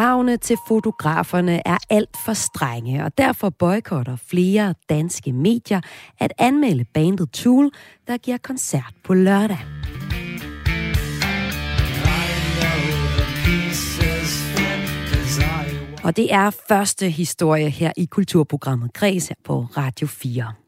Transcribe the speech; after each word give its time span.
Kravene 0.00 0.36
til 0.36 0.56
fotograferne 0.68 1.62
er 1.68 1.78
alt 1.90 2.16
for 2.24 2.32
strenge, 2.32 3.04
og 3.04 3.18
derfor 3.18 3.50
boykotter 3.50 4.16
flere 4.16 4.74
danske 4.88 5.32
medier 5.32 5.80
at 6.18 6.32
anmelde 6.38 6.84
bandet 6.84 7.30
Tool, 7.30 7.70
der 8.06 8.16
giver 8.16 8.36
koncert 8.36 8.94
på 9.04 9.14
lørdag. 9.14 9.58
Og 16.04 16.16
det 16.16 16.32
er 16.32 16.50
første 16.68 17.10
historie 17.10 17.70
her 17.70 17.92
i 17.96 18.04
kulturprogrammet 18.04 18.92
Græs 18.92 19.28
her 19.28 19.36
på 19.44 19.66
Radio 19.76 20.06
4. 20.06 20.59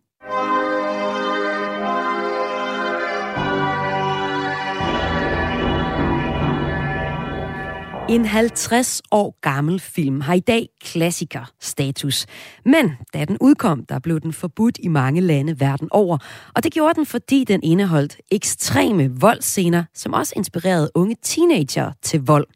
En 8.13 8.25
50 8.25 9.03
år 9.11 9.39
gammel 9.41 9.81
film 9.81 10.21
har 10.21 10.35
i 10.35 10.41
dag 10.41 10.69
klassiker-status. 10.81 12.27
Men 12.65 12.93
da 13.15 13.25
den 13.25 13.37
udkom, 13.41 13.85
der 13.85 13.99
blev 13.99 14.21
den 14.21 14.33
forbudt 14.33 14.79
i 14.83 14.89
mange 14.89 15.21
lande 15.21 15.61
verden 15.61 15.89
over. 15.91 16.19
Og 16.55 16.65
det 16.65 16.73
gjorde 16.73 16.95
den, 16.95 17.07
fordi 17.07 17.45
den 17.45 17.63
indeholdt 17.63 18.17
ekstreme 18.31 19.11
voldscener, 19.21 19.85
som 19.95 20.13
også 20.13 20.33
inspirerede 20.37 20.91
unge 20.95 21.17
teenager 21.23 21.93
til 22.03 22.21
vold. 22.21 22.47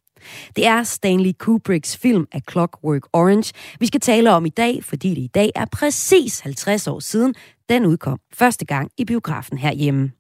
Det 0.57 0.67
er 0.67 0.83
Stanley 0.83 1.33
Kubricks 1.39 1.97
film 1.97 2.27
A 2.33 2.41
Clockwork 2.51 3.03
Orange, 3.13 3.53
vi 3.81 3.87
skal 3.87 4.01
tale 4.01 4.33
om 4.33 4.47
i 4.47 4.51
dag, 4.51 4.85
fordi 4.85 5.09
det 5.09 5.23
i 5.23 5.31
dag 5.35 5.51
er 5.55 5.65
præcis 5.73 6.41
50 6.41 6.87
år 6.87 7.01
siden, 7.01 7.35
den 7.69 7.87
udkom 7.87 8.19
første 8.35 8.65
gang 8.65 8.91
i 8.99 9.05
biografen 9.05 9.59
herhjemme. 9.59 10.13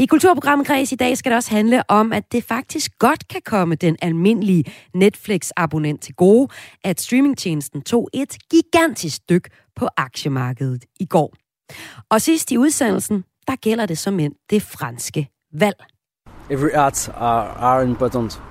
I 0.00 0.06
Kulturprogrammet 0.06 0.66
Græs 0.66 0.92
i 0.92 0.96
dag 0.96 1.18
skal 1.18 1.30
det 1.30 1.36
også 1.36 1.50
handle 1.50 1.90
om, 1.90 2.12
at 2.12 2.32
det 2.32 2.44
faktisk 2.44 2.98
godt 2.98 3.28
kan 3.28 3.40
komme 3.44 3.74
den 3.74 3.96
almindelige 4.02 4.64
Netflix-abonnent 4.94 6.02
til 6.02 6.14
gode, 6.14 6.48
at 6.84 7.00
streamingtjenesten 7.00 7.82
tog 7.82 8.08
et 8.14 8.36
gigantisk 8.50 9.28
dyk 9.28 9.48
på 9.76 9.88
aktiemarkedet 9.96 10.84
i 11.00 11.06
går. 11.06 11.34
Og 12.10 12.20
sidst 12.20 12.52
i 12.52 12.58
udsendelsen, 12.58 13.24
der 13.46 13.56
gælder 13.56 13.86
det 13.86 13.98
som 13.98 14.20
end 14.20 14.32
det 14.50 14.62
franske 14.62 15.28
valg. 15.52 15.76
Every 16.50 16.70
art 16.74 17.08
are, 17.08 17.46
are 17.46 17.84
important 17.84 18.42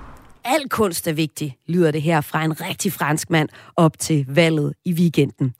al 0.47 0.69
kunst 0.69 1.07
er 1.07 1.13
vigtig, 1.13 1.57
lyder 1.67 1.91
det 1.91 2.01
her 2.01 2.21
fra 2.21 2.43
en 2.43 2.61
rigtig 2.61 2.93
fransk 2.93 3.29
mand 3.29 3.49
op 3.75 3.99
til 3.99 4.25
valget 4.29 4.73
i 4.85 4.93
weekenden. 4.93 5.53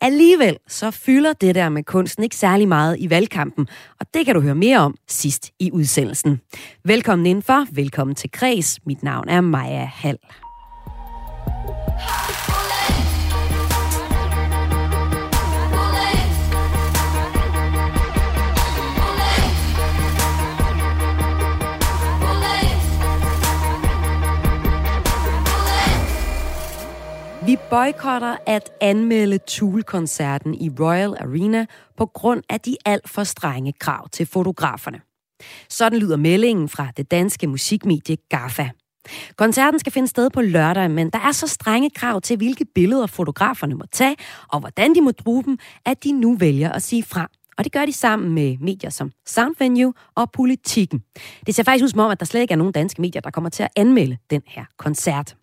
Alligevel 0.00 0.56
så 0.68 0.90
fylder 0.90 1.32
det 1.32 1.54
der 1.54 1.68
med 1.68 1.82
kunsten 1.84 2.24
ikke 2.24 2.36
særlig 2.36 2.68
meget 2.68 2.96
i 2.98 3.10
valgkampen, 3.10 3.68
og 4.00 4.06
det 4.14 4.26
kan 4.26 4.34
du 4.34 4.40
høre 4.40 4.54
mere 4.54 4.78
om 4.78 4.94
sidst 5.08 5.50
i 5.60 5.70
udsendelsen. 5.72 6.40
Velkommen 6.84 7.26
indenfor, 7.26 7.66
velkommen 7.72 8.16
til 8.16 8.30
Kres. 8.30 8.78
Mit 8.86 9.02
navn 9.02 9.28
er 9.28 9.40
Maja 9.40 9.84
Hall. 9.84 10.18
Vi 27.46 27.56
boykotter 27.70 28.36
at 28.46 28.70
anmelde 28.80 29.38
Tool-koncerten 29.38 30.54
i 30.54 30.70
Royal 30.80 31.14
Arena 31.20 31.66
på 31.96 32.06
grund 32.06 32.42
af 32.50 32.60
de 32.60 32.76
alt 32.84 33.08
for 33.08 33.24
strenge 33.24 33.72
krav 33.80 34.08
til 34.08 34.26
fotograferne. 34.26 35.00
Sådan 35.68 35.98
lyder 35.98 36.16
meldingen 36.16 36.68
fra 36.68 36.88
det 36.96 37.10
danske 37.10 37.46
musikmedie 37.46 38.16
GAFA. 38.28 38.68
Koncerten 39.36 39.80
skal 39.80 39.92
finde 39.92 40.08
sted 40.08 40.30
på 40.30 40.40
lørdag, 40.40 40.90
men 40.90 41.10
der 41.10 41.18
er 41.18 41.32
så 41.32 41.46
strenge 41.46 41.90
krav 41.90 42.20
til, 42.20 42.36
hvilke 42.36 42.64
billeder 42.74 43.06
fotograferne 43.06 43.74
må 43.74 43.84
tage, 43.92 44.16
og 44.48 44.60
hvordan 44.60 44.94
de 44.94 45.00
må 45.00 45.12
bruge 45.24 45.44
dem, 45.44 45.58
at 45.86 46.04
de 46.04 46.12
nu 46.12 46.36
vælger 46.36 46.72
at 46.72 46.82
sige 46.82 47.02
fra. 47.02 47.28
Og 47.58 47.64
det 47.64 47.72
gør 47.72 47.86
de 47.86 47.92
sammen 47.92 48.34
med 48.34 48.56
medier 48.60 48.90
som 48.90 49.10
Soundvenue 49.26 49.92
og 50.14 50.32
Politikken. 50.32 51.02
Det 51.46 51.54
ser 51.54 51.62
faktisk 51.62 51.84
ud 51.84 51.88
som 51.88 52.00
om, 52.00 52.10
at 52.10 52.20
der 52.20 52.26
slet 52.26 52.40
ikke 52.40 52.52
er 52.52 52.58
nogen 52.58 52.72
danske 52.72 53.00
medier, 53.00 53.22
der 53.22 53.30
kommer 53.30 53.50
til 53.50 53.62
at 53.62 53.70
anmelde 53.76 54.16
den 54.30 54.42
her 54.46 54.64
koncert. 54.78 55.36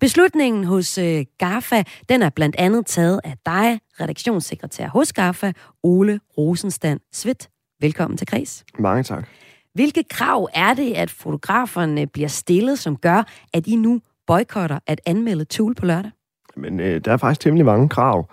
Beslutningen 0.00 0.64
hos 0.64 0.98
øh, 0.98 1.24
GAFA, 1.38 1.82
den 2.08 2.22
er 2.22 2.30
blandt 2.30 2.56
andet 2.58 2.86
taget 2.86 3.20
af 3.24 3.34
dig, 3.46 3.80
redaktionssekretær 4.00 4.88
hos 4.88 5.12
GAFA, 5.12 5.52
Ole 5.82 6.20
Rosenstand 6.38 7.00
Svit. 7.12 7.48
Velkommen 7.80 8.16
til 8.16 8.26
Kreds. 8.26 8.64
Mange 8.78 9.02
tak. 9.02 9.28
Hvilke 9.74 10.04
krav 10.10 10.48
er 10.54 10.74
det, 10.74 10.92
at 10.92 11.10
fotograferne 11.10 12.06
bliver 12.06 12.28
stillet, 12.28 12.78
som 12.78 12.96
gør, 12.96 13.22
at 13.52 13.66
I 13.66 13.76
nu 13.76 14.00
boykotter 14.26 14.78
at 14.86 15.00
anmelde 15.06 15.44
Tool 15.44 15.74
på 15.74 15.86
lørdag? 15.86 16.10
Men 16.56 16.80
øh, 16.80 17.00
der 17.04 17.12
er 17.12 17.16
faktisk 17.16 17.40
temmelig 17.40 17.66
mange 17.66 17.88
krav. 17.88 18.30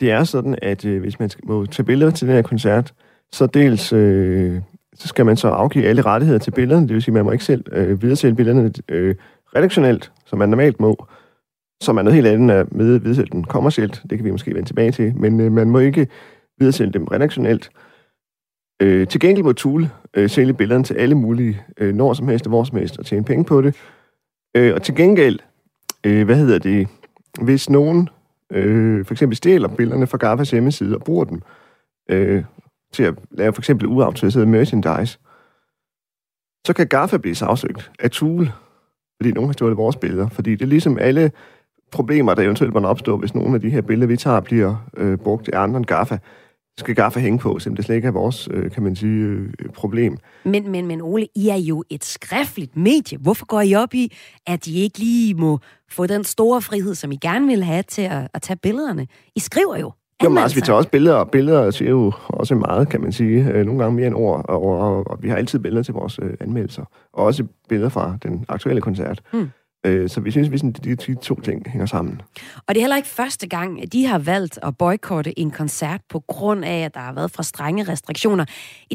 Det 0.00 0.10
er 0.10 0.24
sådan, 0.24 0.58
at 0.62 0.84
øh, 0.84 1.00
hvis 1.00 1.18
man 1.18 1.30
må 1.44 1.66
tage 1.66 1.86
billeder 1.86 2.10
til 2.10 2.28
den 2.28 2.34
her 2.34 2.42
koncert, 2.42 2.94
så 3.32 3.46
dels 3.46 3.92
øh, 3.92 4.62
så 4.94 5.08
skal 5.08 5.26
man 5.26 5.36
så 5.36 5.48
afgive 5.48 5.86
alle 5.86 6.02
rettigheder 6.02 6.38
til 6.38 6.50
billederne, 6.50 6.88
det 6.88 6.94
vil 6.94 7.02
sige, 7.02 7.12
at 7.12 7.14
man 7.14 7.24
må 7.24 7.30
ikke 7.30 7.44
selv 7.44 7.64
øh, 7.72 8.02
videresælge 8.02 8.34
billederne 8.34 8.72
øh, 8.88 9.14
redaktionelt, 9.56 10.12
som 10.26 10.38
man 10.38 10.48
normalt 10.48 10.80
må, 10.80 11.06
som 11.82 11.96
er 11.96 12.02
noget 12.02 12.14
helt 12.14 12.26
andet 12.26 12.72
med 12.72 12.98
videresælge 12.98 13.30
dem 13.32 13.44
kommercielt, 13.44 14.02
det 14.10 14.18
kan 14.18 14.24
vi 14.24 14.30
måske 14.30 14.54
vende 14.54 14.68
tilbage 14.68 14.92
til, 14.92 15.16
men 15.16 15.40
øh, 15.40 15.52
man 15.52 15.70
må 15.70 15.78
ikke 15.78 16.08
videresælge 16.58 16.92
dem 16.92 17.04
redaktionelt. 17.04 17.70
Øh, 18.82 19.08
til 19.08 19.20
gengæld 19.20 19.44
må 19.44 19.52
Tool 19.52 19.88
øh, 20.14 20.30
sælge 20.30 20.54
billederne 20.54 20.84
til 20.84 20.94
alle 20.94 21.14
mulige, 21.14 21.62
øh, 21.78 21.94
når 21.94 22.12
som 22.12 22.28
helst 22.28 22.46
og 22.46 22.48
hvor 22.48 22.64
som 22.64 22.78
helst, 22.78 22.98
og 22.98 23.06
tjene 23.06 23.24
penge 23.24 23.44
på 23.44 23.62
det. 23.62 23.76
Øh, 24.56 24.74
og 24.74 24.82
til 24.82 24.94
gengæld, 24.94 25.38
øh, 26.04 26.24
hvad 26.24 26.36
hedder 26.36 26.58
det, 26.58 26.88
hvis 27.42 27.70
nogen 27.70 28.08
øh, 28.52 29.04
for 29.04 29.14
eksempel 29.14 29.36
stjæler 29.36 29.68
billederne 29.68 30.06
fra 30.06 30.18
GAFAs 30.18 30.50
hjemmeside 30.50 30.94
og 30.94 31.02
bruger 31.02 31.24
dem 31.24 31.42
øh, 32.10 32.44
til 32.92 33.02
at 33.02 33.14
lave 33.30 33.52
for 33.52 33.60
eksempel 33.60 33.86
uautoriseret 33.86 34.48
merchandise, 34.48 35.18
så 36.66 36.72
kan 36.72 36.86
GAFA 36.86 37.16
blive 37.16 37.34
sagsøgt 37.34 37.90
af 37.98 38.10
Tool, 38.10 38.48
fordi 39.20 39.32
nogen 39.32 39.48
har 39.48 39.52
stjålet 39.52 39.76
vores 39.76 39.96
billeder. 39.96 40.28
Fordi 40.28 40.50
det 40.50 40.62
er 40.62 40.66
ligesom 40.66 40.98
alle 40.98 41.30
problemer, 41.90 42.34
der 42.34 42.42
eventuelt 42.42 42.74
må 42.74 42.80
opstå, 42.80 43.16
hvis 43.16 43.34
nogle 43.34 43.54
af 43.54 43.60
de 43.60 43.70
her 43.70 43.80
billeder, 43.80 44.06
vi 44.06 44.16
tager, 44.16 44.40
bliver 44.40 44.88
øh, 44.96 45.18
brugt 45.18 45.48
af 45.48 45.60
andre 45.60 45.76
end 45.76 45.86
GAFA, 45.86 46.18
skal 46.78 46.94
GAFA 46.94 47.20
hænge 47.20 47.38
på, 47.38 47.58
selvom 47.58 47.76
det 47.76 47.84
slet 47.84 47.96
ikke 47.96 48.08
er 48.08 48.12
vores, 48.12 48.48
øh, 48.50 48.70
kan 48.70 48.82
man 48.82 48.96
sige, 48.96 49.24
øh, 49.24 49.48
problem. 49.74 50.18
Men, 50.44 50.70
men, 50.70 50.86
men 50.86 51.00
Ole, 51.02 51.28
I 51.36 51.48
er 51.48 51.56
jo 51.56 51.84
et 51.90 52.04
skriftligt 52.04 52.76
medie. 52.76 53.18
Hvorfor 53.18 53.46
går 53.46 53.60
I 53.60 53.74
op 53.74 53.94
i, 53.94 54.16
at 54.46 54.66
I 54.66 54.80
ikke 54.80 54.98
lige 54.98 55.34
må 55.34 55.58
få 55.90 56.06
den 56.06 56.24
store 56.24 56.62
frihed, 56.62 56.94
som 56.94 57.12
I 57.12 57.16
gerne 57.16 57.46
vil 57.46 57.64
have 57.64 57.82
til 57.82 58.02
at, 58.02 58.28
at 58.34 58.42
tage 58.42 58.56
billederne? 58.56 59.06
I 59.36 59.40
skriver 59.40 59.76
jo. 59.76 59.92
Jo, 60.24 60.28
men 60.28 60.38
altså, 60.38 60.54
vi 60.54 60.60
tager 60.60 60.76
også 60.76 60.88
billeder, 60.88 61.16
og 61.16 61.30
billeder 61.30 61.70
siger 61.70 61.90
jo 61.90 62.12
også 62.26 62.54
meget, 62.54 62.88
kan 62.88 63.00
man 63.00 63.12
sige. 63.12 63.48
Øh, 63.52 63.66
nogle 63.66 63.82
gange 63.82 63.96
mere 63.96 64.06
end 64.06 64.14
ord, 64.14 64.44
og, 64.48 64.62
og, 64.62 65.10
og 65.10 65.22
vi 65.22 65.28
har 65.28 65.36
altid 65.36 65.58
billeder 65.58 65.82
til 65.82 65.94
vores 65.94 66.18
øh, 66.22 66.30
anmeldelser. 66.40 66.84
Og 67.12 67.24
også 67.24 67.44
billeder 67.68 67.88
fra 67.88 68.18
den 68.22 68.44
aktuelle 68.48 68.80
koncert. 68.80 69.20
Mm. 69.32 69.50
Øh, 69.86 70.08
så 70.08 70.20
vi 70.20 70.30
synes, 70.30 70.48
at 70.48 70.84
de, 70.84 70.94
de 70.94 71.14
to 71.14 71.40
ting 71.40 71.62
hænger 71.66 71.86
sammen. 71.86 72.20
Og 72.66 72.74
det 72.74 72.76
er 72.76 72.82
heller 72.82 72.96
ikke 72.96 73.08
første 73.08 73.48
gang, 73.48 73.82
at 73.82 73.92
de 73.92 74.06
har 74.06 74.18
valgt 74.18 74.58
at 74.62 74.76
boykotte 74.76 75.38
en 75.38 75.50
koncert 75.50 76.00
på 76.10 76.20
grund 76.20 76.64
af, 76.64 76.84
at 76.84 76.94
der 76.94 77.00
har 77.00 77.12
været 77.12 77.30
for 77.30 77.42
strenge 77.42 77.82
restriktioner. 77.82 78.44
I 78.90 78.94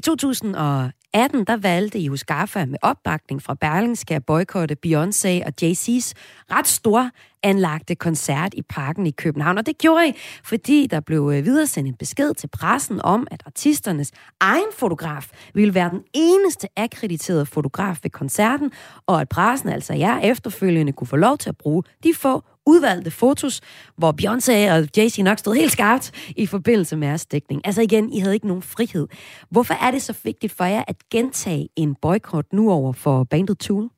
2018, 1.13 1.43
der 1.45 1.57
valgte 1.57 1.99
I 1.99 2.07
hos 2.07 2.25
med 2.55 2.75
opbakning 2.81 3.41
fra 3.41 3.53
Berlingske 3.53 4.15
at 4.15 4.25
boykotte 4.25 4.77
Beyoncé 4.85 5.45
og 5.45 5.53
Jay-Z's 5.61 6.13
ret 6.51 6.67
store 6.67 7.11
anlagte 7.43 7.95
koncert 7.95 8.53
i 8.53 8.61
parken 8.61 9.07
i 9.07 9.11
København. 9.11 9.57
Og 9.57 9.65
det 9.65 9.77
gjorde 9.77 10.07
I, 10.07 10.13
fordi 10.43 10.87
der 10.87 10.99
blev 10.99 11.31
øh, 11.35 11.45
videresendt 11.45 11.89
en 11.89 11.95
besked 11.95 12.33
til 12.33 12.47
pressen 12.47 13.01
om, 13.01 13.27
at 13.31 13.43
artisternes 13.45 14.11
egen 14.39 14.71
fotograf 14.77 15.29
ville 15.53 15.73
være 15.73 15.89
den 15.89 16.03
eneste 16.13 16.67
akkrediterede 16.77 17.45
fotograf 17.45 17.99
ved 18.03 18.11
koncerten, 18.11 18.71
og 19.07 19.21
at 19.21 19.29
pressen, 19.29 19.69
altså 19.69 19.93
jer, 19.93 20.19
efterfølgende 20.19 20.91
kunne 20.91 21.07
få 21.07 21.15
lov 21.15 21.37
til 21.37 21.49
at 21.49 21.57
bruge 21.57 21.83
de 22.03 22.13
få 22.13 22.43
udvalgte 22.65 23.11
fotos, 23.11 23.61
hvor 23.97 24.15
Beyoncé 24.21 24.71
og 24.71 24.87
Jay-Z 24.97 25.23
nok 25.23 25.39
stod 25.39 25.55
helt 25.55 25.71
skarpt 25.71 26.11
i 26.35 26.45
forbindelse 26.45 26.95
med 26.95 27.07
jeres 27.07 27.25
dækning. 27.25 27.61
Altså 27.65 27.81
igen, 27.81 28.13
I 28.13 28.19
havde 28.19 28.33
ikke 28.33 28.47
nogen 28.47 28.61
frihed. 28.61 29.07
Hvorfor 29.49 29.73
er 29.73 29.91
det 29.91 30.01
så 30.01 30.13
vigtigt 30.23 30.53
for 30.53 30.63
jer 30.63 30.83
at 30.87 30.95
gentage 31.11 31.69
en 31.75 31.95
boykot 32.01 32.45
nu 32.53 32.71
over 32.71 32.93
for 32.93 33.23
bandet 33.23 33.57
Tool? 33.57 33.89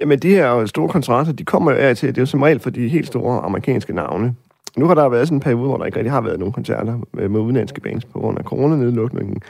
Jamen, 0.00 0.18
de 0.18 0.28
her 0.28 0.66
store 0.66 0.88
kontraster, 0.88 1.32
de 1.32 1.44
kommer 1.44 1.72
jo 1.72 1.78
af 1.78 1.96
til, 1.96 2.08
det 2.08 2.18
er 2.18 2.22
jo 2.22 2.26
som 2.26 2.42
regel 2.42 2.60
for 2.60 2.70
de 2.70 2.88
helt 2.88 3.06
store 3.06 3.40
amerikanske 3.40 3.92
navne. 3.92 4.34
Nu 4.76 4.86
har 4.86 4.94
der 4.94 5.08
været 5.08 5.28
sådan 5.28 5.36
en 5.36 5.40
periode, 5.40 5.68
hvor 5.68 5.76
der 5.76 5.84
ikke 5.84 5.98
rigtig 5.98 6.12
har 6.12 6.20
været 6.20 6.38
nogen 6.38 6.52
koncerter 6.52 6.98
med, 7.12 7.28
med 7.28 7.40
udenlandske 7.40 7.80
bands 7.80 8.04
på 8.04 8.18
grund 8.18 8.38
af 8.38 8.44
coronanedlukningen. 8.44 9.42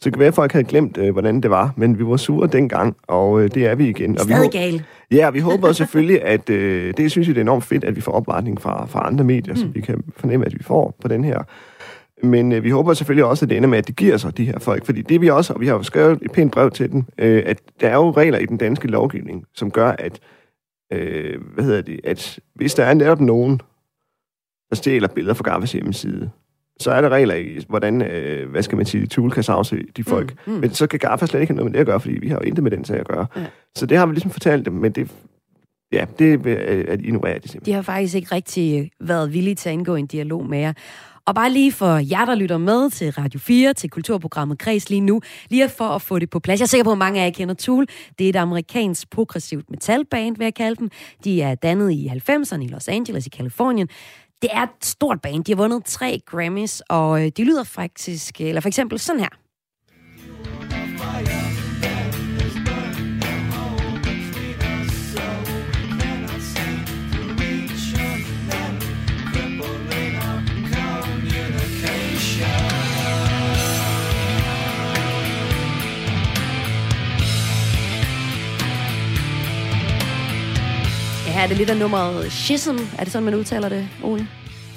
Så 0.00 0.04
det 0.04 0.12
kan 0.12 0.20
være, 0.20 0.28
at 0.28 0.34
folk 0.34 0.52
havde 0.52 0.64
glemt, 0.64 0.98
øh, 0.98 1.12
hvordan 1.12 1.40
det 1.40 1.50
var, 1.50 1.74
men 1.76 1.98
vi 1.98 2.06
var 2.06 2.16
sure 2.16 2.46
dengang, 2.46 2.96
og 3.08 3.42
øh, 3.42 3.50
det 3.54 3.66
er 3.66 3.74
vi 3.74 3.88
igen. 3.88 4.18
Og 4.18 4.28
vi 4.28 4.32
Stadig 4.32 4.50
gale. 4.50 4.84
Ja, 5.10 5.30
vi 5.30 5.38
håber 5.38 5.72
selvfølgelig, 5.72 6.22
at 6.22 6.50
øh, 6.50 6.94
det 6.96 7.10
synes 7.10 7.28
vi, 7.28 7.32
det 7.32 7.38
er 7.38 7.44
enormt 7.44 7.64
fedt, 7.64 7.84
at 7.84 7.96
vi 7.96 8.00
får 8.00 8.12
opvartning 8.12 8.60
fra, 8.60 8.86
fra 8.86 9.06
andre 9.06 9.24
medier, 9.24 9.54
mm. 9.54 9.60
så 9.60 9.66
vi 9.66 9.80
kan 9.80 10.02
fornemme, 10.16 10.46
at 10.46 10.54
vi 10.54 10.62
får 10.62 10.96
på 11.00 11.08
den 11.08 11.24
her. 11.24 11.42
Men 12.22 12.52
øh, 12.52 12.64
vi 12.64 12.70
håber 12.70 12.94
selvfølgelig 12.94 13.24
også, 13.24 13.44
at 13.44 13.48
det 13.50 13.56
ender 13.56 13.68
med, 13.68 13.78
at 13.78 13.86
det 13.86 13.96
giver 13.96 14.16
sig, 14.16 14.36
de 14.36 14.44
her 14.44 14.58
folk. 14.58 14.84
Fordi 14.84 15.02
det 15.02 15.20
vi 15.20 15.30
også, 15.30 15.52
og 15.52 15.60
vi 15.60 15.66
har 15.66 15.74
jo 15.74 15.82
skrevet 15.82 16.18
et 16.22 16.32
pænt 16.32 16.52
brev 16.52 16.70
til 16.70 16.92
dem, 16.92 17.04
øh, 17.18 17.42
at 17.46 17.62
der 17.80 17.88
er 17.88 17.94
jo 17.94 18.10
regler 18.10 18.38
i 18.38 18.46
den 18.46 18.56
danske 18.56 18.88
lovgivning, 18.88 19.44
som 19.54 19.70
gør, 19.70 19.90
at, 19.90 20.20
øh, 20.92 21.40
hvad 21.54 21.64
hedder 21.64 21.80
det, 21.82 22.00
at 22.04 22.38
hvis 22.54 22.74
der 22.74 22.84
er 22.84 22.94
netop 22.94 23.20
nogen, 23.20 23.60
der 24.70 24.76
stjæler 24.76 25.08
billeder 25.08 25.34
fra 25.34 25.50
Gaffas 25.50 25.72
hjemmeside, 25.72 26.30
så 26.80 26.90
er 26.90 27.00
der 27.00 27.08
regler 27.08 27.34
i, 27.34 27.64
hvordan, 27.68 28.02
øh, 28.02 28.50
hvad 28.50 28.62
skal 28.62 28.76
man 28.76 28.86
sige, 28.86 29.06
Tool 29.06 29.30
kan 29.30 29.42
sagsøge 29.42 29.86
de 29.96 30.04
folk. 30.04 30.34
Mm, 30.46 30.52
mm. 30.52 30.60
Men 30.60 30.70
så 30.70 30.86
kan 30.86 30.98
Gaffa 30.98 31.26
slet 31.26 31.40
ikke 31.40 31.52
have 31.52 31.56
noget 31.56 31.70
med 31.70 31.78
det 31.78 31.80
at 31.80 31.86
gøre, 31.86 32.00
fordi 32.00 32.18
vi 32.20 32.28
har 32.28 32.34
jo 32.34 32.40
intet 32.40 32.62
med 32.62 32.70
den 32.70 32.84
sag 32.84 33.00
at 33.00 33.08
gøre. 33.08 33.26
Ja. 33.36 33.46
Så 33.76 33.86
det 33.86 33.98
har 33.98 34.06
vi 34.06 34.12
ligesom 34.12 34.30
fortalt 34.30 34.66
dem, 34.66 34.72
men 34.72 34.92
det, 34.92 35.10
ja, 35.92 36.04
det 36.18 36.32
er 36.32 36.96
de 36.96 37.04
ignorerer 37.04 37.38
de 37.38 37.48
simpelthen. 37.48 37.72
De 37.72 37.72
har 37.72 37.82
faktisk 37.82 38.14
ikke 38.14 38.34
rigtig 38.34 38.90
været 39.00 39.32
villige 39.32 39.54
til 39.54 39.68
at 39.68 39.72
indgå 39.72 39.94
en 39.94 40.06
dialog 40.06 40.46
med 40.46 40.58
jer. 40.58 40.72
Og 41.26 41.34
bare 41.34 41.50
lige 41.50 41.72
for 41.72 41.96
jer, 41.96 42.24
der 42.24 42.34
lytter 42.34 42.58
med 42.58 42.90
til 42.90 43.10
Radio 43.10 43.40
4, 43.40 43.74
til 43.74 43.90
kulturprogrammet 43.90 44.58
Kreds 44.58 44.90
lige 44.90 45.00
nu, 45.00 45.20
lige 45.48 45.68
for 45.68 45.84
at 45.84 46.02
få 46.02 46.18
det 46.18 46.30
på 46.30 46.40
plads. 46.40 46.60
Jeg 46.60 46.64
er 46.64 46.68
sikker 46.68 46.84
på, 46.84 46.92
at 46.92 46.98
mange 46.98 47.20
af 47.20 47.24
jer 47.24 47.30
kender 47.30 47.54
Tool. 47.54 47.86
Det 48.18 48.24
er 48.24 48.28
et 48.28 48.36
amerikansk 48.36 49.10
progressivt 49.10 49.70
metalband, 49.70 50.36
vil 50.36 50.44
jeg 50.44 50.54
kalde 50.54 50.76
dem. 50.76 50.90
De 51.24 51.42
er 51.42 51.54
dannet 51.54 51.90
i 51.92 52.10
90'erne 52.28 52.62
i 52.62 52.68
Los 52.68 52.88
Angeles 52.88 53.26
i 53.26 53.30
Kalifornien. 53.30 53.88
Det 54.42 54.50
er 54.52 54.62
et 54.62 54.84
stort 54.84 55.20
band. 55.20 55.44
De 55.44 55.52
har 55.52 55.56
vundet 55.56 55.84
tre 55.84 56.20
Grammys, 56.26 56.82
og 56.88 57.24
øh, 57.24 57.32
de 57.36 57.44
lyder 57.44 57.64
faktisk, 57.64 58.40
øh, 58.40 58.46
eller 58.46 58.60
for 58.60 58.68
eksempel 58.68 58.98
sådan 58.98 59.20
her. 59.20 59.28
Er 81.42 81.46
det 81.46 81.56
lidt 81.56 81.70
af 81.70 81.76
nummeret 81.76 82.32
Schism. 82.32 82.76
Er 82.98 83.04
det 83.04 83.12
sådan, 83.12 83.24
man 83.24 83.34
udtaler 83.34 83.68
det, 83.68 83.88
Ole? 84.02 84.28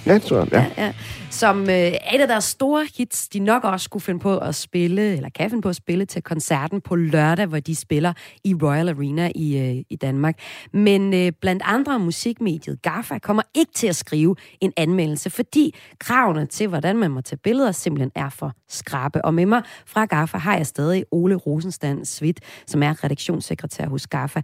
Ja, 0.06 0.14
det 0.14 0.22
tror 0.22 0.38
jeg, 0.38 0.48
ja. 0.52 0.66
ja, 0.78 0.86
ja. 0.86 0.92
Som 1.38 1.70
øh, 1.70 1.88
et 1.88 2.22
af 2.22 2.28
deres 2.28 2.44
store 2.44 2.88
hits, 2.98 3.28
de 3.30 3.40
nok 3.40 3.64
også 3.64 3.84
skulle 3.84 4.04
finde 4.04 4.20
på 4.20 4.38
at 4.38 4.56
spille, 4.56 5.16
eller 5.16 5.30
kan 5.30 5.50
finde 5.50 5.62
på 5.62 5.70
at 5.70 5.76
spille 5.76 6.06
til 6.06 6.24
koncerten 6.24 6.82
på 6.82 6.96
lørdag, 6.96 7.46
hvor 7.46 7.60
de 7.60 7.76
spiller 7.76 8.14
i 8.44 8.54
Royal 8.54 8.90
Arena 8.90 9.32
i, 9.36 9.58
øh, 9.58 9.84
i 9.90 9.96
Danmark. 9.96 10.40
Men 10.74 11.14
øh, 11.14 11.32
blandt 11.42 11.64
andre 11.66 12.00
musikmediet 12.00 12.82
GAFA 12.82 13.20
kommer 13.20 13.44
ikke 13.56 13.72
til 13.74 13.88
at 13.88 13.96
skrive 13.96 14.36
en 14.62 14.74
anmeldelse, 14.78 15.30
fordi 15.30 15.76
kravene 16.00 16.46
til, 16.46 16.68
hvordan 16.68 16.98
man 16.98 17.12
må 17.12 17.22
tage 17.22 17.40
billeder, 17.44 17.72
simpelthen 17.72 18.12
er 18.16 18.30
for 18.30 18.54
skrabe. 18.70 19.26
Og 19.26 19.34
med 19.34 19.46
mig 19.46 19.62
fra 19.86 20.06
GAFA 20.06 20.38
har 20.38 20.58
jeg 20.58 20.68
stadig 20.68 21.06
Ole 21.12 21.36
Rosenstand 21.36 22.06
Svit, 22.06 22.40
som 22.68 22.84
er 22.84 23.04
redaktionssekretær 23.04 23.88
hos 23.88 24.08
GAFA. 24.08 24.42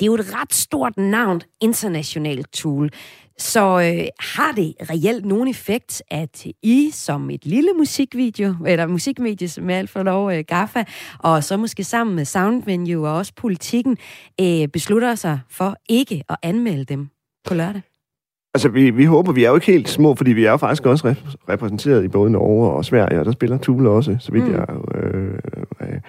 Det 0.00 0.02
er 0.02 0.06
jo 0.06 0.14
et 0.14 0.34
ret 0.34 0.54
stort 0.54 0.96
navn, 0.96 1.40
internationalt 1.60 2.52
tool. 2.52 2.90
Så 3.38 3.60
øh, 3.60 4.06
har 4.20 4.52
det 4.52 4.74
reelt 4.90 5.24
nogen 5.24 5.48
effekt, 5.48 6.02
at 6.10 6.35
i 6.62 6.90
som 6.92 7.30
et 7.30 7.46
lille 7.46 7.70
musikvideo, 7.78 8.54
eller 8.66 8.86
musikmedie, 8.86 9.48
som 9.48 9.70
alt 9.70 9.90
for 9.90 10.02
lov, 10.02 10.32
øh, 10.32 10.44
GAFA, 10.48 10.84
og 11.18 11.44
så 11.44 11.56
måske 11.56 11.84
sammen 11.84 12.16
med 12.16 12.24
Soundvenue 12.24 13.08
og 13.08 13.16
også 13.16 13.32
politikken, 13.36 13.96
øh, 14.40 14.68
beslutter 14.68 15.14
sig 15.14 15.40
for 15.50 15.76
ikke 15.88 16.22
at 16.28 16.36
anmelde 16.42 16.84
dem 16.84 17.08
på 17.44 17.54
lørdag? 17.54 17.82
Altså, 18.54 18.68
vi, 18.68 18.90
vi 18.90 19.04
håber, 19.04 19.32
vi 19.32 19.44
er 19.44 19.48
jo 19.48 19.54
ikke 19.54 19.66
helt 19.66 19.88
små, 19.88 20.14
fordi 20.14 20.32
vi 20.32 20.44
er 20.44 20.50
jo 20.50 20.56
faktisk 20.56 20.86
også 20.86 21.14
repræsenteret 21.48 22.04
i 22.04 22.08
både 22.08 22.30
Norge 22.30 22.70
og 22.70 22.84
Sverige, 22.84 23.20
og 23.20 23.24
der 23.24 23.32
spiller 23.32 23.58
Tule 23.58 23.90
også, 23.90 24.16
så 24.20 24.32
vidt 24.32 24.44
mm. 24.44 24.52
jeg 24.52 24.66
øh, 24.94 25.38
øh, 25.80 26.00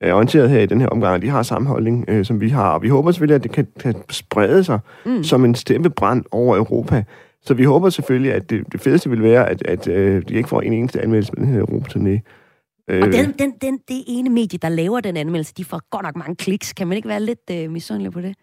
er 0.00 0.12
orienteret 0.12 0.50
her 0.50 0.60
i 0.60 0.66
den 0.66 0.80
her 0.80 0.88
omgang. 0.88 1.22
De 1.22 1.28
har 1.28 1.42
samme 1.42 1.68
holdning, 1.68 2.04
øh, 2.08 2.24
som 2.24 2.40
vi 2.40 2.48
har, 2.48 2.70
og 2.70 2.82
vi 2.82 2.88
håber 2.88 3.10
selvfølgelig, 3.10 3.34
at 3.34 3.42
det 3.42 3.52
kan, 3.52 3.66
kan 3.80 3.94
sprede 4.10 4.64
sig 4.64 4.78
mm. 5.06 5.24
som 5.24 5.44
en 5.44 5.54
stemmebrand 5.54 6.24
over 6.30 6.56
Europa. 6.56 7.04
Så 7.48 7.54
vi 7.54 7.64
håber 7.64 7.90
selvfølgelig, 7.90 8.32
at 8.32 8.50
det, 8.50 8.72
det 8.72 8.80
fedeste 8.80 9.10
vil 9.10 9.22
være, 9.22 9.48
at, 9.48 9.62
at 9.66 9.88
øh, 9.88 10.22
de 10.28 10.34
ikke 10.34 10.48
får 10.48 10.60
en 10.60 10.72
eneste 10.72 11.02
anmeldelse 11.02 11.32
med 11.36 11.46
den 11.46 11.54
her 11.54 11.60
Europa-turné. 11.60 12.20
Øh. 12.88 13.02
Og 13.02 13.12
den, 13.12 13.34
den, 13.38 13.52
den, 13.62 13.78
det 13.88 14.04
ene 14.06 14.30
medie, 14.30 14.58
der 14.62 14.68
laver 14.68 15.00
den 15.00 15.16
anmeldelse, 15.16 15.54
de 15.56 15.64
får 15.64 15.82
godt 15.90 16.02
nok 16.02 16.16
mange 16.16 16.36
kliks. 16.36 16.72
Kan 16.72 16.88
man 16.88 16.96
ikke 16.96 17.08
være 17.08 17.20
lidt 17.20 17.50
øh, 17.52 17.70
misundelig 17.70 18.12
på 18.12 18.20
det? 18.20 18.36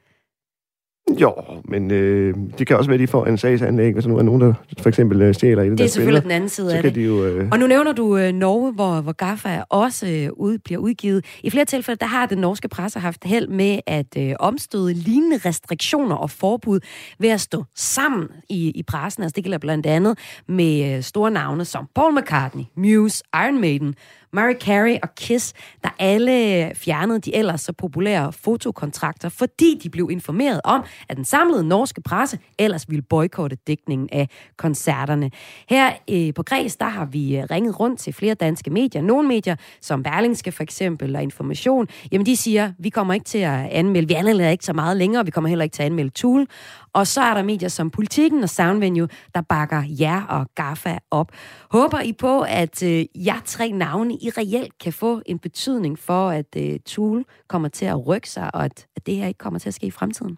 Jo, 1.12 1.34
men 1.66 1.92
øh, 1.92 2.36
det 2.58 2.68
kan 2.68 2.78
også 2.78 2.90
være, 2.90 2.94
at 2.94 3.00
de 3.00 3.08
får 3.08 3.26
en 3.26 3.38
sagsanlæg, 3.38 3.94
hvis 3.94 4.08
nu 4.08 4.18
er 4.18 4.24
nogen, 4.24 4.42
der 4.42 4.54
for 4.80 4.90
eksempel 4.90 5.22
øh, 5.22 5.34
stjæler 5.34 5.64
i 5.64 5.70
det 5.70 5.78
Det 5.78 5.84
er 5.84 5.88
selvfølgelig 5.88 6.22
spiller, 6.22 6.22
den 6.22 6.32
anden 6.32 6.50
side 6.50 6.78
af 6.78 6.84
det. 6.84 6.96
De 6.96 7.02
jo, 7.02 7.26
øh... 7.26 7.48
Og 7.52 7.60
nu 7.60 7.68
nævner 7.68 7.94
du 7.94 8.18
øh, 8.18 8.32
Norge, 8.34 8.72
hvor, 8.72 9.02
hvor 9.02 9.12
Gaffa 9.12 9.62
også 9.70 10.08
øh, 10.08 10.30
ud, 10.34 10.58
bliver 10.58 10.80
udgivet. 10.80 11.26
I 11.44 11.50
flere 11.50 11.66
tilfælde, 11.66 12.00
der 12.00 12.06
har 12.06 12.26
den 12.26 12.38
norske 12.38 12.68
presse 12.68 13.00
haft 13.00 13.24
held 13.24 13.48
med 13.48 13.80
at 13.88 14.18
øh, 14.18 14.34
omstøde 14.40 14.94
lignende 14.94 15.38
restriktioner 15.38 16.16
og 16.16 16.30
forbud 16.30 16.80
ved 17.20 17.30
at 17.30 17.42
stå 17.42 17.64
sammen 17.76 18.28
i, 18.50 18.72
i 18.76 18.84
pressen. 18.84 19.24
Altså 19.24 19.34
det 19.36 19.44
gælder 19.44 19.58
blandt 19.58 19.86
andet 19.86 20.18
med 20.48 20.96
øh, 20.96 21.04
store 21.04 21.32
navne 21.32 21.66
som 21.66 21.88
Paul 21.96 22.20
McCartney, 22.20 22.64
Muse, 22.78 23.24
Iron 23.36 23.62
Maiden, 23.62 23.96
Mary 24.36 24.54
Carey 24.54 24.98
og 25.04 25.16
Kiss, 25.16 25.54
der 25.84 25.90
alle 26.00 26.72
fjernede 26.76 27.20
de 27.20 27.36
ellers 27.36 27.62
så 27.62 27.74
populære 27.74 28.34
fotokontrakter, 28.34 29.30
fordi 29.30 29.80
de 29.84 29.90
blev 29.90 30.10
informeret 30.12 30.62
om, 30.64 30.84
at 31.10 31.18
den 31.18 31.26
samlede 31.26 31.68
norske 31.68 32.02
presse 32.02 32.40
ellers 32.60 32.90
ville 32.90 33.02
boykotte 33.02 33.58
dækningen 33.68 34.10
af 34.12 34.30
koncerterne. 34.58 35.32
Her 35.70 35.92
øh, 36.10 36.34
på 36.34 36.44
Græs, 36.44 36.76
der 36.76 36.86
har 36.86 37.06
vi 37.06 37.38
øh, 37.38 37.44
ringet 37.52 37.80
rundt 37.80 38.00
til 38.00 38.14
flere 38.14 38.34
danske 38.34 38.70
medier. 38.70 39.02
Nogle 39.02 39.28
medier, 39.28 39.56
som 39.82 40.04
Berlingske 40.04 40.52
for 40.52 40.64
eksempel, 40.64 41.16
og 41.16 41.24
Information, 41.24 41.88
jamen 42.12 42.26
de 42.26 42.36
siger, 42.36 42.72
vi 42.80 42.90
kommer 42.90 43.14
ikke 43.14 43.24
til 43.24 43.38
at 43.38 43.68
anmelde, 43.72 44.08
vi 44.08 44.14
anmelder 44.14 44.50
ikke 44.50 44.66
så 44.66 44.74
meget 44.74 44.98
længere, 44.98 45.26
vi 45.26 45.32
kommer 45.32 45.48
heller 45.48 45.64
ikke 45.64 45.74
til 45.74 45.84
at 45.84 45.86
anmelde 45.86 46.10
Tool. 46.10 46.48
Og 46.96 47.08
så 47.08 47.22
er 47.22 47.34
der 47.34 47.44
medier 47.44 47.70
som 47.70 47.90
Politiken 47.90 48.44
og 48.44 48.50
Soundvenue, 48.50 49.08
der 49.34 49.42
bakker 49.42 49.84
jer 50.00 50.24
og 50.24 50.48
GAFA 50.56 50.98
op. 51.12 51.32
Håber 51.72 52.02
I 52.02 52.14
på, 52.14 52.42
at 52.42 52.84
øh, 52.84 53.06
jer 53.16 53.42
tre 53.46 53.72
navne 53.72 54.14
i 54.14 54.30
reelt 54.30 54.78
kan 54.80 54.94
få 54.94 55.22
en 55.26 55.40
betydning 55.40 56.00
for, 56.00 56.30
at 56.30 56.56
øh, 56.58 56.80
Tool 56.86 57.26
kommer 57.48 57.68
til 57.68 57.86
at 57.86 58.08
rykke 58.08 58.30
sig, 58.30 58.56
og 58.56 58.66
at, 58.66 58.88
at 58.96 59.06
det 59.06 59.16
her 59.16 59.28
ikke 59.28 59.38
kommer 59.38 59.60
til 59.60 59.70
at 59.70 59.74
ske 59.74 59.88
i 59.88 59.92
fremtiden? 59.92 60.38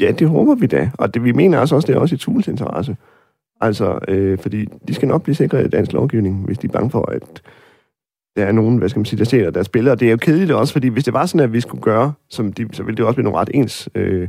Ja, 0.00 0.12
det 0.12 0.28
håber 0.28 0.54
vi 0.54 0.66
da. 0.66 0.90
Og 0.98 1.14
det, 1.14 1.24
vi 1.24 1.32
mener 1.32 1.58
også, 1.58 1.74
også 1.74 1.86
det 1.86 1.96
er 1.96 2.00
også 2.00 2.14
i 2.14 2.18
Tools 2.18 2.48
interesse. 2.48 2.96
Altså, 3.60 3.98
øh, 4.08 4.38
fordi 4.38 4.64
de 4.88 4.94
skal 4.94 5.08
nok 5.08 5.22
blive 5.22 5.34
sikret 5.34 5.66
i 5.66 5.68
dansk 5.68 5.92
lovgivning, 5.92 6.44
hvis 6.44 6.58
de 6.58 6.66
er 6.66 6.72
bange 6.72 6.90
for, 6.90 7.10
at 7.10 7.42
der 8.36 8.44
er 8.44 8.52
nogen, 8.52 8.78
hvad 8.78 8.88
skal 8.88 9.00
man 9.00 9.06
sige, 9.06 9.18
der 9.18 9.24
ser 9.24 9.50
deres 9.50 9.68
billeder. 9.68 9.96
Det 9.96 10.06
er 10.06 10.10
jo 10.10 10.16
kedeligt 10.16 10.52
også, 10.52 10.72
fordi 10.72 10.88
hvis 10.88 11.04
det 11.04 11.12
var 11.12 11.26
sådan, 11.26 11.44
at 11.44 11.52
vi 11.52 11.60
skulle 11.60 11.82
gøre, 11.82 12.12
som 12.28 12.52
de, 12.52 12.68
så 12.72 12.82
ville 12.82 12.96
det 12.96 13.04
også 13.04 13.14
blive 13.14 13.24
nogle 13.24 13.38
ret 13.38 13.50
ens 13.54 13.88
øh, 13.94 14.28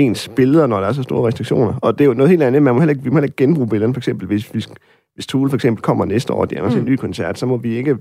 ens 0.00 0.28
billeder, 0.36 0.66
når 0.66 0.80
der 0.80 0.86
er 0.86 0.92
så 0.92 1.02
store 1.02 1.28
restriktioner. 1.28 1.74
Og 1.82 1.98
det 1.98 2.04
er 2.04 2.08
jo 2.08 2.14
noget 2.14 2.30
helt 2.30 2.42
andet. 2.42 2.62
Man 2.62 2.74
må 2.74 2.80
heller 2.80 2.92
ikke, 2.92 3.02
vi 3.02 3.10
må 3.10 3.16
heller 3.16 3.26
ikke 3.26 3.36
genbruge 3.36 3.68
billederne, 3.68 3.94
for 3.94 4.00
eksempel, 4.00 4.26
hvis, 4.26 4.48
hvis, 4.48 4.68
hvis 5.14 5.26
Tool 5.26 5.48
for 5.50 5.56
eksempel 5.56 5.82
kommer 5.82 6.04
næste 6.04 6.32
år, 6.32 6.40
og 6.40 6.50
de 6.50 6.60
mm. 6.60 6.76
en 6.76 6.84
ny 6.84 6.96
koncert, 6.96 7.38
så 7.38 7.46
må 7.46 7.56
vi 7.56 7.76
ikke 7.76 7.98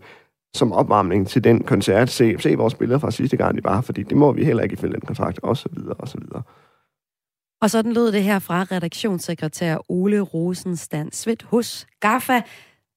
som 0.53 0.71
opvarmning 0.71 1.27
til 1.27 1.43
den 1.43 1.63
koncert 1.63 2.09
se, 2.09 2.35
se 2.39 2.55
vores 2.55 2.75
billeder 2.75 2.99
fra 2.99 3.11
sidste 3.11 3.37
gang, 3.37 3.57
de 3.57 3.63
var, 3.63 3.81
fordi 3.81 4.03
det 4.03 4.17
må 4.17 4.31
vi 4.31 4.45
heller 4.45 4.63
ikke 4.63 4.73
ifølge 4.73 4.93
den 4.93 5.01
kontrakt, 5.01 5.39
og 5.43 5.57
så 5.57 5.69
videre, 5.71 5.93
og 5.93 6.07
så 6.07 6.17
videre. 6.17 6.41
Og 7.61 7.69
sådan 7.69 7.93
lød 7.93 8.11
det 8.11 8.23
her 8.23 8.39
fra 8.39 8.63
redaktionssekretær 8.63 9.77
Ole 9.89 10.19
Rosenstand 10.19 11.11
Svit 11.11 11.43
hos 11.43 11.87
GAFA. 11.99 12.41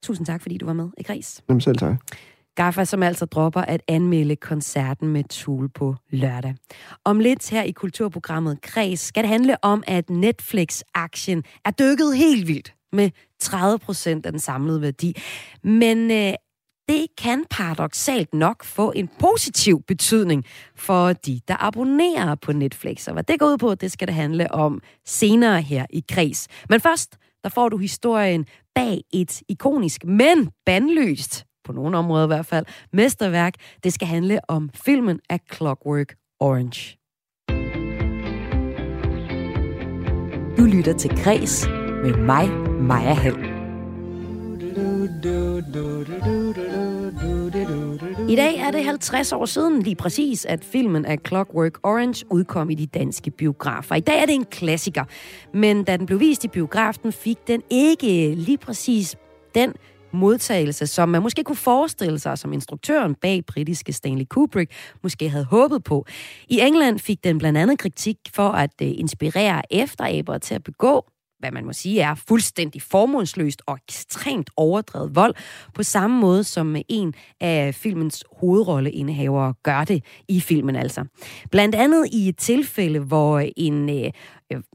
Tusind 0.03 0.25
tak, 0.25 0.41
fordi 0.41 0.57
du 0.57 0.65
var 0.65 0.73
med 0.73 0.89
i 0.97 1.03
Græs. 1.03 1.43
Jamen 1.49 1.61
selv 1.61 1.77
tak. 1.77 1.95
Gaffa, 2.55 2.85
som 2.85 3.03
altså 3.03 3.25
dropper 3.25 3.61
at 3.61 3.81
anmelde 3.87 4.35
koncerten 4.35 5.07
med 5.07 5.23
Tool 5.23 5.69
på 5.69 5.95
lørdag. 6.09 6.55
Om 7.05 7.19
lidt 7.19 7.49
her 7.49 7.63
i 7.63 7.71
kulturprogrammet 7.71 8.61
Kreds 8.61 8.99
skal 8.99 9.23
det 9.23 9.29
handle 9.29 9.63
om, 9.63 9.83
at 9.87 10.09
Netflix-aktien 10.09 11.43
er 11.65 11.71
dykket 11.71 12.17
helt 12.17 12.47
vildt 12.47 12.73
med 12.91 13.09
30 13.39 13.79
procent 13.79 14.25
af 14.25 14.31
den 14.31 14.39
samlede 14.39 14.81
værdi. 14.81 15.15
Men 15.63 16.11
øh, 16.11 16.33
det 16.87 17.07
kan 17.17 17.45
paradoxalt 17.49 18.33
nok 18.33 18.63
få 18.63 18.91
en 18.95 19.09
positiv 19.19 19.81
betydning 19.87 20.45
for 20.75 21.13
de, 21.13 21.41
der 21.47 21.55
abonnerer 21.59 22.35
på 22.35 22.51
Netflix. 22.53 23.07
Og 23.07 23.13
hvad 23.13 23.23
det 23.23 23.39
går 23.39 23.47
ud 23.47 23.57
på, 23.57 23.75
det 23.75 23.91
skal 23.91 24.07
det 24.07 24.15
handle 24.15 24.51
om 24.51 24.81
senere 25.05 25.61
her 25.61 25.85
i 25.89 26.03
Kreds. 26.11 26.47
Men 26.69 26.81
først, 26.81 27.17
der 27.43 27.49
får 27.49 27.69
du 27.69 27.77
historien 27.77 28.45
bag 28.75 29.01
et 29.13 29.41
ikonisk, 29.49 30.05
men 30.05 30.49
bandlyst 30.65 31.45
på 31.63 31.71
nogle 31.71 31.97
områder 31.97 32.23
i 32.23 32.27
hvert 32.27 32.45
fald, 32.45 32.65
mesterværk. 32.93 33.53
Det 33.83 33.93
skal 33.93 34.07
handle 34.07 34.39
om 34.47 34.69
filmen 34.73 35.19
af 35.29 35.39
Clockwork 35.53 36.15
Orange. 36.39 36.97
Du 40.57 40.63
lytter 40.63 40.93
til 40.93 41.23
Græs 41.23 41.67
med 42.03 42.17
mig, 42.17 42.49
Maja 42.81 43.13
Hall. 43.13 43.53
I 48.29 48.35
dag 48.35 48.57
er 48.57 48.71
det 48.71 48.83
50 48.85 49.31
år 49.33 49.45
siden 49.45 49.81
lige 49.81 49.95
præcis, 49.95 50.45
at 50.45 50.65
filmen 50.65 51.05
af 51.05 51.17
Clockwork 51.27 51.79
Orange 51.83 52.25
udkom 52.29 52.69
i 52.69 52.75
de 52.75 52.85
danske 52.85 53.31
biografer. 53.31 53.95
I 53.95 53.99
dag 53.99 54.21
er 54.21 54.25
det 54.25 54.35
en 54.35 54.45
klassiker, 54.45 55.03
men 55.53 55.83
da 55.83 55.97
den 55.97 56.05
blev 56.05 56.19
vist 56.19 56.43
i 56.43 56.47
biografen, 56.47 57.11
fik 57.11 57.47
den 57.47 57.61
ikke 57.69 58.35
lige 58.35 58.57
præcis 58.57 59.15
den 59.55 59.73
modtagelse, 60.13 60.87
som 60.87 61.09
man 61.09 61.21
måske 61.21 61.43
kunne 61.43 61.55
forestille 61.55 62.19
sig, 62.19 62.37
som 62.37 62.53
instruktøren 62.53 63.15
bag 63.15 63.45
britiske 63.45 63.93
Stanley 63.93 64.25
Kubrick 64.29 64.71
måske 65.03 65.29
havde 65.29 65.45
håbet 65.45 65.83
på. 65.83 66.05
I 66.49 66.59
England 66.59 66.99
fik 66.99 67.23
den 67.23 67.37
blandt 67.37 67.59
andet 67.59 67.79
kritik 67.79 68.17
for 68.33 68.49
at 68.49 68.71
øh, 68.81 68.87
inspirere 68.97 69.61
efteraber 69.73 70.37
til 70.37 70.55
at 70.55 70.63
begå 70.63 71.05
hvad 71.43 71.51
man 71.51 71.65
må 71.65 71.73
sige 71.73 72.01
er 72.01 72.15
fuldstændig 72.15 72.81
formålsløst 72.81 73.61
og 73.65 73.77
ekstremt 73.87 74.49
overdrevet 74.57 75.15
vold, 75.15 75.35
på 75.73 75.83
samme 75.83 76.19
måde 76.19 76.43
som 76.43 76.75
en 76.89 77.13
af 77.41 77.75
filmens 77.75 78.23
hovedrolleindehavere 78.39 79.53
gør 79.63 79.83
det 79.83 80.03
i 80.27 80.39
filmen 80.39 80.75
altså. 80.75 81.05
Blandt 81.51 81.75
andet 81.75 82.07
i 82.11 82.29
et 82.29 82.37
tilfælde, 82.37 82.99
hvor 82.99 83.43
en 83.57 83.89
øh, 83.89 84.11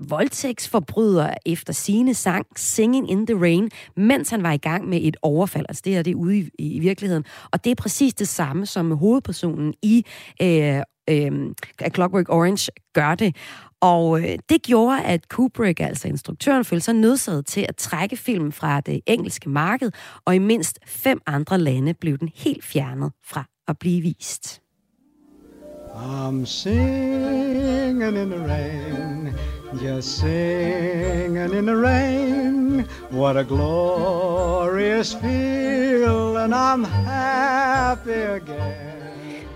voldtægtsforbryder 0.08 1.34
efter 1.46 1.72
sine 1.72 2.14
sang 2.14 2.46
Singing 2.56 3.10
in 3.10 3.26
the 3.26 3.40
Rain, 3.40 3.70
mens 3.96 4.30
han 4.30 4.42
var 4.42 4.52
i 4.52 4.56
gang 4.56 4.88
med 4.88 5.00
et 5.02 5.16
overfald. 5.22 5.66
Altså 5.68 5.82
det 5.84 5.96
er 5.96 6.02
det 6.02 6.14
ude 6.14 6.38
i, 6.38 6.50
i 6.58 6.78
virkeligheden. 6.78 7.24
Og 7.52 7.64
det 7.64 7.70
er 7.70 7.74
præcis 7.74 8.14
det 8.14 8.28
samme, 8.28 8.66
som 8.66 8.90
hovedpersonen 8.90 9.74
i 9.82 10.04
øh, 10.42 10.82
øh, 11.08 11.54
Clockwork 11.94 12.28
Orange 12.28 12.70
gør 12.94 13.14
det. 13.14 13.36
Og 13.80 14.20
øh, 14.20 14.38
det 14.48 14.62
gjorde, 14.62 15.02
at 15.02 15.28
Kubrick, 15.28 15.80
altså 15.80 16.08
instruktøren, 16.08 16.64
følte 16.64 16.84
sig 16.84 16.94
nødsaget 16.94 17.46
til 17.46 17.66
at 17.68 17.76
trække 17.76 18.16
filmen 18.16 18.52
fra 18.52 18.80
det 18.80 19.00
engelske 19.06 19.48
marked, 19.48 19.90
og 20.24 20.34
i 20.34 20.38
mindst 20.38 20.78
fem 20.86 21.20
andre 21.26 21.58
lande 21.58 21.94
blev 21.94 22.18
den 22.18 22.30
helt 22.34 22.64
fjernet 22.64 23.12
fra 23.24 23.44
at 23.68 23.78
blive 23.78 24.02
vist. 24.02 24.62
I'm 25.94 26.44
singing 26.44 28.16
in 28.16 28.30
the 28.30 28.38
rain, 28.46 29.34
just 29.82 30.18
singing 30.18 31.54
in 31.54 31.66
the 31.66 31.76
rain. 31.76 32.84
What 33.10 33.36
a 33.36 33.42
glorious 33.42 35.14
feel, 35.14 36.36
and 36.36 36.54
I'm 36.54 36.84
happy 36.84 38.10
again. 38.10 38.98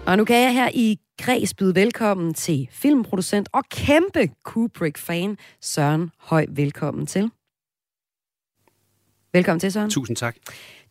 Og 0.06 0.16
nu 0.16 0.24
kan 0.24 0.36
jeg 0.36 0.52
her 0.52 0.70
i 0.74 0.98
Græs 1.20 1.54
byde 1.54 1.74
velkommen 1.74 2.34
til 2.34 2.68
filmproducent 2.70 3.48
og 3.52 3.64
kæmpe 3.70 4.30
Kubrick-fan 4.44 5.36
Søren 5.60 6.10
Høj. 6.18 6.46
Velkommen 6.48 7.06
til. 7.06 7.30
Velkommen 9.32 9.60
til, 9.60 9.72
Søren. 9.72 9.90
Tusind 9.90 10.16
tak. 10.16 10.36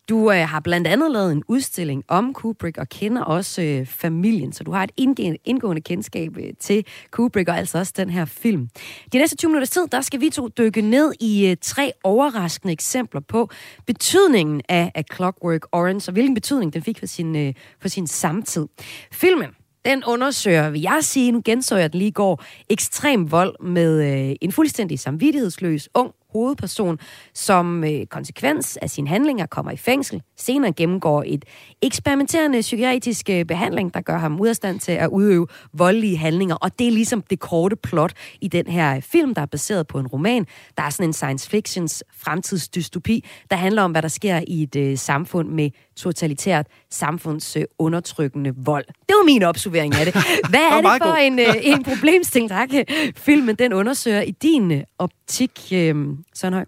Du 0.08 0.32
øh, 0.32 0.48
har 0.48 0.60
blandt 0.60 0.86
andet 0.86 1.10
lavet 1.10 1.32
en 1.32 1.42
udstilling 1.48 2.04
om 2.08 2.34
Kubrick 2.34 2.78
og 2.78 2.88
kender 2.88 3.22
også 3.22 3.62
øh, 3.62 3.86
familien, 3.86 4.52
så 4.52 4.64
du 4.64 4.72
har 4.72 4.84
et 4.84 4.90
indgående, 4.96 5.38
indgående 5.44 5.82
kendskab 5.82 6.36
øh, 6.36 6.52
til 6.60 6.86
Kubrick 7.10 7.48
og 7.48 7.58
altså 7.58 7.78
også 7.78 7.92
den 7.96 8.10
her 8.10 8.24
film. 8.24 8.68
De 9.12 9.18
næste 9.18 9.36
20 9.36 9.48
minutter 9.48 9.68
tid, 9.68 9.86
der 9.92 10.00
skal 10.00 10.20
vi 10.20 10.30
to 10.30 10.48
dykke 10.48 10.80
ned 10.80 11.12
i 11.20 11.50
øh, 11.50 11.56
tre 11.60 11.92
overraskende 12.04 12.72
eksempler 12.72 13.20
på 13.20 13.50
betydningen 13.86 14.60
af, 14.68 14.92
af 14.94 15.04
Clockwork 15.14 15.66
Orange, 15.72 16.10
og 16.10 16.12
hvilken 16.12 16.34
betydning 16.34 16.72
den 16.72 16.82
fik 16.82 16.98
for 16.98 17.06
sin, 17.06 17.36
øh, 17.36 17.54
for 17.80 17.88
sin 17.88 18.06
samtid. 18.06 18.66
Filmen 19.12 19.50
den 19.84 20.04
undersøger, 20.04 20.70
vil 20.70 20.80
jeg 20.80 20.98
sige, 21.00 21.32
nu 21.32 21.42
genså 21.44 21.76
jeg 21.76 21.92
den 21.92 21.98
lige 21.98 22.08
i 22.08 22.12
går, 22.12 22.42
ekstrem 22.70 23.30
vold 23.30 23.62
med 23.62 24.28
øh, 24.30 24.36
en 24.40 24.52
fuldstændig 24.52 24.98
samvittighedsløs 24.98 25.88
ung 25.94 26.14
hovedperson, 26.32 26.98
som 27.34 27.84
øh, 27.84 28.06
konsekvens 28.06 28.76
af 28.76 28.90
sine 28.90 29.08
handlinger 29.08 29.46
kommer 29.46 29.72
i 29.72 29.76
fængsel, 29.76 30.22
senere 30.36 30.72
gennemgår 30.72 31.24
et 31.26 31.44
eksperimenterende 31.82 32.60
psykiatrisk 32.60 33.30
øh, 33.30 33.44
behandling, 33.44 33.94
der 33.94 34.00
gør 34.00 34.18
ham 34.18 34.40
udstand 34.40 34.54
stand 34.54 34.80
til 34.80 34.92
at 34.92 35.08
udøve 35.08 35.46
voldelige 35.72 36.16
handlinger, 36.16 36.54
og 36.54 36.78
det 36.78 36.86
er 36.86 36.90
ligesom 36.90 37.22
det 37.22 37.40
korte 37.40 37.76
plot 37.76 38.12
i 38.40 38.48
den 38.48 38.66
her 38.66 38.96
øh, 38.96 39.02
film, 39.02 39.34
der 39.34 39.42
er 39.42 39.46
baseret 39.46 39.86
på 39.86 39.98
en 39.98 40.06
roman. 40.06 40.46
Der 40.76 40.82
er 40.82 40.90
sådan 40.90 41.08
en 41.08 41.12
science 41.12 41.50
fictions 41.50 42.04
fremtidsdystopi, 42.16 43.24
der 43.50 43.56
handler 43.56 43.82
om, 43.82 43.90
hvad 43.90 44.02
der 44.02 44.08
sker 44.08 44.40
i 44.46 44.62
et 44.62 44.76
øh, 44.76 44.98
samfund 44.98 45.48
med 45.48 45.70
totalitært 45.96 46.66
samfundsundertrykkende 46.92 48.50
øh, 48.50 48.66
vold. 48.66 48.84
Det 48.86 49.14
var 49.14 49.24
min 49.24 49.42
opsummering 49.42 49.94
af 49.94 50.04
det. 50.04 50.14
Hvad 50.50 50.60
er 50.60 50.80
det 50.80 51.02
for 51.02 51.14
en, 51.14 51.38
øh, 51.38 51.54
en 51.62 51.82
problemstilling, 51.82 52.50
der 52.50 53.12
filmen 53.16 53.56
den 53.56 53.72
undersøger 53.72 54.20
i 54.20 54.30
din 54.30 54.72
øh, 54.72 54.82
optik, 54.98 55.60
øh, 55.72 55.94
Søren 56.34 56.54
Høj? 56.54 56.64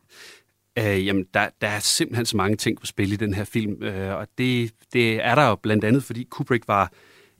Øh, 0.78 1.07
jamen, 1.07 1.25
der, 1.35 1.49
der 1.61 1.69
er 1.69 1.78
simpelthen 1.78 2.26
så 2.26 2.37
mange 2.37 2.57
ting 2.57 2.81
på 2.81 2.87
spil 2.87 3.12
i 3.12 3.16
den 3.16 3.35
her 3.35 3.45
film, 3.45 3.83
øh, 3.83 4.14
og 4.14 4.26
det, 4.38 4.71
det 4.93 5.25
er 5.25 5.35
der 5.35 5.49
jo 5.49 5.54
blandt 5.54 5.85
andet, 5.85 6.04
fordi 6.04 6.26
Kubrick 6.31 6.69
var 6.69 6.93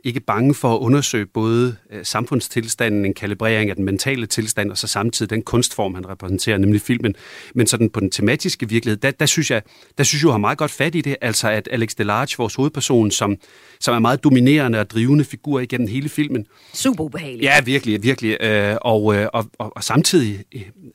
ikke 0.05 0.21
bange 0.21 0.55
for 0.55 0.75
at 0.75 0.79
undersøge 0.79 1.27
både 1.27 1.77
øh, 1.93 2.05
samfundstilstanden, 2.05 3.05
en 3.05 3.15
kalibrering 3.15 3.71
af 3.71 3.77
den 3.77 3.85
mentale 3.85 4.27
tilstand, 4.27 4.71
og 4.71 4.79
så 4.79 4.87
samtidig 4.87 5.31
den 5.31 5.43
kunstform, 5.43 5.95
han 5.95 6.09
repræsenterer, 6.09 6.59
nemlig 6.59 6.81
filmen. 6.81 7.15
Men 7.55 7.67
sådan 7.67 7.91
på 7.91 8.01
den 8.01 8.11
tematiske 8.11 8.69
virkelighed, 8.69 8.97
der, 8.97 9.11
der, 9.11 9.27
synes 9.27 9.51
jeg, 9.51 9.63
der 9.99 10.05
synes 10.05 10.25
jeg, 10.25 10.31
har 10.31 10.39
meget 10.39 10.59
godt 10.59 10.71
fat 10.71 10.95
i 10.95 11.01
det, 11.01 11.17
altså 11.21 11.49
at 11.49 11.69
Alex 11.73 11.95
Delarge, 11.99 12.35
vores 12.39 12.55
hovedperson, 12.55 13.11
som, 13.11 13.37
som 13.81 13.95
er 13.95 13.99
meget 13.99 14.25
dominerende 14.25 14.81
og 14.81 14.91
drivende 14.91 15.25
figur 15.25 15.61
igennem 15.61 15.89
hele 15.89 16.09
filmen. 16.09 16.47
Super 16.75 17.05
ubehagelig. 17.05 17.43
Ja, 17.43 17.61
virkelig, 17.61 18.03
virkelig. 18.03 18.37
Øh, 18.41 18.77
og, 18.81 19.17
øh, 19.17 19.29
og, 19.33 19.47
og, 19.59 19.77
og 19.77 19.85
samtidig 19.85 20.45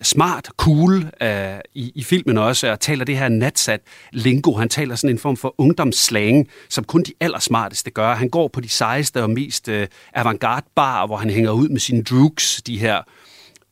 smart, 0.02 0.50
cool 0.58 1.06
øh, 1.22 1.60
i, 1.76 1.92
i 1.96 2.04
filmen 2.04 2.38
også, 2.38 2.72
og 2.72 2.80
taler 2.80 3.06
det 3.06 3.18
her 3.18 3.30
natsat 3.30 3.82
lingo. 4.12 4.54
Han 4.54 4.70
taler 4.70 4.96
sådan 4.96 5.16
en 5.16 5.20
form 5.20 5.38
for 5.38 5.56
ungdomsslang, 5.58 6.48
som 6.70 6.84
kun 6.84 7.04
de 7.04 7.14
allersmarteste 7.20 7.92
gør. 7.92 8.16
Han 8.16 8.30
går 8.30 8.48
på 8.48 8.62
de 8.62 8.70
sejeste 9.00 9.24
og 9.24 9.30
mest 9.30 9.68
øh, 9.68 9.88
avantgarde 10.14 10.66
bar, 10.76 11.08
hvor 11.08 11.18
han 11.18 11.30
hænger 11.30 11.52
ud 11.52 11.70
med 11.70 11.80
sine 11.80 12.04
droogs, 12.04 12.62
de 12.62 12.80
her 12.80 13.02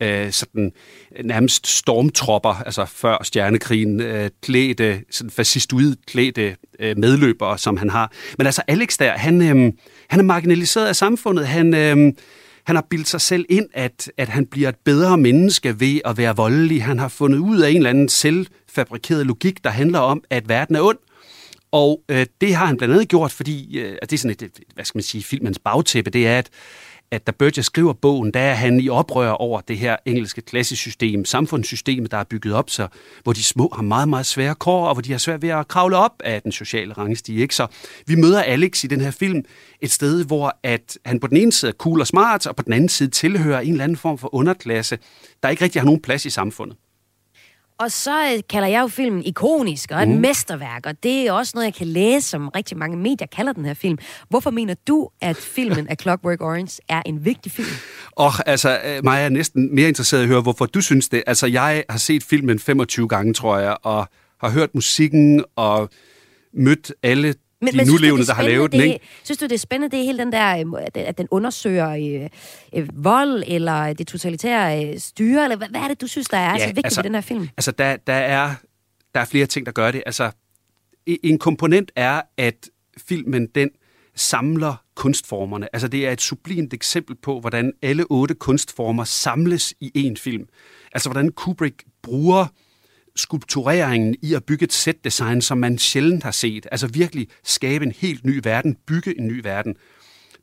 øh, 0.02 0.32
sådan 0.32 0.72
øh, 1.18 1.26
nærmest 1.26 1.68
stormtropper, 1.68 2.64
altså 2.66 2.86
før 2.86 3.24
stjernekrigen, 3.24 4.02
øh, 4.02 4.30
klædte, 4.42 5.02
sådan 5.12 5.30
fascistoid 5.30 5.96
klædte 6.08 6.56
øh, 6.80 6.98
medløbere, 6.98 7.58
som 7.58 7.78
han 7.78 7.90
har. 7.90 8.12
Men 8.38 8.48
altså 8.48 8.62
Alex 8.68 8.98
der, 8.98 9.12
han, 9.12 9.42
øh, 9.42 9.74
han 10.10 10.20
er 10.20 10.24
marginaliseret 10.24 10.88
af 10.88 10.96
samfundet. 10.96 11.48
Han, 11.48 11.74
øh, 11.74 12.14
han 12.64 12.76
har 12.76 12.86
bildt 12.90 13.08
sig 13.08 13.22
selv 13.22 13.46
ind, 13.50 13.68
at, 13.74 14.12
at 14.18 14.30
han 14.30 14.46
bliver 14.46 14.70
et 14.70 14.76
bedre 14.86 15.18
menneske 15.18 15.80
ved 15.80 16.02
at 16.06 16.18
være 16.18 16.36
voldelig. 16.36 16.84
Han 16.84 17.00
har 17.00 17.08
fundet 17.08 17.38
ud 17.40 17.60
af 17.60 17.70
en 17.70 17.78
eller 17.78 17.90
anden 17.90 18.10
selvfabrikeret 18.10 19.26
logik, 19.26 19.64
der 19.64 19.70
handler 19.70 20.00
om, 20.00 20.24
at 20.30 20.50
verden 20.50 20.76
er 20.76 20.82
ond. 20.82 20.98
Og 21.72 22.02
øh, 22.10 22.26
det 22.42 22.56
har 22.56 22.66
han 22.66 22.78
blandt 22.78 22.94
andet 22.94 23.08
gjort, 23.08 23.32
fordi 23.32 23.80
øh, 23.80 23.98
at 24.02 24.10
det 24.10 24.18
er 24.18 24.20
sådan 24.20 24.32
et, 24.42 24.60
hvad 24.74 24.86
skal 24.86 24.98
man 24.98 25.04
sige, 25.04 25.24
filmens 25.24 25.60
bagtæppe, 25.60 26.12
det 26.12 26.28
er, 26.28 26.38
at 26.38 26.50
at 27.12 27.28
da 27.28 27.32
Burgess 27.32 27.66
skriver 27.66 27.94
bogen, 27.94 28.32
der 28.32 28.40
er 28.40 28.54
han 28.54 28.80
i 28.80 28.90
oprør 28.90 29.30
over 29.30 29.62
det 29.62 29.78
her 29.78 29.96
engelske 30.06 30.42
klassesystem, 30.42 31.26
samfundssystemet, 31.26 32.12
der 32.12 32.18
er 32.18 32.24
bygget 32.24 32.54
op, 32.54 32.70
så, 32.70 32.88
hvor 33.24 33.34
de 33.34 33.44
små 33.44 33.74
har 33.76 33.82
meget, 33.82 34.10
meget 34.10 34.26
svære 34.26 34.56
kår, 34.56 34.88
og 34.88 34.96
hvor 34.96 35.02
de 35.02 35.12
har 35.12 35.18
svært 35.18 35.42
ved 35.42 35.50
at 35.50 35.68
kravle 35.68 35.98
op 35.98 36.22
af 36.24 36.42
den 36.42 36.52
sociale 36.52 36.94
rangstige. 36.94 37.42
Ikke? 37.42 37.56
Så 37.56 37.68
vi 38.06 38.16
møder 38.16 38.42
Alex 38.42 38.84
i 38.84 38.88
den 38.88 39.02
her 39.02 39.12
film 39.12 39.44
et 39.82 39.92
sted, 39.92 40.26
hvor 40.26 40.60
at 40.64 40.98
han 41.06 41.20
på 41.20 41.28
den 41.28 41.38
ene 41.38 41.52
side 41.52 41.70
er 41.70 41.74
cool 41.74 42.00
og 42.00 42.08
smart, 42.08 42.48
og 42.48 42.56
på 42.56 42.64
den 42.64 42.74
anden 42.74 42.90
side 42.90 43.10
tilhører 43.10 43.60
en 43.60 43.72
eller 43.72 43.84
anden 43.84 43.98
form 43.98 44.18
for 44.18 44.36
underklasse, 44.36 44.98
der 45.44 45.50
ikke 45.50 45.64
rigtig 45.64 45.82
har 45.82 45.86
nogen 45.86 46.02
plads 46.02 46.26
i 46.26 46.30
samfundet. 46.30 46.78
Og 47.80 47.92
så 47.92 48.34
øh, 48.34 48.40
kalder 48.50 48.68
jeg 48.68 48.82
jo 48.82 48.88
filmen 48.88 49.24
ikonisk 49.24 49.92
og 49.92 50.02
et 50.02 50.10
mm. 50.10 50.16
mesterværk, 50.16 50.86
og 50.86 51.04
det 51.04 51.28
er 51.28 51.32
også 51.32 51.52
noget, 51.56 51.66
jeg 51.66 51.74
kan 51.74 51.88
læse, 51.88 52.30
som 52.30 52.48
rigtig 52.48 52.78
mange 52.78 52.98
medier 52.98 53.28
kalder 53.28 53.54
den 53.54 53.66
her 53.66 53.74
film. 53.74 53.98
Hvorfor 54.30 54.52
mener 54.52 54.76
du, 54.88 55.10
at 55.22 55.36
filmen 55.36 55.88
af 55.88 55.98
Clockwork 56.02 56.42
Orange 56.42 56.82
er 56.90 57.02
en 57.06 57.26
vigtig 57.26 57.52
film? 57.52 57.68
Og 58.12 58.32
altså, 58.46 58.80
øh, 58.86 59.04
mig 59.04 59.22
er 59.24 59.30
næsten 59.30 59.76
mere 59.76 59.88
interesseret 59.88 60.22
i 60.22 60.24
at 60.24 60.30
høre, 60.30 60.42
hvorfor 60.42 60.66
du 60.66 60.82
synes 60.82 61.10
det. 61.10 61.24
Altså, 61.28 61.48
jeg 61.48 61.84
har 61.90 61.98
set 61.98 62.24
filmen 62.24 62.60
25 62.60 63.08
gange, 63.08 63.34
tror 63.34 63.58
jeg, 63.58 63.78
og 63.84 64.10
har 64.42 64.50
hørt 64.50 64.76
musikken 64.76 65.44
og 65.56 65.90
mødt 66.54 66.94
alle 67.04 67.34
men, 67.62 67.74
de 67.74 67.78
men 67.78 67.88
nulevende, 67.88 68.26
der 68.26 68.34
har 68.34 68.44
lavet 68.44 68.72
den, 68.72 68.82
ikke? 68.82 69.00
Synes 69.24 69.38
du, 69.38 69.46
det 69.46 69.52
er 69.52 69.58
spændende, 69.58 69.98
det 69.98 70.02
er 70.02 70.06
hele 70.06 70.20
den 70.20 70.32
der, 70.32 70.58
øh, 70.58 70.86
at 70.96 71.18
den 71.18 71.28
undersøger 71.32 71.90
øh, 71.90 72.30
øh, 72.82 72.90
vold, 72.94 73.44
eller 73.48 73.94
det 73.94 74.08
totalitære 74.08 74.86
øh, 74.86 75.00
styre, 75.00 75.44
eller 75.44 75.58
hvad, 75.58 75.68
hvad 75.68 75.82
er 75.82 75.88
det, 75.88 76.02
du 76.02 76.08
synes, 76.08 76.28
der 76.28 76.38
er 76.38 76.52
ja, 76.52 76.60
så 76.60 76.66
vigtigt 76.66 76.86
altså, 76.86 77.02
ved 77.02 77.04
den 77.04 77.14
her 77.14 77.22
film? 77.22 77.50
Altså, 77.58 77.72
der, 77.72 77.96
der, 77.96 78.14
er, 78.14 78.56
der 79.16 79.22
er 79.22 79.26
flere 79.26 79.46
ting, 79.46 79.66
der 79.66 79.72
gør 79.72 79.92
det. 79.92 80.04
Altså, 80.06 80.32
en 81.06 81.40
komponent 81.40 81.92
er, 81.96 82.22
at 82.38 82.70
filmen, 82.98 83.48
den 83.56 83.70
samler 84.16 84.76
kunstformerne. 84.96 85.76
Altså, 85.76 85.88
det 85.88 86.08
er 86.08 86.12
et 86.12 86.22
sublimt 86.22 86.74
eksempel 86.74 87.16
på, 87.16 87.40
hvordan 87.40 87.74
alle 87.82 88.06
otte 88.10 88.34
kunstformer 88.34 89.04
samles 89.04 89.74
i 89.80 89.92
en 89.96 90.18
film. 90.18 90.48
Altså, 90.92 91.10
hvordan 91.10 91.32
Kubrick 91.32 91.84
bruger 92.04 92.46
skulptureringen 93.18 94.16
i 94.22 94.34
at 94.34 94.44
bygge 94.44 94.64
et 94.64 94.74
set-design, 94.74 95.42
som 95.42 95.58
man 95.58 95.78
sjældent 95.78 96.24
har 96.24 96.32
set. 96.32 96.68
Altså 96.72 96.88
virkelig 96.88 97.28
skabe 97.44 97.86
en 97.86 97.94
helt 97.98 98.26
ny 98.26 98.42
verden, 98.44 98.78
bygge 98.88 99.20
en 99.20 99.28
ny 99.28 99.42
verden. 99.44 99.76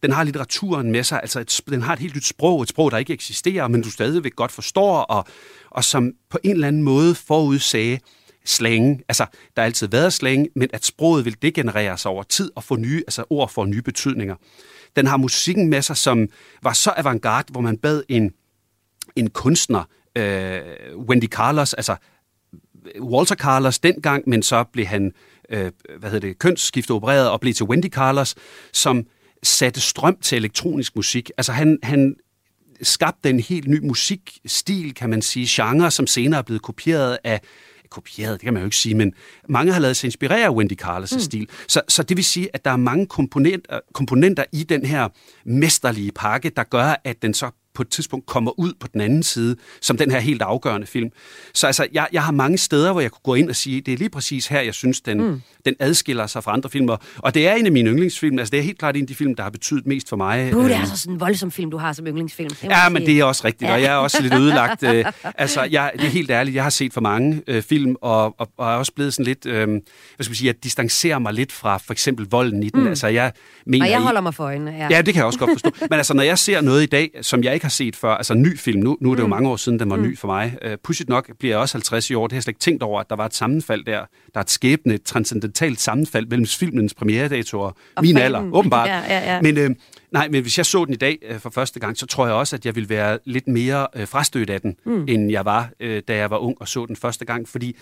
Den 0.02 0.12
har 0.12 0.24
litteraturen 0.24 0.92
med 0.92 1.04
sig, 1.04 1.20
altså 1.22 1.40
et, 1.40 1.60
den 1.68 1.82
har 1.82 1.92
et 1.92 1.98
helt 1.98 2.14
nyt 2.16 2.26
sprog, 2.26 2.62
et 2.62 2.68
sprog, 2.68 2.90
der 2.90 2.98
ikke 2.98 3.12
eksisterer, 3.12 3.68
men 3.68 3.82
du 3.82 3.90
stadigvæk 3.90 4.36
godt 4.36 4.52
forstår, 4.52 5.00
og, 5.00 5.24
og 5.70 5.84
som 5.84 6.12
på 6.30 6.38
en 6.44 6.50
eller 6.50 6.68
anden 6.68 6.82
måde 6.82 7.14
forudsagde 7.14 7.98
slang. 8.44 9.02
Altså, 9.08 9.26
der 9.56 9.62
har 9.62 9.66
altid 9.66 9.88
været 9.88 10.12
slang, 10.12 10.48
men 10.56 10.68
at 10.72 10.84
sproget 10.84 11.24
vil 11.24 11.42
degenerere 11.42 11.98
sig 11.98 12.10
over 12.10 12.22
tid 12.22 12.50
og 12.56 12.64
få 12.64 12.76
nye, 12.76 13.02
altså 13.06 13.24
ord 13.30 13.48
får 13.48 13.66
nye 13.66 13.82
betydninger. 13.82 14.36
Den 14.96 15.06
har 15.06 15.16
musikken 15.16 15.68
med 15.68 15.82
sig, 15.82 15.96
som 15.96 16.28
var 16.62 16.72
så 16.72 16.90
avantgarde, 16.90 17.52
hvor 17.52 17.60
man 17.60 17.78
bad 17.78 18.02
en, 18.08 18.32
en 19.16 19.30
kunstner, 19.30 19.84
øh, 20.16 20.60
Wendy 20.96 21.26
Carlos, 21.26 21.74
altså 21.74 21.96
Walter 23.00 23.34
Carlos 23.34 23.78
dengang, 23.78 24.22
men 24.26 24.42
så 24.42 24.64
blev 24.72 24.86
han 24.86 25.12
øh, 25.50 25.72
hvad 25.98 26.10
hedder 26.10 26.28
det, 26.28 26.38
kønsskifte 26.38 26.90
opereret 26.90 27.30
og 27.30 27.40
blev 27.40 27.54
til 27.54 27.66
Wendy 27.66 27.88
Carlos, 27.88 28.34
som 28.72 29.06
satte 29.42 29.80
strøm 29.80 30.16
til 30.22 30.36
elektronisk 30.36 30.96
musik. 30.96 31.30
Altså 31.36 31.52
han, 31.52 31.78
han 31.82 32.16
skabte 32.82 33.30
en 33.30 33.40
helt 33.40 33.68
ny 33.68 33.78
musikstil, 33.78 34.94
kan 34.94 35.10
man 35.10 35.22
sige, 35.22 35.46
genre, 35.48 35.90
som 35.90 36.06
senere 36.06 36.38
er 36.38 36.42
blevet 36.42 36.62
kopieret 36.62 37.18
af 37.24 37.40
kopieret, 37.90 38.32
det 38.32 38.40
kan 38.40 38.52
man 38.52 38.62
jo 38.62 38.66
ikke 38.66 38.76
sige, 38.76 38.94
men 38.94 39.12
mange 39.48 39.72
har 39.72 39.80
lavet 39.80 39.96
sig 39.96 40.08
inspirere 40.08 40.44
af 40.44 40.50
Wendy 40.50 40.82
Carlos' 40.82 41.14
mm. 41.14 41.20
stil. 41.20 41.48
Så, 41.68 41.82
så 41.88 42.02
det 42.02 42.16
vil 42.16 42.24
sige, 42.24 42.48
at 42.54 42.64
der 42.64 42.70
er 42.70 42.76
mange 42.76 43.06
komponenter, 43.06 43.80
komponenter 43.94 44.44
i 44.52 44.62
den 44.62 44.86
her 44.86 45.08
mesterlige 45.44 46.12
pakke, 46.12 46.50
der 46.56 46.64
gør, 46.64 46.94
at 47.04 47.22
den 47.22 47.34
så 47.34 47.50
på 47.74 47.82
et 47.82 47.88
tidspunkt 47.88 48.26
kommer 48.26 48.58
ud 48.58 48.72
på 48.80 48.88
den 48.92 49.00
anden 49.00 49.22
side, 49.22 49.56
som 49.80 49.96
den 49.96 50.10
her 50.10 50.18
helt 50.18 50.42
afgørende 50.42 50.86
film. 50.86 51.10
Så 51.54 51.66
altså, 51.66 51.86
jeg, 51.92 52.06
jeg 52.12 52.22
har 52.24 52.32
mange 52.32 52.58
steder, 52.58 52.92
hvor 52.92 53.00
jeg 53.00 53.10
kunne 53.10 53.22
gå 53.22 53.34
ind 53.34 53.48
og 53.48 53.56
sige, 53.56 53.80
det 53.80 53.94
er 53.94 53.98
lige 53.98 54.10
præcis 54.10 54.46
her, 54.46 54.60
jeg 54.60 54.74
synes, 54.74 55.00
den, 55.00 55.22
mm. 55.22 55.42
den 55.64 55.74
adskiller 55.78 56.26
sig 56.26 56.44
fra 56.44 56.52
andre 56.52 56.70
filmer. 56.70 56.96
Og 57.18 57.34
det 57.34 57.48
er 57.48 57.54
en 57.54 57.66
af 57.66 57.72
mine 57.72 57.90
yndlingsfilm. 57.90 58.38
Altså, 58.38 58.50
det 58.50 58.58
er 58.58 58.62
helt 58.62 58.78
klart 58.78 58.96
en 58.96 59.02
af 59.02 59.06
de 59.06 59.14
film, 59.14 59.34
der 59.34 59.42
har 59.42 59.50
betydet 59.50 59.86
mest 59.86 60.08
for 60.08 60.16
mig. 60.16 60.50
Bro, 60.52 60.62
det 60.62 60.72
er 60.72 60.80
altså 60.80 60.98
sådan 60.98 61.14
en 61.14 61.20
voldsom 61.20 61.50
film, 61.50 61.70
du 61.70 61.76
har 61.76 61.92
som 61.92 62.06
yndlingsfilm. 62.06 62.50
Ja, 62.62 62.88
men 62.88 63.06
det 63.06 63.20
er 63.20 63.24
også 63.24 63.44
rigtigt, 63.44 63.68
ja. 63.68 63.74
og 63.74 63.82
jeg 63.82 63.92
er 63.92 63.96
også 63.96 64.22
lidt 64.22 64.34
ødelagt. 64.34 64.82
Øh, 64.82 65.04
altså, 65.34 65.62
jeg, 65.62 65.92
det 65.92 66.04
er 66.04 66.08
helt 66.08 66.30
ærligt, 66.30 66.54
jeg 66.54 66.62
har 66.62 66.70
set 66.70 66.92
for 66.92 67.00
mange 67.00 67.42
øh, 67.46 67.62
film, 67.62 67.96
og, 68.00 68.40
og, 68.40 68.50
og 68.56 68.72
er 68.72 68.76
også 68.76 68.92
blevet 68.92 69.14
sådan 69.14 69.24
lidt, 69.24 69.46
øh, 69.46 69.68
hvad 69.68 69.80
skal 70.20 70.30
man 70.30 70.36
sige, 70.36 70.50
at 70.50 70.64
distancere 70.64 71.20
mig 71.20 71.32
lidt 71.32 71.52
fra 71.52 71.78
for 71.78 71.92
eksempel 71.92 72.26
volden 72.30 72.62
i 72.62 72.68
den. 72.68 72.80
Mm. 72.80 72.88
Altså, 72.88 73.06
jeg 73.06 73.32
mener, 73.66 73.84
og 73.84 73.90
jeg 73.90 74.00
holder 74.00 74.20
mig 74.20 74.34
for 74.34 74.44
øjnene, 74.44 74.70
ja. 74.70 74.88
Ja, 74.90 75.02
det 75.02 75.14
kan 75.14 75.16
jeg 75.16 75.24
også 75.24 75.38
godt 75.38 75.50
forstå. 75.50 75.70
men 75.80 75.92
altså, 75.92 76.14
når 76.14 76.22
jeg 76.22 76.38
ser 76.38 76.60
noget 76.60 76.82
i 76.82 76.86
dag, 76.86 77.10
som 77.22 77.42
jeg 77.42 77.54
ikke 77.54 77.63
har 77.64 77.70
set 77.70 77.96
før, 77.96 78.14
altså 78.14 78.32
en 78.32 78.42
ny 78.42 78.58
film, 78.58 78.80
nu, 78.82 78.96
nu 79.00 79.10
er 79.10 79.14
det 79.14 79.22
jo 79.22 79.26
mm. 79.26 79.30
mange 79.30 79.48
år 79.48 79.56
siden, 79.56 79.78
den 79.78 79.90
var 79.90 79.96
mm. 79.96 80.02
ny 80.02 80.18
for 80.18 80.28
mig. 80.28 80.58
Uh, 80.66 80.72
pudsigt 80.82 81.08
nok 81.08 81.30
bliver 81.38 81.52
jeg 81.52 81.60
også 81.60 81.74
50 81.74 82.10
i 82.10 82.14
år, 82.14 82.26
det 82.26 82.32
har 82.32 82.36
jeg 82.36 82.42
slet 82.42 82.50
ikke 82.50 82.60
tænkt 82.60 82.82
over, 82.82 83.00
at 83.00 83.10
der 83.10 83.16
var 83.16 83.26
et 83.26 83.34
sammenfald 83.34 83.84
der. 83.84 83.98
Der 84.34 84.40
er 84.40 84.40
et 84.40 84.50
skæbne, 84.50 84.94
et 84.94 85.02
transcendentalt 85.02 85.80
sammenfald 85.80 86.26
mellem 86.26 86.46
filmens 86.46 86.94
premieredato 86.94 87.60
og, 87.60 87.76
og 87.96 88.02
min 88.02 88.16
alder, 88.16 88.50
åbenbart. 88.58 88.88
Ja, 88.88 88.98
ja, 88.98 89.34
ja. 89.34 89.42
Men, 89.42 89.58
øh, 89.58 89.70
nej, 90.10 90.28
men 90.28 90.42
hvis 90.42 90.58
jeg 90.58 90.66
så 90.66 90.84
den 90.84 90.94
i 90.94 90.96
dag 90.96 91.18
øh, 91.28 91.38
for 91.38 91.50
første 91.50 91.80
gang, 91.80 91.96
så 91.96 92.06
tror 92.06 92.26
jeg 92.26 92.34
også, 92.34 92.56
at 92.56 92.66
jeg 92.66 92.76
vil 92.76 92.88
være 92.88 93.18
lidt 93.24 93.48
mere 93.48 93.86
øh, 93.96 94.06
frastødt 94.08 94.50
af 94.50 94.60
den, 94.60 94.76
mm. 94.84 95.04
end 95.08 95.30
jeg 95.30 95.44
var, 95.44 95.70
øh, 95.80 96.02
da 96.08 96.16
jeg 96.16 96.30
var 96.30 96.38
ung 96.38 96.56
og 96.60 96.68
så 96.68 96.86
den 96.86 96.96
første 96.96 97.24
gang, 97.24 97.48
fordi 97.48 97.76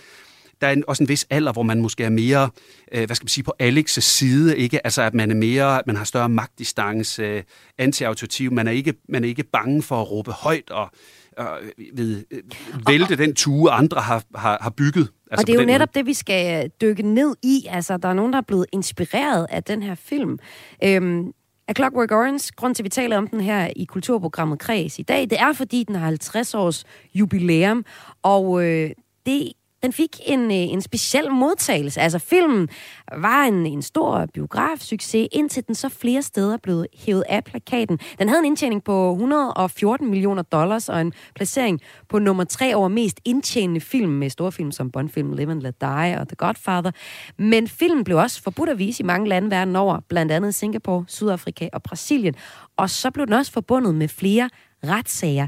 der 0.61 0.67
er 0.67 0.71
en, 0.71 0.83
også 0.87 1.03
en 1.03 1.09
vis 1.09 1.27
alder, 1.29 1.51
hvor 1.51 1.63
man 1.63 1.81
måske 1.81 2.03
er 2.03 2.09
mere, 2.09 2.49
øh, 2.91 3.05
hvad 3.05 3.15
skal 3.15 3.23
man 3.23 3.29
sige, 3.29 3.43
på 3.43 3.53
Alex' 3.63 3.99
side, 3.99 4.57
ikke? 4.57 4.85
Altså, 4.85 5.01
at 5.01 5.13
man 5.13 5.31
er 5.31 5.35
mere, 5.35 5.81
man 5.85 5.95
har 5.95 6.03
større 6.03 6.29
magtdistance, 6.29 7.23
øh, 7.23 7.43
anti-autoritiv, 7.77 8.51
man 8.51 8.67
er 8.67 8.71
ikke, 8.71 8.93
man 9.09 9.23
er 9.23 9.27
ikke 9.27 9.43
bange 9.43 9.81
for 9.81 10.01
at 10.01 10.11
råbe 10.11 10.31
højt 10.31 10.69
og, 10.69 10.89
og 11.37 11.59
ved, 11.93 12.23
øh, 12.31 12.41
vælte 12.87 13.15
den 13.15 13.35
tue, 13.35 13.71
andre 13.71 14.01
har, 14.01 14.23
har, 14.35 14.57
har 14.61 14.69
bygget. 14.69 15.09
Altså 15.31 15.43
og 15.43 15.47
det 15.47 15.55
er 15.55 15.59
jo 15.59 15.65
netop 15.65 15.89
måde. 15.89 15.99
det, 15.99 16.05
vi 16.05 16.13
skal 16.13 16.69
dykke 16.81 17.03
ned 17.03 17.35
i. 17.43 17.65
Altså, 17.69 17.97
der 17.97 18.09
er 18.09 18.13
nogen, 18.13 18.33
der 18.33 18.37
er 18.37 18.43
blevet 18.47 18.65
inspireret 18.71 19.47
af 19.49 19.63
den 19.63 19.83
her 19.83 19.95
film. 19.95 20.39
Øhm, 20.83 21.33
A 21.67 21.73
Clockwork 21.73 22.11
Orange, 22.11 22.53
grund 22.55 22.75
til, 22.75 22.83
at 22.83 22.85
vi 22.85 22.89
taler 22.89 23.17
om 23.17 23.27
den 23.27 23.41
her 23.41 23.69
i 23.75 23.85
kulturprogrammet 23.85 24.59
Kreds 24.59 24.99
i 24.99 25.01
dag, 25.01 25.21
det 25.21 25.39
er, 25.39 25.53
fordi 25.53 25.83
den 25.83 25.95
har 25.95 26.05
50 26.05 26.53
års 26.53 26.83
jubilæum, 27.13 27.85
og 28.23 28.63
øh, 28.63 28.91
det 29.25 29.51
den 29.83 29.93
fik 29.93 30.19
en, 30.25 30.39
øh, 30.39 30.57
en 30.57 30.81
speciel 30.81 31.31
modtagelse. 31.31 32.01
Altså 32.01 32.19
filmen 32.19 32.69
var 33.17 33.43
en, 33.43 33.65
en 33.65 33.81
stor 33.81 34.25
biografsucces, 34.33 35.27
indtil 35.31 35.67
den 35.67 35.75
så 35.75 35.89
flere 35.89 36.21
steder 36.21 36.57
blev 36.57 36.85
hævet 36.97 37.23
af 37.29 37.43
plakaten. 37.43 37.99
Den 38.19 38.29
havde 38.29 38.39
en 38.39 38.45
indtjening 38.45 38.83
på 38.83 39.11
114 39.11 40.09
millioner 40.09 40.41
dollars 40.41 40.89
og 40.89 41.01
en 41.01 41.13
placering 41.35 41.81
på 42.09 42.19
nummer 42.19 42.43
tre 42.43 42.75
over 42.75 42.87
mest 42.87 43.19
indtjenende 43.25 43.81
film 43.81 44.11
med 44.11 44.29
store 44.29 44.51
film 44.51 44.71
som 44.71 44.91
Bondfilm 44.91 45.33
Live 45.33 45.51
and 45.51 45.61
Let 45.61 45.81
Die 45.81 46.19
og 46.19 46.27
The 46.27 46.35
Godfather. 46.35 46.91
Men 47.37 47.67
filmen 47.67 48.03
blev 48.03 48.17
også 48.17 48.41
forbudt 48.41 48.69
at 48.69 48.79
vise 48.79 49.03
i 49.03 49.05
mange 49.05 49.29
lande 49.29 49.51
verden 49.51 49.75
over, 49.75 49.99
blandt 50.09 50.31
andet 50.31 50.55
Singapore, 50.55 51.05
Sydafrika 51.07 51.69
og 51.73 51.83
Brasilien. 51.83 52.35
Og 52.77 52.89
så 52.89 53.11
blev 53.11 53.25
den 53.25 53.33
også 53.33 53.51
forbundet 53.51 53.95
med 53.95 54.07
flere 54.07 54.49
retssager. 54.83 55.47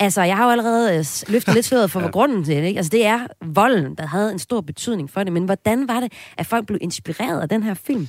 Altså, 0.00 0.22
jeg 0.22 0.36
har 0.36 0.44
jo 0.44 0.50
allerede 0.50 0.98
øh, 0.98 1.04
løftet 1.32 1.54
lidt 1.54 1.66
sløret 1.66 1.90
for, 1.90 2.00
ja. 2.04 2.08
grunden 2.08 2.44
til 2.44 2.56
det. 2.56 2.64
Ikke? 2.64 2.78
Altså, 2.78 2.90
det 2.90 3.06
er 3.06 3.26
volden, 3.40 3.94
der 3.94 4.06
havde 4.06 4.32
en 4.32 4.38
stor 4.38 4.60
betydning 4.60 5.10
for 5.10 5.24
det. 5.24 5.32
Men 5.32 5.44
hvordan 5.44 5.88
var 5.88 6.00
det, 6.00 6.12
at 6.36 6.46
folk 6.46 6.66
blev 6.66 6.78
inspireret 6.80 7.40
af 7.40 7.48
den 7.48 7.62
her 7.62 7.74
film? 7.74 8.08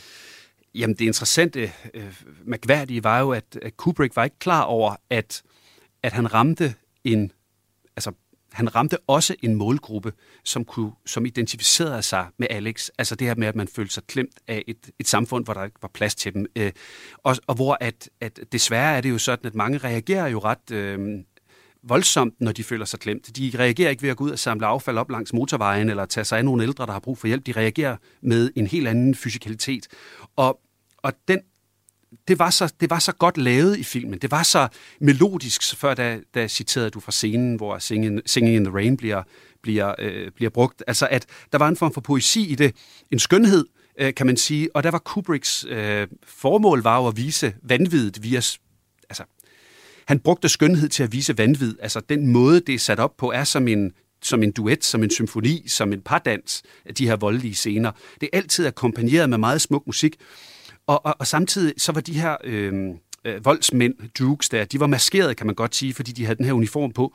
Jamen, 0.76 0.96
det 0.96 1.06
interessante, 1.06 1.72
øh, 1.94 2.22
magværdige 2.46 3.04
var 3.04 3.20
jo, 3.20 3.32
at, 3.32 3.60
at 3.62 3.78
Kubrick 3.78 4.16
var 4.16 4.24
ikke 4.24 4.40
klar 4.40 4.62
over, 4.62 4.96
at, 5.10 5.42
at 6.04 6.14
han 6.14 6.34
ramte 6.34 6.76
en... 7.04 7.32
Altså, 7.96 8.12
han 8.52 8.76
ramte 8.76 8.98
også 9.08 9.36
en 9.44 9.56
målgruppe, 9.56 10.14
som, 10.44 10.66
kunne, 10.66 10.92
som 11.06 11.26
identificerede 11.26 12.02
sig 12.02 12.28
med 12.38 12.48
Alex. 12.50 12.90
Altså 12.98 13.16
det 13.16 13.28
her 13.28 13.36
med, 13.36 13.48
at 13.48 13.56
man 13.56 13.68
følte 13.68 13.94
sig 13.94 14.04
klemt 14.04 14.40
af 14.48 14.64
et, 14.68 14.90
et 15.00 15.08
samfund, 15.08 15.46
hvor 15.46 15.54
der 15.54 15.64
ikke 15.64 15.82
var 15.82 15.92
plads 15.94 16.16
til 16.16 16.34
dem. 16.34 16.46
Øh, 16.56 16.72
og, 17.18 17.36
og 17.48 17.56
hvor 17.56 17.78
at, 17.82 18.10
at 18.22 18.40
desværre 18.52 18.98
er 18.98 19.02
det 19.02 19.10
jo 19.10 19.18
sådan, 19.18 19.46
at 19.46 19.56
mange 19.56 19.78
reagerer 19.78 20.28
jo 20.28 20.40
ret 20.40 20.72
øh, 20.72 21.20
voldsomt, 21.84 22.34
når 22.42 22.52
de 22.52 22.64
føler 22.64 22.86
sig 22.86 23.00
klemt. 23.00 23.38
De 23.38 23.52
reagerer 23.60 23.90
ikke 23.90 24.02
ved 24.02 24.10
at 24.10 24.18
gå 24.18 24.24
ud 24.24 24.32
og 24.32 24.40
samle 24.40 24.66
affald 24.66 24.98
op 24.98 25.12
langs 25.12 25.34
motorvejen, 25.34 25.90
eller 25.90 26.06
tage 26.06 26.24
sig 26.26 26.38
af 26.38 26.46
nogle 26.46 26.64
ældre, 26.64 26.86
der 26.86 26.92
har 26.92 27.00
brug 27.00 27.18
for 27.18 27.28
hjælp. 27.28 27.46
De 27.46 27.52
reagerer 27.52 27.98
med 28.22 28.52
en 28.56 28.68
helt 28.68 28.88
anden 28.88 29.16
fysikalitet. 29.16 29.88
Og, 30.36 30.60
og 30.98 31.14
den, 31.28 31.40
det, 32.28 32.40
var 32.40 32.50
så, 32.50 32.74
det 32.80 32.90
var 32.90 33.00
så 33.00 33.12
godt 33.12 33.38
lavet 33.38 33.78
i 33.78 33.84
filmen. 33.84 34.20
Det 34.20 34.32
var 34.32 34.44
så 34.44 34.68
melodisk, 35.02 35.62
så 35.62 35.76
før 35.76 35.94
da, 35.94 36.20
da 36.36 36.48
citerede 36.48 36.90
du 36.90 37.00
fra 37.00 37.12
scenen, 37.12 37.56
hvor 37.56 37.80
Singing, 37.80 38.22
Singing 38.26 38.56
in 38.56 38.64
the 38.64 38.74
Rain 38.74 38.98
bliver, 38.98 39.24
bliver, 39.62 39.96
øh, 40.00 40.32
bliver 40.32 40.50
brugt. 40.50 40.84
Altså, 40.88 41.08
at 41.12 41.26
der 41.52 41.58
var 41.58 41.68
en 41.68 41.78
form 41.78 41.94
for 41.94 42.02
poesi 42.02 42.48
i 42.48 42.56
det. 42.56 42.76
En 43.12 43.20
skønhed, 43.20 43.66
øh, 44.00 44.14
kan 44.14 44.26
man 44.26 44.38
sige. 44.38 44.76
Og 44.76 44.84
der 44.84 44.92
var 44.92 45.00
Kubricks 45.00 45.66
øh, 45.70 46.08
formål 46.24 46.82
var 46.82 46.98
jo 47.02 47.08
at 47.08 47.18
vise 47.18 47.54
vanvittigt 47.64 48.24
via 48.24 48.42
han 50.10 50.20
brugte 50.20 50.50
skønhed 50.50 50.90
til 50.90 51.04
at 51.04 51.12
vise 51.12 51.38
vanvid. 51.38 51.76
Altså 51.82 52.00
den 52.00 52.28
måde, 52.28 52.60
det 52.60 52.76
er 52.76 52.80
sat 52.80 53.00
op 53.00 53.18
på, 53.18 53.32
er 53.32 53.44
som 53.44 53.68
en, 53.68 53.92
som 54.22 54.44
en 54.44 54.52
duet, 54.52 54.84
som 54.84 55.04
en 55.04 55.10
symfoni, 55.10 55.68
som 55.68 55.94
en 55.94 56.02
pardans 56.02 56.64
af 56.86 56.96
de 56.96 57.08
her 57.08 57.16
voldelige 57.16 57.56
scener. 57.56 57.92
Det 58.22 58.30
er 58.34 58.38
altid 58.38 58.66
akkompagneret 58.66 59.30
med 59.30 59.38
meget 59.38 59.62
smuk 59.62 59.88
musik. 59.88 60.16
Og, 60.88 61.06
og, 61.06 61.16
og 61.20 61.28
samtidig 61.28 61.74
så 61.78 61.92
var 61.92 62.02
de 62.02 62.14
her 62.14 62.38
øh, 62.44 62.74
øh, 63.26 63.46
voldsmænd, 63.46 63.94
dukes 64.20 64.50
der, 64.50 64.66
de 64.66 64.80
var 64.80 64.88
maskeret, 64.88 65.38
kan 65.38 65.46
man 65.46 65.56
godt 65.56 65.76
sige, 65.76 65.94
fordi 65.94 66.12
de 66.12 66.26
havde 66.26 66.38
den 66.38 66.46
her 66.46 66.54
uniform 66.54 66.92
på. 66.92 67.14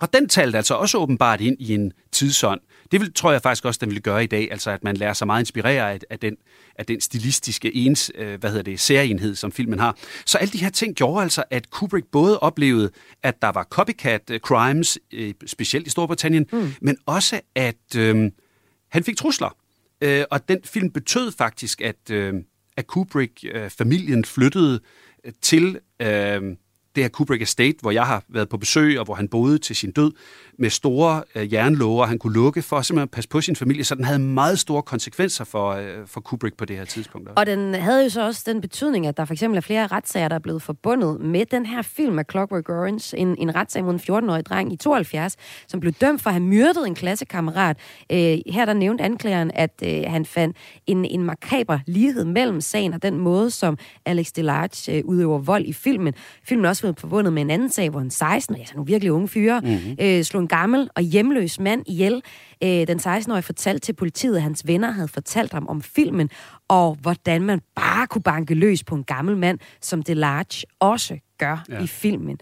Og 0.00 0.12
den 0.12 0.28
talte 0.28 0.56
altså 0.56 0.74
også 0.74 0.98
åbenbart 0.98 1.40
ind 1.40 1.56
i 1.60 1.74
en 1.74 1.92
tidsånd. 2.12 2.60
Det 2.92 3.00
vil, 3.00 3.12
tror 3.12 3.32
jeg 3.32 3.42
faktisk 3.42 3.64
også, 3.64 3.78
den 3.82 3.90
vil 3.90 4.02
gøre 4.02 4.24
i 4.24 4.26
dag, 4.26 4.48
altså 4.50 4.70
at 4.70 4.84
man 4.84 4.96
lærer 4.96 5.12
sig 5.12 5.26
meget 5.26 5.42
inspirere 5.42 5.92
af, 5.92 5.98
af, 6.10 6.18
den, 6.18 6.36
af 6.78 6.86
den 6.86 7.00
stilistiske 7.00 7.76
ens, 7.76 8.12
øh, 8.14 8.40
hvad 8.40 8.50
hedder 8.50 8.62
det, 8.62 8.80
særenhed, 8.80 9.34
som 9.34 9.52
filmen 9.52 9.78
har. 9.78 9.96
Så 10.26 10.38
alle 10.38 10.52
de 10.52 10.58
her 10.58 10.70
ting 10.70 10.94
gjorde 10.96 11.22
altså, 11.22 11.44
at 11.50 11.70
Kubrick 11.70 12.06
både 12.06 12.38
oplevede, 12.40 12.90
at 13.22 13.42
der 13.42 13.48
var 13.48 13.64
copycat 13.64 14.30
øh, 14.30 14.40
crimes, 14.40 14.98
øh, 15.12 15.34
specielt 15.46 15.86
i 15.86 15.90
Storbritannien, 15.90 16.46
mm. 16.52 16.74
men 16.80 16.96
også, 17.06 17.40
at 17.54 17.96
øh, 17.96 18.30
han 18.90 19.04
fik 19.04 19.16
trusler. 19.16 19.56
Øh, 20.00 20.24
og 20.30 20.48
den 20.48 20.58
film 20.64 20.90
betød 20.90 21.32
faktisk, 21.32 21.80
at, 21.80 22.10
øh, 22.10 22.34
at 22.76 22.86
Kubrick-familien 22.86 24.18
øh, 24.18 24.24
flyttede 24.24 24.80
til... 25.42 25.78
Øh, 26.02 26.42
det 26.94 27.04
her 27.04 27.08
Kubrick 27.08 27.42
Estate, 27.42 27.76
hvor 27.80 27.90
jeg 27.90 28.04
har 28.04 28.22
været 28.28 28.48
på 28.48 28.56
besøg, 28.56 28.98
og 28.98 29.04
hvor 29.04 29.14
han 29.14 29.28
boede 29.28 29.58
til 29.58 29.76
sin 29.76 29.92
død, 29.92 30.12
med 30.58 30.70
store 30.70 31.22
øh, 31.34 31.52
jernlåger, 31.52 32.06
han 32.06 32.18
kunne 32.18 32.34
lukke 32.34 32.62
for 32.62 32.76
at 32.76 32.86
simpelthen 32.86 33.08
passe 33.08 33.28
på 33.28 33.40
sin 33.40 33.56
familie, 33.56 33.84
så 33.84 33.94
den 33.94 34.04
havde 34.04 34.18
meget 34.18 34.58
store 34.58 34.82
konsekvenser 34.82 35.44
for, 35.44 35.70
øh, 35.70 36.06
for 36.06 36.20
Kubrick 36.20 36.56
på 36.56 36.64
det 36.64 36.76
her 36.76 36.84
tidspunkt. 36.84 37.28
Og 37.36 37.46
den 37.46 37.74
havde 37.74 38.04
jo 38.04 38.10
så 38.10 38.26
også 38.26 38.42
den 38.46 38.60
betydning, 38.60 39.06
at 39.06 39.16
der 39.16 39.24
for 39.24 39.32
eksempel 39.32 39.56
er 39.56 39.60
flere 39.60 39.86
retssager, 39.86 40.28
der 40.28 40.34
er 40.34 40.40
blevet 40.40 40.62
forbundet 40.62 41.20
med 41.20 41.46
den 41.46 41.66
her 41.66 41.82
film 41.82 42.18
af 42.18 42.24
Clockwork 42.30 42.68
Orange, 42.68 43.18
en, 43.18 43.36
en 43.38 43.54
retssag 43.54 43.84
mod 43.84 43.94
en 43.94 44.00
14-årig 44.00 44.46
dreng 44.46 44.72
i 44.72 44.76
72, 44.76 45.36
som 45.68 45.80
blev 45.80 45.92
dømt 45.92 46.22
for 46.22 46.30
at 46.30 46.34
have 46.34 46.44
myrdet 46.44 46.86
en 46.86 46.94
klassekammerat. 46.94 47.76
Øh, 48.12 48.38
her 48.46 48.64
der 48.64 48.72
nævnte 48.72 49.04
anklageren, 49.04 49.50
at 49.54 49.82
øh, 49.84 50.02
han 50.06 50.24
fandt 50.24 50.56
en, 50.86 51.04
en 51.04 51.22
makaber 51.22 51.78
lighed 51.86 52.24
mellem 52.24 52.60
sagen 52.60 52.92
og 52.94 53.02
den 53.02 53.18
måde, 53.18 53.50
som 53.50 53.78
Alex 54.04 54.32
Delarge 54.32 54.92
øh, 54.92 55.04
udøver 55.04 55.38
vold 55.38 55.64
i 55.64 55.72
filmen. 55.72 56.14
Filmen 56.44 56.64
også 56.64 56.83
også 56.88 57.00
forbundet 57.00 57.32
med 57.32 57.42
en 57.42 57.50
anden 57.50 57.70
sag, 57.70 57.90
hvor 57.90 58.00
en 58.00 58.10
16 58.10 58.56
altså 58.56 58.74
nogle 58.74 58.86
virkelig 58.86 59.12
unge 59.12 59.28
fyre, 59.28 59.60
mm-hmm. 59.60 59.96
øh, 60.00 60.24
slog 60.24 60.42
en 60.42 60.48
gammel 60.48 60.90
og 60.96 61.02
hjemløs 61.02 61.60
mand 61.60 61.82
ihjel. 61.86 62.22
Øh, 62.62 62.68
den 62.68 62.98
16-årige 62.98 63.42
fortalte 63.42 63.80
til 63.80 63.92
politiet, 63.92 64.36
at 64.36 64.42
hans 64.42 64.66
venner 64.66 64.90
havde 64.90 65.08
fortalt 65.08 65.52
ham 65.52 65.66
om 65.68 65.82
filmen, 65.82 66.30
og 66.68 66.96
hvordan 67.00 67.42
man 67.42 67.60
bare 67.74 68.06
kunne 68.06 68.22
banke 68.22 68.54
løs 68.54 68.84
på 68.84 68.94
en 68.94 69.04
gammel 69.04 69.36
mand, 69.36 69.58
som 69.80 70.02
Delarge 70.02 70.66
også 70.80 71.18
gør 71.38 71.64
ja. 71.68 71.82
i 71.82 71.86
filmen. 71.86 72.38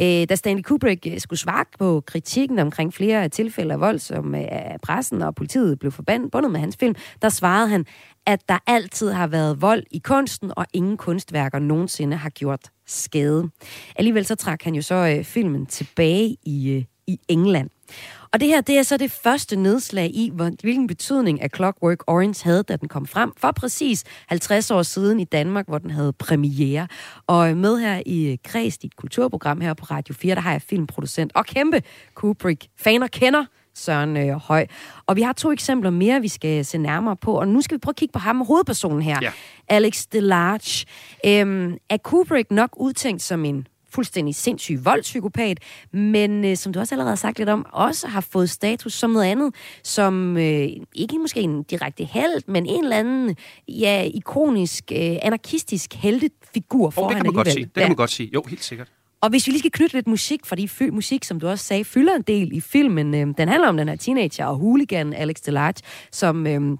Øh, 0.00 0.28
da 0.28 0.34
Stanley 0.34 0.62
Kubrick 0.62 1.06
øh, 1.06 1.20
skulle 1.20 1.38
svare 1.38 1.64
på 1.78 2.02
kritikken 2.06 2.58
omkring 2.58 2.94
flere 2.94 3.28
tilfælde 3.28 3.74
af 3.74 3.80
vold, 3.80 3.98
som 3.98 4.34
øh, 4.34 4.42
pressen 4.82 5.22
og 5.22 5.34
politiet 5.34 5.78
blev 5.78 5.92
forbundet 5.92 6.50
med 6.50 6.60
hans 6.60 6.76
film, 6.80 6.94
der 7.22 7.28
svarede 7.28 7.68
han, 7.68 7.86
at 8.26 8.48
der 8.48 8.58
altid 8.66 9.10
har 9.10 9.26
været 9.26 9.62
vold 9.62 9.82
i 9.90 9.98
kunsten, 9.98 10.52
og 10.56 10.66
ingen 10.72 10.96
kunstværker 10.96 11.58
nogensinde 11.58 12.16
har 12.16 12.30
gjort 12.30 12.70
skade. 12.86 13.50
Alligevel 13.96 14.24
så 14.24 14.34
trak 14.34 14.62
han 14.62 14.74
jo 14.74 14.82
så 14.82 14.94
øh, 14.94 15.24
filmen 15.24 15.66
tilbage 15.66 16.36
i, 16.42 16.70
øh, 16.70 16.84
i 17.06 17.20
England. 17.28 17.70
Og 18.32 18.40
det 18.40 18.48
her, 18.48 18.60
det 18.60 18.78
er 18.78 18.82
så 18.82 18.96
det 18.96 19.10
første 19.10 19.56
nedslag 19.56 20.10
i, 20.14 20.32
hvilken 20.60 20.86
betydning 20.86 21.42
af 21.42 21.50
Clockwork 21.54 21.98
Orange 22.06 22.44
havde, 22.44 22.62
da 22.62 22.76
den 22.76 22.88
kom 22.88 23.06
frem 23.06 23.32
for 23.36 23.50
præcis 23.50 24.04
50 24.28 24.70
år 24.70 24.82
siden 24.82 25.20
i 25.20 25.24
Danmark, 25.24 25.66
hvor 25.68 25.78
den 25.78 25.90
havde 25.90 26.12
premiere. 26.12 26.88
Og 27.26 27.50
øh, 27.50 27.56
med 27.56 27.78
her 27.78 28.02
i 28.06 28.32
øh, 28.32 28.38
Kreds, 28.44 28.78
dit 28.78 28.96
kulturprogram 28.96 29.60
her 29.60 29.74
på 29.74 29.84
Radio 29.84 30.14
4, 30.14 30.34
der 30.34 30.40
har 30.40 30.52
jeg 30.52 30.62
filmproducent 30.62 31.32
og 31.34 31.46
kæmpe 31.46 31.82
Kubrick-faner 32.14 33.06
kender 33.06 33.44
Søren 33.74 34.16
øh, 34.16 34.36
Høj. 34.36 34.66
Og 35.06 35.16
vi 35.16 35.22
har 35.22 35.32
to 35.32 35.52
eksempler 35.52 35.90
mere, 35.90 36.20
vi 36.20 36.28
skal 36.28 36.64
se 36.64 36.78
nærmere 36.78 37.16
på, 37.16 37.40
og 37.40 37.48
nu 37.48 37.60
skal 37.60 37.74
vi 37.74 37.78
prøve 37.78 37.92
at 37.92 37.96
kigge 37.96 38.12
på 38.12 38.18
ham, 38.18 38.40
hovedpersonen 38.40 39.02
her, 39.02 39.18
ja. 39.22 39.32
Alex 39.68 40.06
DeLarge. 40.12 40.86
Øhm, 41.26 41.76
er 41.90 41.96
Kubrick 41.96 42.50
nok 42.50 42.70
udtænkt 42.76 43.22
som 43.22 43.44
en 43.44 43.66
fuldstændig 43.92 44.34
sindssyg 44.34 44.84
voldspsykopat, 44.84 45.58
men 45.92 46.44
øh, 46.44 46.56
som 46.56 46.72
du 46.72 46.80
også 46.80 46.94
allerede 46.94 47.10
har 47.10 47.16
sagt 47.16 47.38
lidt 47.38 47.48
om, 47.48 47.66
også 47.72 48.06
har 48.06 48.20
fået 48.20 48.50
status 48.50 48.92
som 48.92 49.10
noget 49.10 49.26
andet, 49.26 49.54
som 49.84 50.36
øh, 50.36 50.68
ikke 50.94 51.18
måske 51.18 51.40
en 51.40 51.62
direkte 51.62 52.04
held, 52.04 52.42
men 52.46 52.66
en 52.66 52.84
eller 52.84 52.96
anden 52.96 53.36
ja, 53.68 54.02
ikonisk, 54.02 54.92
øh, 54.92 55.16
anarkistisk 55.22 55.94
heltefigur 55.94 56.90
for 56.90 57.02
oh, 57.02 57.08
det 57.08 57.16
kan 57.16 57.26
man 57.26 57.34
godt 57.34 57.52
sige. 57.52 57.64
Det 57.64 57.74
kan 57.74 57.88
man 57.88 57.96
godt 57.96 58.10
sige. 58.10 58.30
Jo, 58.34 58.42
helt 58.48 58.64
sikkert. 58.64 58.88
Og 59.22 59.30
hvis 59.30 59.46
vi 59.46 59.52
lige 59.52 59.58
skal 59.58 59.70
knytte 59.70 59.94
lidt 59.94 60.06
musik, 60.06 60.46
fordi 60.46 60.66
fy- 60.66 60.90
musik, 60.92 61.24
som 61.24 61.40
du 61.40 61.48
også 61.48 61.64
sagde, 61.64 61.84
fylder 61.84 62.14
en 62.16 62.22
del 62.22 62.52
i 62.52 62.60
filmen. 62.60 63.14
Øh, 63.14 63.26
den 63.38 63.48
handler 63.48 63.68
om 63.68 63.76
den 63.76 63.88
her 63.88 63.96
teenager 63.96 64.46
og 64.46 64.56
hooligan 64.56 65.12
Alex 65.12 65.36
DeLarge, 65.36 65.82
som 66.12 66.46
øh, 66.46 66.78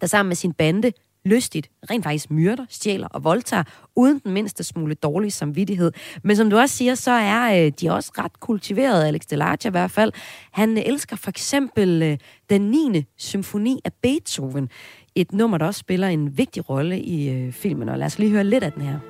der 0.00 0.06
sammen 0.06 0.28
med 0.28 0.36
sin 0.36 0.52
bande 0.52 0.92
lystigt, 1.24 1.70
rent 1.90 2.04
faktisk 2.04 2.30
myrder, 2.30 2.66
stjæler 2.68 3.08
og 3.08 3.24
voldtager, 3.24 3.62
uden 3.96 4.18
den 4.18 4.32
mindste 4.32 4.64
smule 4.64 4.94
dårlig 4.94 5.32
samvittighed. 5.32 5.92
Men 6.22 6.36
som 6.36 6.50
du 6.50 6.58
også 6.58 6.76
siger, 6.76 6.94
så 6.94 7.10
er 7.10 7.64
øh, 7.66 7.72
de 7.80 7.90
også 7.90 8.12
ret 8.18 8.40
kultiverede, 8.40 9.06
Alex 9.06 9.20
Delarge 9.30 9.68
i 9.68 9.70
hvert 9.70 9.90
fald. 9.90 10.12
Han 10.52 10.78
øh, 10.78 10.84
elsker 10.86 11.16
for 11.16 11.30
eksempel 11.30 12.02
øh, 12.02 12.18
den 12.50 12.60
9. 12.60 13.04
symfoni 13.16 13.80
af 13.84 13.92
Beethoven. 14.02 14.68
Et 15.14 15.32
nummer, 15.32 15.58
der 15.58 15.66
også 15.66 15.78
spiller 15.78 16.08
en 16.08 16.38
vigtig 16.38 16.70
rolle 16.70 17.00
i 17.00 17.28
øh, 17.30 17.52
filmen. 17.52 17.88
Og 17.88 17.98
lad 17.98 18.06
os 18.06 18.18
lige 18.18 18.30
høre 18.30 18.44
lidt 18.44 18.64
af 18.64 18.72
den 18.72 18.82
her. 18.82 19.09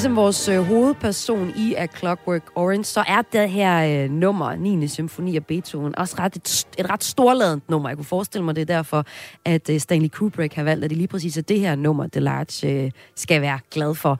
Ligesom 0.00 0.16
vores 0.16 0.48
øh, 0.48 0.62
hovedperson 0.62 1.52
i 1.56 1.74
A 1.74 1.86
Clockwork 1.86 2.42
Orange, 2.54 2.84
så 2.84 3.04
er 3.08 3.22
det 3.32 3.50
her 3.50 4.04
øh, 4.04 4.10
nummer, 4.10 4.54
9. 4.54 4.88
symfoni 4.88 5.36
af 5.36 5.46
Beethoven, 5.46 5.98
også 5.98 6.16
ret 6.18 6.36
et, 6.36 6.66
et 6.78 6.90
ret 6.90 7.04
storladent 7.04 7.70
nummer. 7.70 7.88
Jeg 7.88 7.96
kunne 7.96 8.04
forestille 8.04 8.44
mig, 8.44 8.56
det 8.56 8.62
er 8.62 8.74
derfor, 8.76 9.06
at 9.44 9.70
øh, 9.70 9.80
Stanley 9.80 10.08
Kubrick 10.08 10.54
har 10.54 10.62
valgt, 10.62 10.84
at 10.84 10.90
det 10.90 10.98
lige 10.98 11.08
præcis 11.08 11.36
er 11.36 11.42
det 11.42 11.60
her 11.60 11.74
nummer, 11.74 12.06
Delarge 12.06 12.84
øh, 12.84 12.90
skal 13.14 13.42
være 13.42 13.58
glad 13.70 13.94
for. 13.94 14.18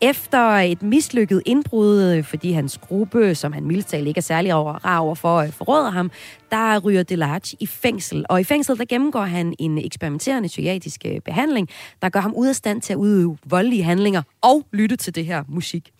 Efter 0.00 0.50
et 0.50 0.82
mislykket 0.82 1.42
indbrud, 1.46 2.02
øh, 2.02 2.24
fordi 2.24 2.52
hans 2.52 2.78
gruppe, 2.78 3.34
som 3.34 3.52
han 3.52 3.64
mildest 3.64 3.92
ikke 3.92 4.18
er 4.18 4.22
særlig 4.22 4.54
over, 4.54 4.72
rar 4.72 4.98
over 4.98 5.14
for, 5.14 5.36
øh, 5.36 5.52
forråder 5.52 5.90
ham, 5.90 6.10
der 6.54 6.78
ryger 6.78 7.02
Delage 7.02 7.56
i 7.60 7.66
fængsel. 7.66 8.26
Og 8.28 8.40
i 8.40 8.44
fængsel, 8.44 8.78
der 8.78 8.84
gennemgår 8.84 9.22
han 9.22 9.54
en 9.58 9.78
eksperimenterende 9.78 10.46
psykiatrisk 10.46 11.00
øh, 11.06 11.20
behandling, 11.20 11.68
der 12.02 12.08
gør 12.08 12.20
ham 12.20 12.34
ud 12.34 12.48
af 12.48 12.56
stand 12.56 12.82
til 12.82 12.92
at 12.92 12.96
udøve 12.96 13.38
voldelige 13.44 13.82
handlinger 13.82 14.22
og 14.42 14.66
lytte 14.72 14.96
til 14.96 15.14
det 15.14 15.26
her 15.26 15.44
musik. 15.48 15.92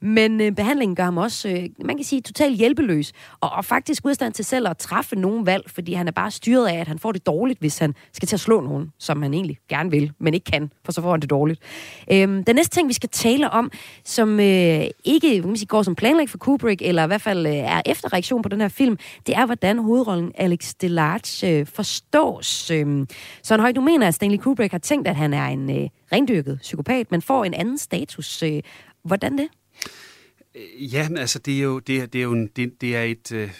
Men 0.00 0.40
øh, 0.40 0.52
behandlingen 0.52 0.96
gør 0.96 1.04
ham 1.04 1.16
også, 1.16 1.48
øh, 1.48 1.68
man 1.84 1.96
kan 1.96 2.04
sige, 2.04 2.20
totalt 2.20 2.56
hjælpeløs, 2.56 3.12
og, 3.40 3.50
og 3.50 3.64
faktisk 3.64 4.04
ud 4.04 4.10
af 4.10 4.14
stand 4.14 4.32
til 4.32 4.44
selv 4.44 4.68
at 4.68 4.78
træffe 4.78 5.16
nogen 5.16 5.46
valg, 5.46 5.70
fordi 5.70 5.92
han 5.92 6.08
er 6.08 6.12
bare 6.12 6.30
styret 6.30 6.68
af, 6.68 6.78
at 6.78 6.88
han 6.88 6.98
får 6.98 7.12
det 7.12 7.26
dårligt, 7.26 7.60
hvis 7.60 7.78
han 7.78 7.94
skal 8.12 8.28
til 8.28 8.36
at 8.36 8.40
slå 8.40 8.60
nogen, 8.60 8.92
som 8.98 9.22
han 9.22 9.34
egentlig 9.34 9.58
gerne 9.68 9.90
vil, 9.90 10.12
men 10.18 10.34
ikke 10.34 10.44
kan, 10.44 10.70
for 10.84 10.92
så 10.92 11.02
får 11.02 11.10
han 11.10 11.20
det 11.20 11.30
dårligt. 11.30 11.60
Øhm, 12.12 12.44
den 12.44 12.56
næste 12.56 12.76
ting, 12.76 12.88
vi 12.88 12.94
skal 12.94 13.08
tale 13.08 13.50
om, 13.50 13.70
som 14.04 14.40
øh, 14.40 14.84
ikke 15.04 15.42
kan 15.42 15.56
sige, 15.56 15.66
går 15.66 15.82
som 15.82 15.94
planlagt 15.94 16.30
for 16.30 16.38
Kubrick, 16.38 16.82
eller 16.82 17.04
i 17.04 17.06
hvert 17.06 17.22
fald 17.22 17.46
øh, 17.46 17.52
er 17.52 17.82
efterreaktion 17.86 18.42
på 18.42 18.48
den 18.48 18.60
her 18.60 18.68
film, 18.68 18.98
det 19.26 19.36
er, 19.36 19.46
hvordan 19.46 19.78
hovedrollen 20.04 20.32
Alex 20.34 20.74
DeLarge 20.80 21.50
øh, 21.50 21.66
forstås. 21.66 22.70
Øh, 22.70 23.06
Søren 23.42 23.60
Høj, 23.60 23.72
du 23.72 23.80
mener, 23.80 24.08
at 24.08 24.14
Stanley 24.14 24.38
Kubrick 24.38 24.72
har 24.72 24.78
tænkt, 24.78 25.08
at 25.08 25.16
han 25.16 25.34
er 25.34 25.46
en 25.46 25.70
øh, 25.70 25.88
rendyrket 26.12 26.58
psykopat, 26.62 27.10
men 27.10 27.22
får 27.22 27.44
en 27.44 27.54
anden 27.54 27.78
status. 27.78 28.42
Øh, 28.42 28.62
hvordan 29.02 29.38
det? 29.38 29.48
Øh, 30.54 30.94
ja, 30.94 31.08
men 31.08 31.18
altså, 31.18 31.38
det 31.38 31.58
er 31.58 31.62
jo, 31.62 31.78
det 31.78 31.96
er, 32.00 32.06
det 32.06 32.18
er 32.18 32.22
jo 32.22 32.32
en, 32.32 32.46
det, 32.56 32.80
det 32.80 32.96
er 32.96 33.02
et, 33.02 33.32
øh, 33.32 33.50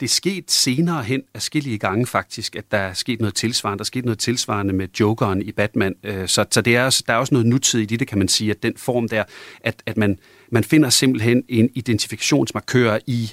det 0.00 0.06
er 0.06 0.10
sket 0.10 0.50
senere 0.50 1.02
hen 1.02 1.22
forskellige 1.32 1.78
gange 1.78 2.06
faktisk, 2.06 2.56
at 2.56 2.64
der 2.70 2.78
er 2.78 2.92
sket 2.92 3.20
noget 3.20 3.34
tilsvarende. 3.34 3.78
Der 3.78 3.82
er 3.82 3.86
sket 3.86 4.04
noget 4.04 4.18
tilsvarende 4.18 4.74
med 4.74 4.88
Jokeren 5.00 5.42
i 5.42 5.52
Batman. 5.52 5.94
Øh, 6.02 6.28
så, 6.28 6.44
så 6.50 6.60
det 6.60 6.76
er 6.76 6.84
også, 6.84 7.04
der 7.06 7.12
er 7.12 7.16
også 7.16 7.34
noget 7.34 7.46
nutidigt 7.46 7.92
i 7.92 7.96
det, 7.96 8.08
kan 8.08 8.18
man 8.18 8.28
sige, 8.28 8.50
at 8.50 8.62
den 8.62 8.76
form 8.76 9.08
der, 9.08 9.24
at, 9.60 9.82
at 9.86 9.96
man, 9.96 10.18
man 10.50 10.64
finder 10.64 10.90
simpelthen 10.90 11.44
en 11.48 11.70
identifikationsmarkør 11.74 12.98
i 13.06 13.32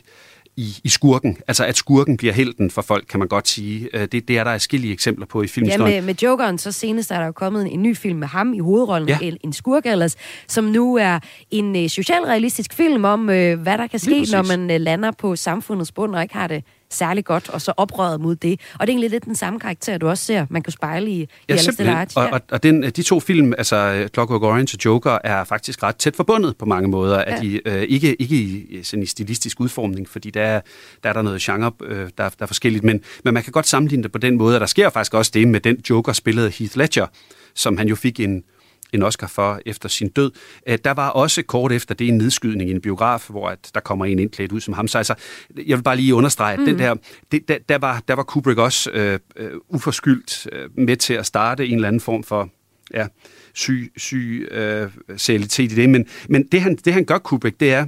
i, 0.58 0.76
i 0.84 0.90
skurken. 0.90 1.38
Altså, 1.48 1.66
at 1.66 1.78
skurken 1.78 2.18
bliver 2.18 2.34
helten 2.34 2.72
for 2.72 2.82
folk, 2.82 3.06
kan 3.10 3.20
man 3.20 3.28
godt 3.28 3.48
sige. 3.48 3.90
Øh, 3.94 4.02
det, 4.02 4.28
det 4.28 4.38
er 4.38 4.44
der 4.44 4.52
forskellige 4.52 4.94
eksempler 4.94 5.26
på 5.26 5.42
i 5.42 5.48
filmen. 5.48 5.70
Ja, 5.70 5.78
med, 5.78 6.02
med 6.02 6.16
Jokeren, 6.16 6.58
så 6.58 6.72
senest 6.72 7.12
er 7.12 7.20
der 7.20 7.26
jo 7.26 7.32
kommet 7.32 7.62
en, 7.62 7.68
en 7.68 7.84
ny 7.84 7.98
film 7.98 8.20
med 8.20 8.28
ham 8.28 8.54
i 8.54 8.60
hovedrollen, 8.60 9.10
ja. 9.10 9.18
en, 9.22 9.38
en 9.44 9.54
skurk 9.54 9.86
ellers, 9.86 10.16
som 10.48 10.64
nu 10.64 10.96
er 10.96 11.20
en 11.52 11.76
uh, 11.76 11.88
socialrealistisk 11.88 12.74
film 12.74 13.06
om, 13.06 13.22
uh, 13.22 13.26
hvad 13.28 13.78
der 13.78 13.88
kan 13.88 14.00
ske, 14.00 14.28
når 14.32 14.44
man 14.44 14.76
uh, 14.76 14.82
lander 14.82 15.12
på 15.12 15.36
samfundets 15.36 15.92
bund 15.92 16.16
og 16.16 16.22
ikke 16.22 16.36
har 16.36 16.48
det 16.48 16.64
særlig 16.92 17.26
godt, 17.26 17.50
og 17.50 17.62
så 17.62 17.74
oprøret 17.78 18.22
mod 18.22 18.36
det. 18.36 18.60
Og 18.74 18.80
det 18.80 18.80
er 18.80 18.84
egentlig 18.88 19.10
lidt 19.10 19.26
den 19.26 19.36
samme 19.36 19.60
karakter, 19.60 19.98
du 19.98 20.08
også 20.08 20.26
ser, 20.26 20.46
man 20.50 20.62
kan 20.62 20.72
spejle 20.72 21.12
i, 21.12 21.20
ja, 21.20 21.26
i 21.48 21.58
Alice 21.58 22.18
Og, 22.20 22.30
og, 22.30 22.42
og 22.52 22.64
den, 22.64 22.84
de 22.84 23.04
to 23.04 23.20
film, 23.20 23.54
altså 23.58 24.08
Clockwork 24.14 24.42
Orange 24.42 24.76
og 24.78 24.86
Joker, 24.86 25.18
er 25.24 25.44
faktisk 25.44 25.84
ret 25.84 25.96
tæt 25.96 26.16
forbundet 26.16 26.58
på 26.58 26.66
mange 26.66 26.90
måder. 26.90 27.18
Ja. 27.18 27.36
At 27.36 27.42
de, 27.42 27.68
øh, 27.68 27.82
ikke 27.82 28.22
ikke 28.22 28.36
i, 28.36 28.80
sådan 28.84 29.04
i 29.04 29.06
stilistisk 29.06 29.60
udformning, 29.60 30.10
fordi 30.10 30.30
der 30.30 30.42
er 30.42 30.62
der, 31.04 31.10
er 31.10 31.14
der 31.14 31.22
noget 31.22 31.42
genre, 31.42 31.72
øh, 31.84 31.98
der, 31.98 32.10
der 32.18 32.30
er 32.40 32.46
forskelligt, 32.46 32.84
men, 32.84 33.02
men 33.24 33.34
man 33.34 33.44
kan 33.44 33.52
godt 33.52 33.68
sammenligne 33.68 34.04
det 34.04 34.12
på 34.12 34.18
den 34.18 34.38
måde, 34.38 34.56
og 34.56 34.60
der 34.60 34.66
sker 34.66 34.90
faktisk 34.90 35.14
også 35.14 35.32
det 35.34 35.48
med 35.48 35.60
den 35.60 35.78
Joker 35.90 36.14
spillede 36.14 36.50
Heath 36.50 36.78
Ledger, 36.78 37.08
som 37.56 37.78
han 37.78 37.88
jo 37.88 37.96
fik 37.96 38.20
en 38.20 38.44
en 38.94 39.04
Oscar 39.04 39.28
for 39.28 39.60
efter 39.66 39.90
sin 39.90 40.10
død. 40.10 40.32
Øh, 40.68 40.78
der 40.86 40.92
var 40.92 41.10
også 41.10 41.44
kort 41.44 41.72
efter 41.72 41.96
det 41.96 42.08
en 42.08 42.18
nedskydning 42.18 42.70
i 42.70 42.74
en 42.74 42.82
biograf, 42.82 43.26
hvor 43.30 43.50
at 43.50 43.72
der 43.74 43.80
kommer 43.80 44.06
en 44.06 44.20
indklædt 44.20 44.52
ud 44.52 44.62
som 44.62 44.74
ham. 44.74 44.88
Så 44.88 44.98
altså, 44.98 45.16
jeg 45.66 45.78
vil 45.78 45.84
bare 45.84 45.96
lige 45.96 46.16
understrege, 46.16 46.54
at 46.54 46.60
mm. 46.60 46.66
den 46.66 46.80
der, 46.80 46.96
det, 47.32 47.48
der, 47.48 47.58
der, 47.70 47.78
var, 47.78 48.04
der 48.08 48.14
var 48.14 48.24
Kubrick 48.24 48.58
også 48.58 48.92
øh, 48.92 49.20
øh, 49.36 49.52
uforskyldt 49.70 50.48
øh, 50.52 50.70
med 50.78 50.98
til 50.98 51.14
at 51.14 51.26
starte 51.26 51.68
en 51.68 51.76
eller 51.76 51.88
anden 51.88 52.00
form 52.00 52.24
for 52.24 52.50
ja, 52.94 53.08
syg, 53.54 53.92
syg 53.98 54.48
øh, 54.52 54.90
i 55.60 55.68
det. 55.68 55.90
Men, 55.90 56.06
men 56.30 56.48
det, 56.52 56.62
han, 56.62 56.76
det 56.76 56.94
han 56.94 57.06
gør, 57.06 57.18
Kubrick, 57.18 57.60
det 57.60 57.74
er, 57.74 57.88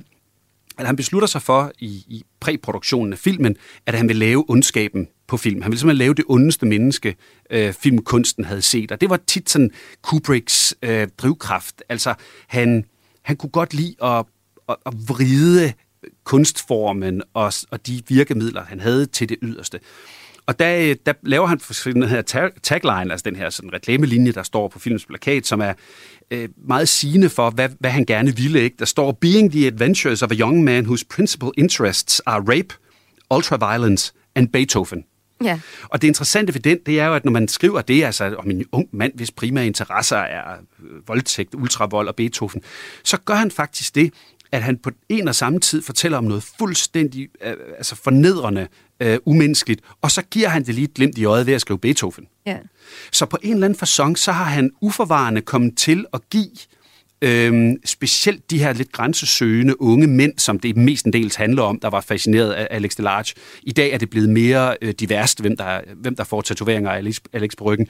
at 0.77 0.85
han 0.85 0.95
beslutter 0.95 1.27
sig 1.27 1.41
for 1.41 1.71
i, 1.79 1.87
i 1.87 2.23
præproduktionen 2.39 3.13
af 3.13 3.19
filmen, 3.19 3.55
at 3.85 3.93
han 3.93 4.07
vil 4.07 4.15
lave 4.15 4.45
ondskaben 4.49 5.07
på 5.27 5.37
film. 5.37 5.61
Han 5.61 5.71
ville 5.71 5.79
simpelthen 5.79 6.05
lave 6.05 6.13
det 6.13 6.25
ondeste 6.27 6.65
menneske, 6.65 7.15
øh, 7.49 7.73
filmkunsten 7.73 8.45
havde 8.45 8.61
set. 8.61 8.91
Og 8.91 9.01
det 9.01 9.09
var 9.09 9.19
tit 9.27 9.49
sådan 9.49 9.71
Kubricks 10.01 10.75
øh, 10.81 11.07
drivkraft. 11.17 11.83
Altså, 11.89 12.13
han, 12.47 12.85
han 13.21 13.35
kunne 13.35 13.49
godt 13.49 13.73
lide 13.73 13.95
at, 14.03 14.25
at, 14.69 14.75
at 14.85 14.93
vride 15.07 15.73
kunstformen 16.23 17.21
og, 17.33 17.53
og 17.71 17.87
de 17.87 18.01
virkemidler, 18.07 18.63
han 18.63 18.79
havde 18.79 19.05
til 19.05 19.29
det 19.29 19.37
yderste. 19.41 19.79
Og 20.45 20.59
der, 20.59 20.95
der 21.05 21.13
laver 21.23 21.47
han 21.47 21.59
den 21.93 22.03
her 22.03 22.21
tagline, 22.63 23.11
altså 23.11 23.23
den 23.25 23.35
her 23.35 23.49
sådan 23.49 23.73
reklamelinje, 23.73 24.31
der 24.31 24.43
står 24.43 24.67
på 24.67 24.79
filmens 24.79 25.05
plakat, 25.05 25.47
som 25.47 25.61
er 25.61 25.73
øh, 26.31 26.49
meget 26.67 26.89
sigende 26.89 27.29
for, 27.29 27.49
hvad, 27.49 27.69
hvad 27.79 27.91
han 27.91 28.05
gerne 28.05 28.35
ville. 28.35 28.61
Ikke? 28.61 28.75
Der 28.79 28.85
står, 28.85 29.11
Being 29.11 29.51
the 29.51 29.67
adventures 29.67 30.21
of 30.21 30.31
a 30.31 30.35
young 30.35 30.63
man 30.63 30.85
whose 30.85 31.05
principal 31.05 31.49
interests 31.57 32.21
are 32.25 32.39
rape, 32.39 32.75
ultraviolence 33.35 34.13
and 34.35 34.47
Beethoven. 34.47 35.03
Ja. 35.43 35.59
Og 35.83 36.01
det 36.01 36.07
interessante 36.07 36.53
ved 36.53 36.61
den, 36.61 36.77
det 36.85 36.99
er 36.99 37.05
jo, 37.05 37.13
at 37.13 37.25
når 37.25 37.31
man 37.31 37.47
skriver 37.47 37.81
det, 37.81 38.03
altså 38.03 38.35
om 38.35 38.51
en 38.51 38.65
ung 38.71 38.89
mand, 38.91 39.13
hvis 39.15 39.31
primære 39.31 39.67
interesser 39.67 40.17
er 40.17 40.53
øh, 40.83 41.07
voldtægt, 41.07 41.55
ultravold 41.55 42.07
og 42.07 42.15
Beethoven, 42.15 42.61
så 43.03 43.17
gør 43.17 43.35
han 43.35 43.51
faktisk 43.51 43.95
det, 43.95 44.13
at 44.51 44.63
han 44.63 44.77
på 44.77 44.91
en 45.09 45.27
og 45.27 45.35
samme 45.35 45.59
tid 45.59 45.81
fortæller 45.81 46.17
om 46.17 46.23
noget 46.23 46.43
fuldstændig 46.59 47.29
øh, 47.43 47.53
altså 47.77 47.95
fornedrende, 47.95 48.67
øh, 48.99 49.17
umenneskeligt, 49.25 49.81
og 50.01 50.11
så 50.11 50.21
giver 50.21 50.49
han 50.49 50.63
det 50.63 50.75
lige 50.75 50.85
et 50.85 50.93
glimt 50.93 51.17
i 51.17 51.25
øjet 51.25 51.47
ved 51.47 51.53
at 51.53 51.61
skrive 51.61 51.79
Beethoven. 51.79 52.27
Ja. 52.45 52.57
Så 53.11 53.25
på 53.25 53.37
en 53.41 53.53
eller 53.53 53.65
anden 53.65 53.79
fasong, 53.79 54.17
så 54.17 54.31
har 54.31 54.43
han 54.43 54.71
uforvarende 54.81 55.41
kommet 55.41 55.77
til 55.77 56.05
at 56.13 56.21
give 56.29 56.49
Øhm, 57.23 57.75
specielt 57.85 58.51
de 58.51 58.59
her 58.59 58.73
lidt 58.73 58.91
grænsesøgende 58.91 59.81
unge 59.81 60.07
mænd, 60.07 60.33
som 60.37 60.59
det 60.59 60.77
mestendels 60.77 61.35
handler 61.35 61.63
om, 61.63 61.79
der 61.79 61.89
var 61.89 62.01
fascineret 62.01 62.51
af 62.51 62.67
Alex 62.71 62.95
Delarge. 62.95 63.33
I 63.63 63.71
dag 63.71 63.91
er 63.91 63.97
det 63.97 64.09
blevet 64.09 64.29
mere 64.29 64.77
øh, 64.81 64.93
diverst, 64.93 65.41
hvem 65.41 65.57
der, 65.57 65.81
hvem 65.95 66.15
der 66.15 66.23
får 66.23 66.41
tatoveringer 66.41 66.91
af 66.91 66.97
Alex, 66.97 67.19
Alex 67.33 67.51
på 67.57 67.63
ryggen. 67.63 67.87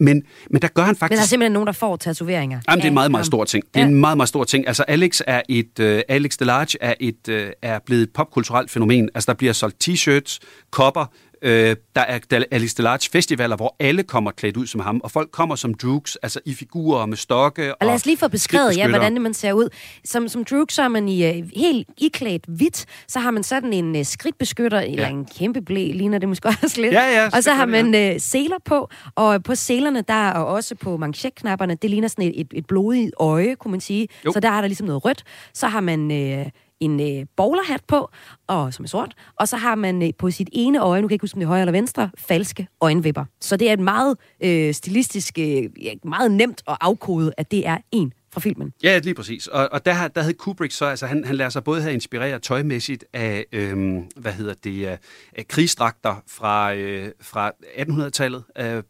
Men, 0.00 0.22
men 0.50 0.62
der 0.62 0.68
gør 0.68 0.82
han 0.82 0.96
faktisk... 0.96 1.10
Men 1.10 1.16
der 1.16 1.22
er 1.22 1.26
simpelthen 1.26 1.52
nogen, 1.52 1.66
der 1.66 1.72
får 1.72 1.96
tatoveringer. 1.96 2.60
Jamen, 2.68 2.78
det 2.78 2.84
er 2.84 2.88
en 2.88 2.94
meget, 2.94 3.10
meget 3.10 3.26
stor 3.26 3.44
ting. 3.44 3.64
Det 3.74 3.82
er 3.82 3.86
en 3.86 3.94
meget, 3.94 4.16
meget 4.16 4.28
stor 4.28 4.44
ting. 4.44 4.66
Altså, 4.66 4.84
Alex 4.88 5.20
er 5.26 5.42
et... 5.48 5.78
Uh, 5.80 6.00
Alex 6.08 6.36
Delarge 6.36 6.78
er, 6.80 6.94
et, 7.00 7.28
uh, 7.28 7.34
er 7.62 7.78
blevet 7.86 8.02
et 8.02 8.10
popkulturelt 8.10 8.70
fænomen. 8.70 9.08
Altså, 9.14 9.32
der 9.32 9.36
bliver 9.36 9.52
solgt 9.52 9.88
t-shirts, 9.88 10.38
kopper, 10.70 11.12
Øh, 11.42 11.76
der 11.96 12.00
er 12.00 12.44
Alice 12.50 12.76
Delarge 12.76 13.10
festivaler, 13.12 13.56
hvor 13.56 13.76
alle 13.80 14.02
kommer 14.02 14.30
klædt 14.30 14.56
ud 14.56 14.66
som 14.66 14.80
ham, 14.80 15.00
og 15.04 15.10
folk 15.10 15.30
kommer 15.30 15.56
som 15.56 15.74
Droogs, 15.74 16.16
altså 16.16 16.40
i 16.44 16.54
figurer 16.54 17.06
med 17.06 17.16
stokke. 17.16 17.74
Og 17.74 17.86
lad 17.86 17.94
os 17.94 18.06
lige 18.06 18.16
få 18.16 18.28
beskrevet, 18.28 18.76
ja, 18.76 18.88
hvordan 18.88 19.20
man 19.22 19.34
ser 19.34 19.52
ud. 19.52 19.68
Som, 20.04 20.28
som 20.28 20.44
Droog, 20.44 20.66
så 20.70 20.82
er 20.82 20.88
man 20.88 21.08
i, 21.08 21.30
uh, 21.30 21.48
helt 21.56 21.88
iklædt 21.98 22.44
hvidt, 22.48 22.86
så 23.08 23.18
har 23.18 23.30
man 23.30 23.42
sådan 23.42 23.72
en 23.72 23.96
uh, 23.96 24.02
skridtbeskytter, 24.04 24.80
ja. 24.80 24.86
eller 24.86 25.06
en 25.06 25.24
kæmpe 25.38 25.60
blæ, 25.60 25.92
ligner 25.92 26.18
det 26.18 26.28
måske 26.28 26.48
også 26.48 26.80
lidt. 26.80 26.92
Ja, 26.92 27.22
ja, 27.22 27.28
og 27.32 27.42
så 27.42 27.52
har 27.52 27.66
man 27.66 27.86
uh, 27.86 28.20
seler 28.20 28.58
på, 28.64 28.88
og 29.14 29.42
på 29.42 29.54
selerne, 29.54 30.04
der 30.08 30.30
og 30.30 30.46
også 30.46 30.74
på 30.74 30.96
manchetknapperne, 30.96 31.74
det 31.74 31.90
ligner 31.90 32.08
sådan 32.08 32.24
et, 32.24 32.40
et, 32.40 32.46
et 32.54 32.66
blodigt 32.66 33.10
øje, 33.20 33.54
kunne 33.54 33.70
man 33.70 33.80
sige. 33.80 34.08
Jo. 34.24 34.32
Så 34.32 34.40
der 34.40 34.50
er 34.50 34.60
der 34.60 34.68
ligesom 34.68 34.86
noget 34.86 35.04
rødt. 35.04 35.22
Så 35.54 35.66
har 35.66 35.80
man... 35.80 36.10
Uh, 36.10 36.46
en 36.84 37.00
øh, 37.00 37.26
bowlerhat 37.36 37.80
på, 37.88 38.10
og, 38.46 38.74
som 38.74 38.84
er 38.84 38.88
sort, 38.88 39.14
og 39.36 39.48
så 39.48 39.56
har 39.56 39.74
man 39.74 40.02
øh, 40.02 40.10
på 40.18 40.30
sit 40.30 40.48
ene 40.52 40.80
øje, 40.80 41.02
nu 41.02 41.08
kan 41.08 41.10
jeg 41.10 41.14
ikke 41.14 41.22
huske, 41.22 41.36
om 41.36 41.40
det 41.40 41.44
er 41.44 41.48
højre 41.48 41.60
eller 41.60 41.72
venstre, 41.72 42.10
falske 42.18 42.68
øjenvipper. 42.80 43.24
Så 43.40 43.56
det 43.56 43.68
er 43.68 43.72
et 43.72 43.80
meget 43.80 44.16
øh, 44.44 44.74
stilistisk, 44.74 45.38
øh, 45.38 45.62
meget 46.04 46.30
nemt 46.30 46.62
at 46.68 46.76
afkode, 46.80 47.32
at 47.36 47.50
det 47.50 47.66
er 47.66 47.78
en 47.92 48.12
fra 48.32 48.40
filmen. 48.40 48.72
Ja, 48.82 48.98
lige 48.98 49.14
præcis. 49.14 49.46
Og, 49.46 49.68
og 49.72 49.84
der, 49.84 50.08
der 50.08 50.20
havde 50.20 50.34
Kubrick 50.34 50.72
så, 50.72 50.84
altså 50.84 51.06
han, 51.06 51.24
han 51.24 51.36
lader 51.36 51.50
sig 51.50 51.64
både 51.64 51.82
have 51.82 51.94
inspireret 51.94 52.42
tøjmæssigt 52.42 53.04
af, 53.12 53.44
øhm, 53.52 54.04
hvad 54.16 54.32
hedder 54.32 54.54
det, 54.64 54.88
øh, 54.88 54.98
af 55.32 55.48
krigsdragter 55.48 56.22
fra, 56.28 56.74
øh, 56.74 57.10
fra 57.20 57.52
1800-tallet. 57.78 58.44
Øh, 58.58 58.82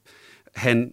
han 0.55 0.93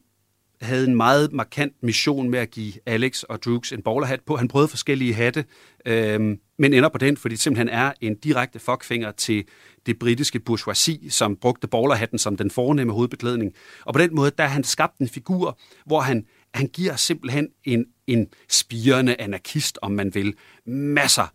havde 0.62 0.88
en 0.88 0.96
meget 0.96 1.34
markant 1.34 1.74
mission 1.84 2.30
med 2.30 2.40
at 2.40 2.52
give 2.52 2.74
Alex 2.86 3.24
og 3.24 3.44
Drugs 3.44 3.72
en 3.72 3.82
bowlerhat 3.82 4.22
på. 4.26 4.36
Han 4.36 4.48
prøvede 4.48 4.68
forskellige 4.68 5.14
hatte, 5.14 5.46
øh, 5.86 6.20
men 6.58 6.74
ender 6.74 6.90
på 6.90 6.98
den, 6.98 7.18
fordi 7.18 7.36
det 7.36 7.42
simpelthen 7.42 7.70
er 7.70 7.92
en 8.02 8.16
direkte 8.16 8.60
fuckfinger 8.60 9.12
til 9.12 9.46
det 9.86 10.00
britiske 10.00 10.40
bourgeoisie, 10.40 11.12
som 11.12 11.36
brugte 11.36 11.68
bowlerhatten 11.68 12.20
som 12.20 12.38
den 12.38 12.52
fornemme 12.52 12.94
hovedbeklædning. 12.94 13.54
Og 13.86 13.94
på 13.94 14.00
den 14.00 14.16
måde, 14.16 14.32
der 14.38 14.46
han 14.46 14.64
skabt 14.64 14.98
en 14.98 15.10
figur, 15.10 15.60
hvor 15.86 16.02
han, 16.02 16.26
han 16.54 16.68
giver 16.68 16.96
simpelthen 16.96 17.48
en, 17.64 17.86
en 18.08 18.28
spirende 18.50 19.16
anarkist, 19.20 19.80
om 19.82 19.92
man 19.92 20.16
vil, 20.16 20.34
masser 20.66 21.34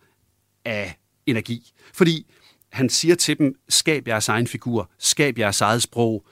af 0.65 0.99
energi. 1.27 1.73
Fordi 1.95 2.27
han 2.73 2.89
siger 2.89 3.15
til 3.15 3.39
dem, 3.39 3.55
skab 3.69 4.09
jeres 4.09 4.29
egen 4.29 4.47
figur, 4.47 4.91
skab 4.99 5.39
jeres 5.39 5.61
eget 5.61 5.83
sprog, 5.83 6.27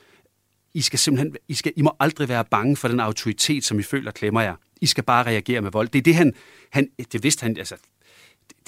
i 0.75 0.81
skal 0.81 0.99
simpelthen, 0.99 1.37
I, 1.49 1.55
skal, 1.55 1.73
I 1.77 1.83
må 1.83 1.97
aldrig 2.01 2.29
være 2.29 2.45
bange 2.45 2.77
for 2.77 2.89
den 2.89 3.01
autoritet, 3.01 3.65
som 3.65 3.79
I 3.79 3.83
føler 3.83 4.11
klemmer 4.11 4.41
jer. 4.41 4.55
I 4.81 4.87
skal 4.87 5.05
bare 5.05 5.27
reagere 5.27 5.61
med 5.61 5.71
vold. 5.71 5.89
Det 5.89 5.99
er 5.99 6.03
det, 6.03 6.15
han, 6.15 6.33
han 6.71 6.89
det 7.13 7.23
vidste 7.23 7.43
han, 7.43 7.57
altså, 7.59 7.77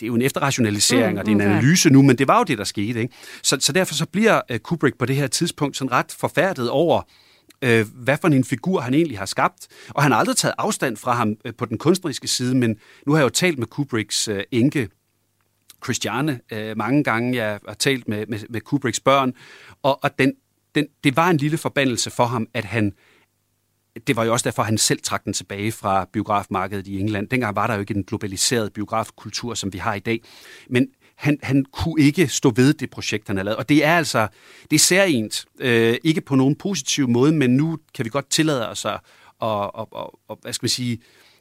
det 0.01 0.03
er 0.03 0.07
jo 0.07 0.15
en 0.15 0.23
efterrationalisering, 0.23 1.13
mm, 1.13 1.19
og 1.19 1.27
det 1.27 1.33
er 1.33 1.37
en 1.37 1.41
analyse 1.41 1.91
nu, 1.91 2.03
men 2.03 2.19
det 2.19 2.29
var 2.29 2.39
jo 2.39 2.45
det, 2.45 2.59
der 2.59 2.65
skete. 2.65 3.01
Ikke? 3.01 3.15
Så, 3.43 3.57
så 3.61 3.73
derfor 3.73 3.95
så 3.95 4.07
bliver 4.07 4.41
uh, 4.53 4.57
Kubrick 4.57 4.99
på 4.99 5.07
det 5.07 5.17
her 5.17 5.27
tidspunkt 5.27 5.77
sådan 5.77 5.93
ret 5.93 6.13
forfærdet 6.19 6.71
over, 6.71 7.03
uh, 7.67 7.81
hvad 7.95 8.17
for 8.21 8.29
en 8.29 8.45
figur 8.45 8.81
han 8.81 8.95
egentlig 8.95 9.19
har 9.19 9.27
skabt. 9.27 9.67
Og 9.89 10.03
han 10.03 10.13
har 10.13 10.19
aldrig 10.19 10.37
taget 10.37 10.55
afstand 10.59 10.97
fra 10.97 11.13
ham 11.13 11.37
uh, 11.45 11.53
på 11.59 11.65
den 11.65 11.79
kunstneriske 11.79 12.29
side, 12.29 12.55
men 12.55 12.77
nu 13.07 13.13
har 13.13 13.19
jeg 13.19 13.25
jo 13.25 13.29
talt 13.29 13.59
med 13.59 13.67
Kubricks 13.67 14.29
uh, 14.29 14.39
enke, 14.53 14.89
Christiane, 15.85 16.41
uh, 16.53 16.77
mange 16.77 17.05
gange. 17.05 17.37
Jeg 17.37 17.59
har 17.69 17.75
talt 17.75 18.09
med, 18.09 18.27
med, 18.27 18.41
med 18.51 18.61
Kubricks 18.61 19.01
børn, 19.01 19.33
og, 19.83 20.05
og 20.05 20.19
den, 20.19 20.35
den, 20.75 20.87
det 21.05 21.17
var 21.17 21.31
en 21.31 21.37
lille 21.37 21.59
forbandelse 21.59 22.11
for 22.11 22.25
ham, 22.25 22.47
at 22.55 22.65
han 22.65 22.93
det 24.07 24.17
var 24.17 24.25
jo 24.25 24.33
også 24.33 24.45
derfor, 24.45 24.63
han 24.63 24.79
selv 24.79 25.01
trak 25.03 25.25
den 25.25 25.33
tilbage 25.33 25.73
fra 25.73 26.09
biografmarkedet 26.13 26.87
i 26.87 27.01
England. 27.01 27.29
Dengang 27.29 27.57
var 27.57 27.67
der 27.67 27.75
jo 27.75 27.81
ikke 27.81 27.95
en 27.95 28.05
globaliseret 28.05 28.73
biografkultur, 28.73 29.55
som 29.55 29.73
vi 29.73 29.79
har 29.79 29.95
i 29.95 29.99
dag. 29.99 30.21
Men 30.71 30.89
han, 31.17 31.39
han 31.43 31.65
kunne 31.73 32.03
ikke 32.03 32.29
stå 32.29 32.51
ved 32.51 32.75
det 32.75 32.91
projekt, 32.91 33.27
han 33.27 33.37
har 33.37 33.45
lavet. 33.45 33.57
Og 33.57 33.69
det 33.69 33.85
er 33.85 33.97
altså, 33.97 34.29
det 34.71 34.77
er 34.77 34.81
særligt. 34.81 35.47
Øh, 35.61 35.97
ikke 36.05 36.21
på 36.21 36.35
nogen 36.35 36.57
positiv 36.57 37.09
måde, 37.09 37.33
men 37.33 37.57
nu 37.57 37.79
kan 37.95 38.05
vi 38.05 38.11
godt 38.11 38.31
tillade 38.31 38.69
os 38.69 38.85
at, 38.85 39.01
og, 39.39 39.75
og, 39.75 39.93
og, 39.93 40.19
og 40.29 40.39
hvad 40.43 40.53
skal 40.53 40.65
man 40.65 40.71
sige, 40.71 40.99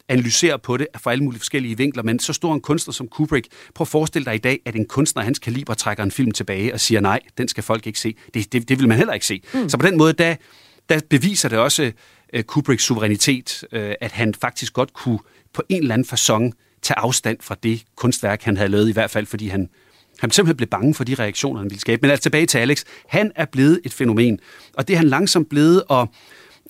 analysere 0.10 0.60
på 0.60 0.78
det 0.78 0.88
fra 0.98 1.12
alle 1.12 1.24
mulige 1.24 1.40
forskellige 1.40 1.78
vinkler, 1.78 2.04
men 2.04 2.20
så 2.20 2.34
stor 2.34 2.54
en 2.54 2.62
kunstner 2.62 2.92
som 2.92 3.08
Kubrick, 3.08 3.48
prøv 3.76 3.84
at 3.84 3.88
forestille 3.88 4.26
dig 4.26 4.36
i 4.36 4.38
dag, 4.38 4.60
at 4.66 4.76
en 4.76 4.86
kunstner 4.86 5.22
af 5.22 5.26
hans 5.26 5.40
kaliber 5.40 5.74
trækker 5.74 6.04
en 6.04 6.12
film 6.12 6.32
tilbage 6.32 6.74
og 6.74 6.80
siger, 6.80 7.02
nej, 7.02 7.20
den 7.38 7.48
skal 7.48 7.64
folk 7.64 7.88
ikke 7.88 8.00
se. 8.00 8.16
Det, 8.34 8.54
det, 8.54 8.70
det 8.70 8.80
vil 8.80 8.88
man 8.88 8.98
heller 8.98 9.14
ikke 9.14 9.26
se. 9.26 9.42
Mm. 9.54 9.70
Så 9.70 9.78
på 9.78 9.88
den 9.88 9.98
måde, 9.98 10.14
der, 10.14 10.36
der 10.90 11.00
beviser 11.10 11.50
det 11.50 11.58
også 11.58 11.92
uh, 12.38 12.42
Kubricks 12.42 12.84
suverænitet, 12.84 13.64
uh, 13.74 13.80
at 14.02 14.12
han 14.12 14.34
faktisk 14.34 14.74
godt 14.74 14.94
kunne 14.94 15.20
på 15.54 15.64
en 15.70 15.82
eller 15.82 15.94
anden 15.94 16.08
façon 16.08 16.52
tage 16.82 17.00
afstand 17.00 17.38
fra 17.42 17.56
det 17.64 17.84
kunstværk, 17.96 18.44
han 18.44 18.58
havde 18.58 18.70
lavet, 18.70 18.90
i 18.90 18.92
hvert 18.92 19.12
fald 19.12 19.26
fordi 19.26 19.48
han, 19.48 19.70
han 20.20 20.32
simpelthen 20.32 20.58
blev 20.58 20.68
bange 20.70 20.94
for 20.94 21.04
de 21.04 21.16
reaktioner, 21.16 21.60
han 21.60 21.70
ville 21.70 21.82
skabe. 21.82 22.00
Men 22.02 22.12
altså 22.12 22.24
tilbage 22.24 22.46
til 22.46 22.58
Alex. 22.58 22.84
Han 23.08 23.32
er 23.36 23.46
blevet 23.46 23.80
et 23.84 23.94
fænomen, 23.94 24.40
og 24.74 24.88
det 24.88 24.94
er 24.94 24.98
han 24.98 25.08
langsomt 25.08 25.50
blevet, 25.50 25.84
og 25.90 26.14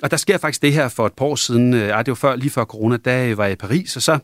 og 0.01 0.11
der 0.11 0.17
sker 0.17 0.37
faktisk 0.37 0.61
det 0.61 0.73
her 0.73 0.87
for 0.87 1.05
et 1.05 1.13
par 1.13 1.25
år 1.25 1.35
siden, 1.35 1.73
øh, 1.73 1.97
det 1.97 2.07
var 2.07 2.13
før, 2.13 2.35
lige 2.35 2.49
før 2.49 2.65
corona, 2.65 2.97
da 2.97 3.27
øh, 3.27 3.37
var 3.37 3.43
jeg 3.43 3.53
i 3.53 3.55
Paris, 3.55 3.95
og 3.95 4.01
så 4.01 4.19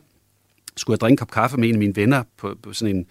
skulle 0.76 0.94
jeg 0.94 1.00
drikke 1.00 1.12
en 1.12 1.16
kop 1.16 1.30
kaffe 1.30 1.56
med 1.56 1.68
en 1.68 1.74
af 1.74 1.78
mine 1.78 1.96
venner 1.96 2.22
på, 2.38 2.56
på 2.62 2.72
sådan 2.72 2.96
en, 2.96 3.06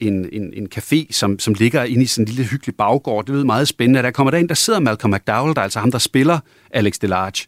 en, 0.00 0.28
en, 0.32 0.52
en 0.52 0.68
café, 0.74 1.06
som, 1.10 1.38
som 1.38 1.54
ligger 1.54 1.84
inde 1.84 2.02
i 2.02 2.06
sådan 2.06 2.24
en 2.24 2.28
lille 2.28 2.44
hyggelig 2.44 2.76
baggård. 2.76 3.26
Det 3.26 3.34
lyder 3.34 3.44
meget 3.44 3.68
spændende. 3.68 4.02
Der 4.02 4.10
kommer 4.10 4.30
der 4.30 4.38
en, 4.38 4.48
der 4.48 4.54
sidder 4.54 4.80
Malcolm 4.80 5.14
McDowell, 5.14 5.54
der 5.54 5.60
er 5.60 5.64
altså 5.64 5.80
ham, 5.80 5.90
der 5.90 5.98
spiller 5.98 6.38
Alex 6.70 6.98
Delarge 6.98 7.46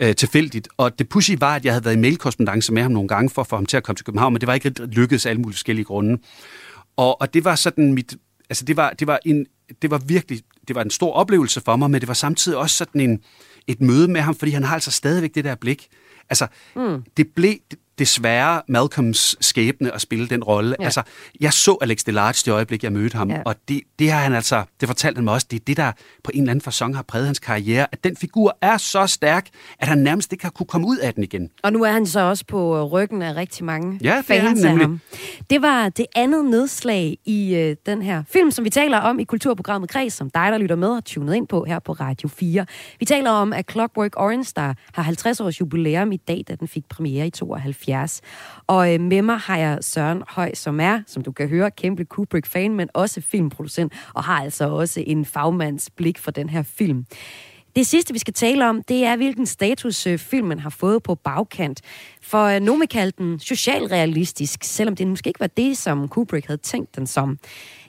øh, 0.00 0.14
tilfældigt. 0.14 0.68
Og 0.76 0.98
det 0.98 1.08
pussy 1.08 1.32
var, 1.38 1.56
at 1.56 1.64
jeg 1.64 1.72
havde 1.72 1.84
været 1.84 1.96
i 1.96 1.98
mailkorrespondance 1.98 2.72
med 2.72 2.82
ham 2.82 2.92
nogle 2.92 3.08
gange 3.08 3.30
for 3.30 3.42
at 3.42 3.48
få 3.48 3.56
ham 3.56 3.66
til 3.66 3.76
at 3.76 3.82
komme 3.82 3.96
til 3.96 4.04
København, 4.04 4.32
men 4.32 4.40
det 4.40 4.46
var 4.46 4.54
ikke 4.54 4.70
lykkedes 4.86 5.26
af 5.26 5.30
alle 5.30 5.42
mulige 5.42 5.54
forskellige 5.54 5.84
grunde. 5.84 6.18
Og, 6.96 7.20
og 7.20 7.34
det 7.34 7.44
var 7.44 7.54
sådan 7.54 7.92
mit... 7.92 8.14
Altså 8.50 8.64
det 8.64 8.76
var, 8.76 8.90
det 8.90 9.06
var 9.06 9.18
en, 9.24 9.46
det 9.82 9.90
var 9.90 9.98
virkelig, 9.98 10.40
det 10.68 10.76
var 10.76 10.82
en 10.82 10.90
stor 10.90 11.12
oplevelse 11.12 11.60
for 11.60 11.76
mig, 11.76 11.90
men 11.90 12.00
det 12.00 12.08
var 12.08 12.14
samtidig 12.14 12.58
også 12.58 12.76
sådan 12.76 13.00
en, 13.00 13.20
et 13.66 13.80
møde 13.80 14.08
med 14.08 14.20
ham, 14.20 14.34
fordi 14.34 14.52
han 14.52 14.64
har 14.64 14.74
altså 14.74 14.90
stadigvæk 14.90 15.34
det 15.34 15.44
der 15.44 15.54
blik. 15.54 15.88
Altså, 16.30 16.46
mm. 16.76 17.04
det 17.16 17.28
blev, 17.34 17.54
desværre 17.98 18.62
Malcolms 18.68 19.36
skæbne 19.40 19.94
at 19.94 20.00
spille 20.00 20.28
den 20.28 20.44
rolle. 20.44 20.76
Ja. 20.80 20.84
Altså, 20.84 21.02
jeg 21.40 21.52
så 21.52 21.76
Alex 21.80 21.98
Delarge 21.98 22.42
det 22.44 22.48
øjeblik, 22.48 22.84
jeg 22.84 22.92
mødte 22.92 23.16
ham, 23.16 23.30
ja. 23.30 23.42
og 23.44 23.54
det, 23.68 23.80
det 23.98 24.10
har 24.10 24.20
han 24.20 24.32
altså, 24.34 24.62
det 24.80 24.88
fortalte 24.88 25.16
han 25.16 25.24
mig 25.24 25.34
også, 25.34 25.46
det 25.50 25.60
er 25.60 25.64
det, 25.66 25.76
der 25.76 25.92
på 26.24 26.30
en 26.34 26.40
eller 26.40 26.50
anden 26.50 26.62
fasong 26.62 26.96
har 26.96 27.02
præget 27.02 27.26
hans 27.26 27.38
karriere, 27.38 27.86
at 27.92 28.04
den 28.04 28.16
figur 28.16 28.58
er 28.60 28.76
så 28.76 29.06
stærk, 29.06 29.48
at 29.78 29.88
han 29.88 29.98
nærmest 29.98 30.32
ikke 30.32 30.44
har 30.44 30.50
kunne 30.50 30.66
komme 30.66 30.86
ud 30.86 30.96
af 30.96 31.14
den 31.14 31.22
igen. 31.22 31.50
Og 31.62 31.72
nu 31.72 31.82
er 31.82 31.90
han 31.90 32.06
så 32.06 32.20
også 32.20 32.44
på 32.46 32.86
ryggen 32.86 33.22
af 33.22 33.36
rigtig 33.36 33.64
mange 33.64 33.98
ja, 34.02 34.22
fans 34.26 34.64
af 34.64 34.70
ham. 34.70 35.00
Det 35.50 35.62
var 35.62 35.88
det 35.88 36.06
andet 36.16 36.44
nedslag 36.44 37.18
i 37.24 37.54
øh, 37.54 37.76
den 37.86 38.02
her 38.02 38.22
film, 38.28 38.50
som 38.50 38.64
vi 38.64 38.70
taler 38.70 38.98
om 38.98 39.18
i 39.18 39.24
kulturprogrammet 39.24 39.90
Kreds, 39.90 40.12
som 40.12 40.30
dig, 40.30 40.52
der 40.52 40.58
lytter 40.58 40.76
med, 40.76 40.94
har 40.94 41.00
tunet 41.00 41.34
ind 41.34 41.46
på 41.46 41.64
her 41.64 41.78
på 41.78 41.92
Radio 41.92 42.28
4. 42.28 42.66
Vi 42.98 43.04
taler 43.04 43.30
om, 43.30 43.52
at 43.52 43.70
Clockwork 43.70 44.12
Orange, 44.16 44.52
der 44.56 44.74
har 44.92 45.02
50 45.02 45.40
års 45.40 45.60
jubilæum 45.60 46.12
i 46.12 46.16
dag, 46.16 46.44
da 46.48 46.54
den 46.54 46.68
fik 46.68 46.84
premiere 46.88 47.26
i 47.26 47.30
72, 47.30 47.83
70. 47.86 48.20
Og 48.66 48.94
øh, 48.94 49.00
med 49.00 49.22
mig 49.22 49.38
har 49.38 49.56
jeg 49.56 49.78
Søren 49.80 50.22
Høj, 50.28 50.54
som 50.54 50.80
er, 50.80 51.00
som 51.06 51.22
du 51.22 51.32
kan 51.32 51.48
høre, 51.48 51.70
kæmpe 51.70 52.04
Kubrick-fan, 52.04 52.74
men 52.74 52.88
også 52.94 53.20
filmproducent, 53.20 53.92
og 54.14 54.24
har 54.24 54.42
altså 54.42 54.68
også 54.68 55.02
en 55.06 55.24
fagmands 55.24 55.90
blik 55.90 56.18
for 56.18 56.30
den 56.30 56.48
her 56.48 56.62
film. 56.62 57.06
Det 57.76 57.86
sidste, 57.86 58.12
vi 58.12 58.18
skal 58.18 58.34
tale 58.34 58.68
om, 58.68 58.82
det 58.82 59.04
er, 59.04 59.16
hvilken 59.16 59.46
status 59.46 60.06
øh, 60.06 60.18
filmen 60.18 60.58
har 60.58 60.70
fået 60.70 61.02
på 61.02 61.14
bagkant. 61.14 61.80
For 62.22 62.44
øh, 62.44 62.60
nogen 62.60 62.86
kaldte 62.86 63.22
den 63.22 63.40
socialrealistisk, 63.40 64.64
selvom 64.64 64.96
det 64.96 65.06
måske 65.06 65.28
ikke 65.28 65.40
var 65.40 65.46
det, 65.46 65.76
som 65.76 66.08
Kubrick 66.08 66.46
havde 66.46 66.60
tænkt 66.60 66.96
den 66.96 67.06
som. 67.06 67.38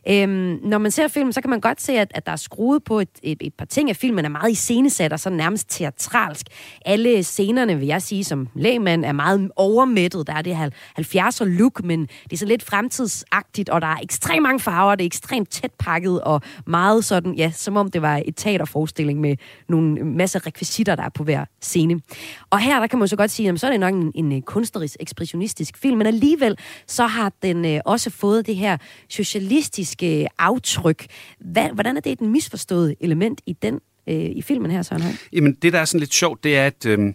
Øhm, 0.09 0.59
når 0.63 0.77
man 0.77 0.91
ser 0.91 1.07
filmen, 1.07 1.33
så 1.33 1.41
kan 1.41 1.49
man 1.49 1.59
godt 1.59 1.81
se, 1.81 1.93
at, 1.99 2.11
at 2.15 2.25
der 2.25 2.31
er 2.31 2.35
skruet 2.35 2.83
på 2.83 2.99
et, 2.99 3.09
et, 3.23 3.37
et 3.41 3.53
par 3.53 3.65
ting, 3.65 3.89
af 3.89 3.95
filmen 3.95 4.25
er 4.25 4.29
meget 4.29 4.51
iscenesat 4.51 5.13
og 5.13 5.19
så 5.19 5.29
nærmest 5.29 5.69
teatralsk. 5.69 6.45
Alle 6.85 7.23
scenerne, 7.23 7.79
vil 7.79 7.87
jeg 7.87 8.01
sige, 8.01 8.23
som 8.23 8.47
lægmand, 8.55 9.05
er 9.05 9.11
meget 9.11 9.51
overmættet. 9.55 10.27
Der 10.27 10.33
er 10.33 10.41
det 10.41 10.73
70'er 10.99 11.43
look, 11.43 11.83
men 11.83 12.01
det 12.01 12.33
er 12.33 12.37
så 12.37 12.45
lidt 12.45 12.63
fremtidsagtigt, 12.63 13.69
og 13.69 13.81
der 13.81 13.87
er 13.87 13.97
ekstremt 14.03 14.43
mange 14.43 14.59
farver, 14.59 14.95
det 14.95 15.03
er 15.03 15.05
ekstremt 15.05 15.49
tæt 15.49 15.71
pakket, 15.79 16.21
og 16.21 16.41
meget 16.67 17.05
sådan, 17.05 17.33
ja, 17.33 17.51
som 17.51 17.77
om 17.77 17.91
det 17.91 18.01
var 18.01 18.21
et 18.25 18.35
teaterforestilling 18.35 19.19
med 19.19 19.35
nogle 19.69 20.03
masser 20.03 20.47
rekvisitter, 20.47 20.95
der 20.95 21.03
er 21.03 21.09
på 21.09 21.23
hver 21.23 21.45
scene. 21.61 22.01
Og 22.49 22.59
her, 22.59 22.79
der 22.79 22.87
kan 22.87 22.99
man 22.99 23.07
så 23.07 23.15
godt 23.15 23.31
sige, 23.31 23.49
at 23.49 23.59
så 23.59 23.67
er 23.67 23.71
det 23.71 23.79
nok 23.79 23.93
en, 23.93 24.11
en 24.15 24.31
øh, 24.31 24.41
kunstnerisk, 24.41 24.95
ekspressionistisk 24.99 25.77
film, 25.77 25.97
men 25.97 26.07
alligevel 26.07 26.57
så 26.87 27.05
har 27.07 27.31
den 27.41 27.65
øh, 27.65 27.79
også 27.85 28.09
fået 28.09 28.47
det 28.47 28.55
her 28.55 28.77
socialistiske 29.09 29.94
politiske 29.95 30.21
øh, 30.21 30.27
aftryk. 30.37 31.05
Hvad, 31.39 31.69
hvordan 31.73 31.97
er 31.97 32.01
det 32.01 32.11
et 32.11 32.21
misforstået 32.21 32.95
element 32.99 33.41
i 33.45 33.53
den 33.53 33.79
øh, 34.07 34.15
i 34.15 34.41
filmen 34.41 34.71
her, 34.71 34.81
Søren 34.81 35.01
Høj? 35.01 35.11
Jamen, 35.33 35.53
det 35.61 35.73
der 35.73 35.79
er 35.79 35.85
sådan 35.85 35.99
lidt 35.99 36.13
sjovt, 36.13 36.43
det 36.43 36.57
er, 36.57 36.65
at 36.65 36.85
øh, 36.85 37.13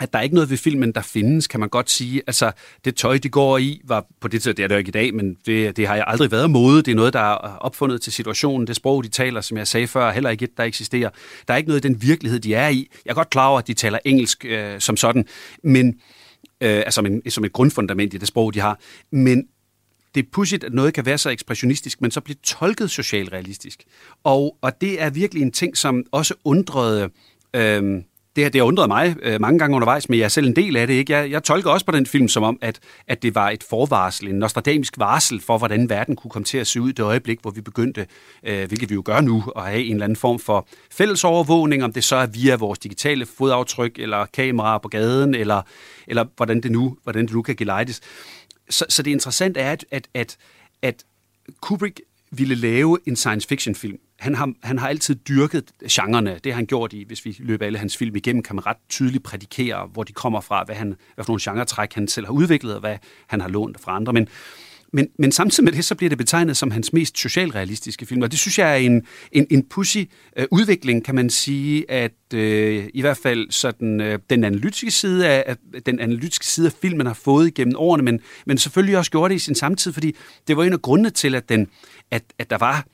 at 0.00 0.12
der 0.12 0.18
er 0.18 0.22
ikke 0.22 0.34
noget 0.34 0.50
ved 0.50 0.56
filmen, 0.56 0.92
der 0.92 1.00
findes, 1.00 1.46
kan 1.46 1.60
man 1.60 1.68
godt 1.68 1.90
sige. 1.90 2.22
Altså, 2.26 2.52
det 2.84 2.96
tøj, 2.96 3.18
de 3.18 3.28
går 3.28 3.58
i, 3.58 3.80
var 3.84 4.06
på 4.20 4.28
det 4.28 4.42
tidspunkt, 4.42 4.56
det 4.56 4.64
er 4.64 4.68
det 4.68 4.74
jo 4.74 4.78
ikke 4.78 4.88
i 4.88 4.90
dag, 4.90 5.14
men 5.14 5.36
det, 5.46 5.76
det 5.76 5.86
har 5.86 5.94
jeg 5.94 6.04
aldrig 6.06 6.30
været 6.30 6.50
mode. 6.50 6.82
Det 6.82 6.90
er 6.90 6.94
noget, 6.94 7.12
der 7.12 7.20
er 7.20 7.56
opfundet 7.60 8.02
til 8.02 8.12
situationen. 8.12 8.66
Det 8.66 8.76
sprog, 8.76 9.04
de 9.04 9.08
taler, 9.08 9.40
som 9.40 9.56
jeg 9.56 9.66
sagde 9.66 9.86
før, 9.86 10.10
heller 10.10 10.30
ikke 10.30 10.44
et, 10.44 10.56
der 10.56 10.64
eksisterer. 10.64 11.10
Der 11.48 11.54
er 11.54 11.58
ikke 11.58 11.68
noget 11.68 11.84
i 11.84 11.88
den 11.88 12.02
virkelighed, 12.02 12.40
de 12.40 12.54
er 12.54 12.68
i. 12.68 12.88
Jeg 13.04 13.10
er 13.10 13.14
godt 13.14 13.30
klar 13.30 13.48
over, 13.48 13.58
at 13.58 13.66
de 13.66 13.74
taler 13.74 13.98
engelsk 14.04 14.44
øh, 14.44 14.80
som 14.80 14.96
sådan, 14.96 15.24
men 15.62 15.86
øh, 16.60 16.76
altså 16.76 16.90
som, 16.90 17.06
en, 17.06 17.30
som 17.30 17.44
et 17.44 17.52
grundfundament 17.52 18.14
i 18.14 18.18
det 18.18 18.28
sprog, 18.28 18.54
de 18.54 18.60
har. 18.60 18.78
Men 19.12 19.46
det 20.16 20.24
er 20.24 20.28
pudsigt, 20.32 20.64
at 20.64 20.72
noget 20.72 20.94
kan 20.94 21.06
være 21.06 21.18
så 21.18 21.30
ekspressionistisk, 21.30 22.02
men 22.02 22.10
så 22.10 22.20
bliver 22.20 22.38
tolket 22.44 22.90
socialrealistisk. 22.90 23.84
Og, 24.24 24.56
og 24.60 24.80
det 24.80 25.02
er 25.02 25.10
virkelig 25.10 25.42
en 25.42 25.52
ting, 25.52 25.76
som 25.76 26.04
også 26.12 26.34
undrede... 26.44 27.10
Øh, 27.54 28.02
det, 28.36 28.52
det 28.52 28.60
har 28.60 28.66
undret 28.66 28.88
mig 28.88 29.16
øh, 29.22 29.40
mange 29.40 29.58
gange 29.58 29.76
undervejs, 29.76 30.08
men 30.08 30.18
jeg 30.18 30.24
er 30.24 30.28
selv 30.28 30.46
en 30.46 30.56
del 30.56 30.76
af 30.76 30.86
det. 30.86 30.94
Ikke? 30.94 31.12
Jeg, 31.12 31.30
jeg 31.30 31.42
tolker 31.42 31.70
også 31.70 31.86
på 31.86 31.92
den 31.92 32.06
film 32.06 32.28
som 32.28 32.42
om, 32.42 32.58
at, 32.62 32.80
at 33.08 33.22
det 33.22 33.34
var 33.34 33.50
et 33.50 33.62
forvarsel, 33.70 34.28
en 34.28 34.34
nostradamisk 34.34 34.98
varsel 34.98 35.40
for, 35.40 35.58
hvordan 35.58 35.90
verden 35.90 36.16
kunne 36.16 36.30
komme 36.30 36.44
til 36.44 36.58
at 36.58 36.66
se 36.66 36.80
ud 36.80 36.92
det 36.92 37.02
øjeblik, 37.02 37.38
hvor 37.42 37.50
vi 37.50 37.60
begyndte, 37.60 38.06
øh, 38.46 38.68
hvilket 38.68 38.90
vi 38.90 38.94
jo 38.94 39.02
gør 39.04 39.20
nu, 39.20 39.44
at 39.56 39.62
have 39.62 39.84
en 39.84 39.92
eller 39.92 40.04
anden 40.04 40.16
form 40.16 40.38
for 40.38 40.68
fælles 40.90 41.24
overvågning, 41.24 41.84
om 41.84 41.92
det 41.92 42.04
så 42.04 42.16
er 42.16 42.26
via 42.26 42.56
vores 42.56 42.78
digitale 42.78 43.26
fodaftryk, 43.26 43.98
eller 43.98 44.26
kameraer 44.26 44.78
på 44.78 44.88
gaden, 44.88 45.34
eller, 45.34 45.62
eller 46.06 46.24
hvordan, 46.36 46.60
det 46.60 46.72
nu, 46.72 46.96
hvordan 47.02 47.26
det 47.26 47.34
nu 47.34 47.42
kan 47.42 47.56
gelejtes. 47.56 48.00
Så, 48.70 48.84
så 48.88 49.02
det 49.02 49.10
interessante 49.10 49.60
er, 49.60 49.72
at, 49.72 49.84
at, 49.90 50.08
at, 50.14 50.36
at 50.82 51.04
Kubrick 51.60 52.00
ville 52.30 52.54
lave 52.54 52.98
en 53.06 53.16
science 53.16 53.48
fiction 53.48 53.74
film, 53.74 53.98
han 54.18 54.34
har, 54.34 54.52
han 54.62 54.78
har 54.78 54.88
altid 54.88 55.14
dyrket 55.14 55.64
genrerne. 55.90 56.40
Det 56.44 56.52
har 56.52 56.56
han 56.56 56.66
gjort 56.66 56.92
i, 56.92 57.04
hvis 57.04 57.24
vi 57.24 57.36
løber 57.38 57.66
alle 57.66 57.78
hans 57.78 57.96
film 57.96 58.16
igennem, 58.16 58.42
kan 58.42 58.56
man 58.56 58.66
ret 58.66 58.76
tydeligt 58.88 59.24
prædikere, 59.24 59.86
hvor 59.86 60.02
de 60.02 60.12
kommer 60.12 60.40
fra, 60.40 60.64
hvad, 60.64 60.74
han, 60.74 60.96
hvad 61.14 61.24
for 61.24 61.32
nogle 61.32 61.40
genretræk 61.42 61.94
han 61.94 62.08
selv 62.08 62.26
har 62.26 62.32
udviklet, 62.32 62.74
og 62.74 62.80
hvad 62.80 62.98
han 63.26 63.40
har 63.40 63.48
lånt 63.48 63.80
fra 63.80 63.96
andre. 63.96 64.12
Men, 64.12 64.28
men, 64.96 65.08
men 65.18 65.32
samtidig 65.32 65.64
med 65.64 65.72
det, 65.72 65.84
så 65.84 65.94
bliver 65.94 66.08
det 66.08 66.18
betegnet 66.18 66.56
som 66.56 66.70
hans 66.70 66.92
mest 66.92 67.18
socialrealistiske 67.18 68.06
film, 68.06 68.22
og 68.22 68.30
det 68.30 68.38
synes 68.38 68.58
jeg 68.58 68.72
er 68.72 68.76
en, 68.76 69.06
en, 69.32 69.46
en 69.50 69.62
pussy 69.62 69.98
øh, 70.36 70.46
udvikling, 70.50 71.04
kan 71.04 71.14
man 71.14 71.30
sige, 71.30 71.90
at 71.90 72.34
øh, 72.34 72.88
i 72.94 73.00
hvert 73.00 73.16
fald 73.16 73.50
sådan, 73.50 74.00
øh, 74.00 74.18
den, 74.30 74.44
analytiske 74.44 74.90
side 74.90 75.28
af, 75.28 75.56
den 75.86 76.00
analytiske 76.00 76.46
side 76.46 76.66
af 76.66 76.72
filmen 76.72 77.06
har 77.06 77.14
fået 77.14 77.46
igennem 77.46 77.74
årene, 77.76 78.02
men, 78.02 78.20
men 78.46 78.58
selvfølgelig 78.58 78.98
også 78.98 79.10
gjort 79.10 79.30
det 79.30 79.36
i 79.36 79.38
sin 79.38 79.54
samtid, 79.54 79.92
fordi 79.92 80.14
det 80.48 80.56
var 80.56 80.64
en 80.64 80.72
af 80.72 80.82
grundene 80.82 81.10
til, 81.10 81.34
at, 81.34 81.48
den, 81.48 81.68
at, 82.10 82.22
at 82.38 82.50
der 82.50 82.58
var 82.58 82.86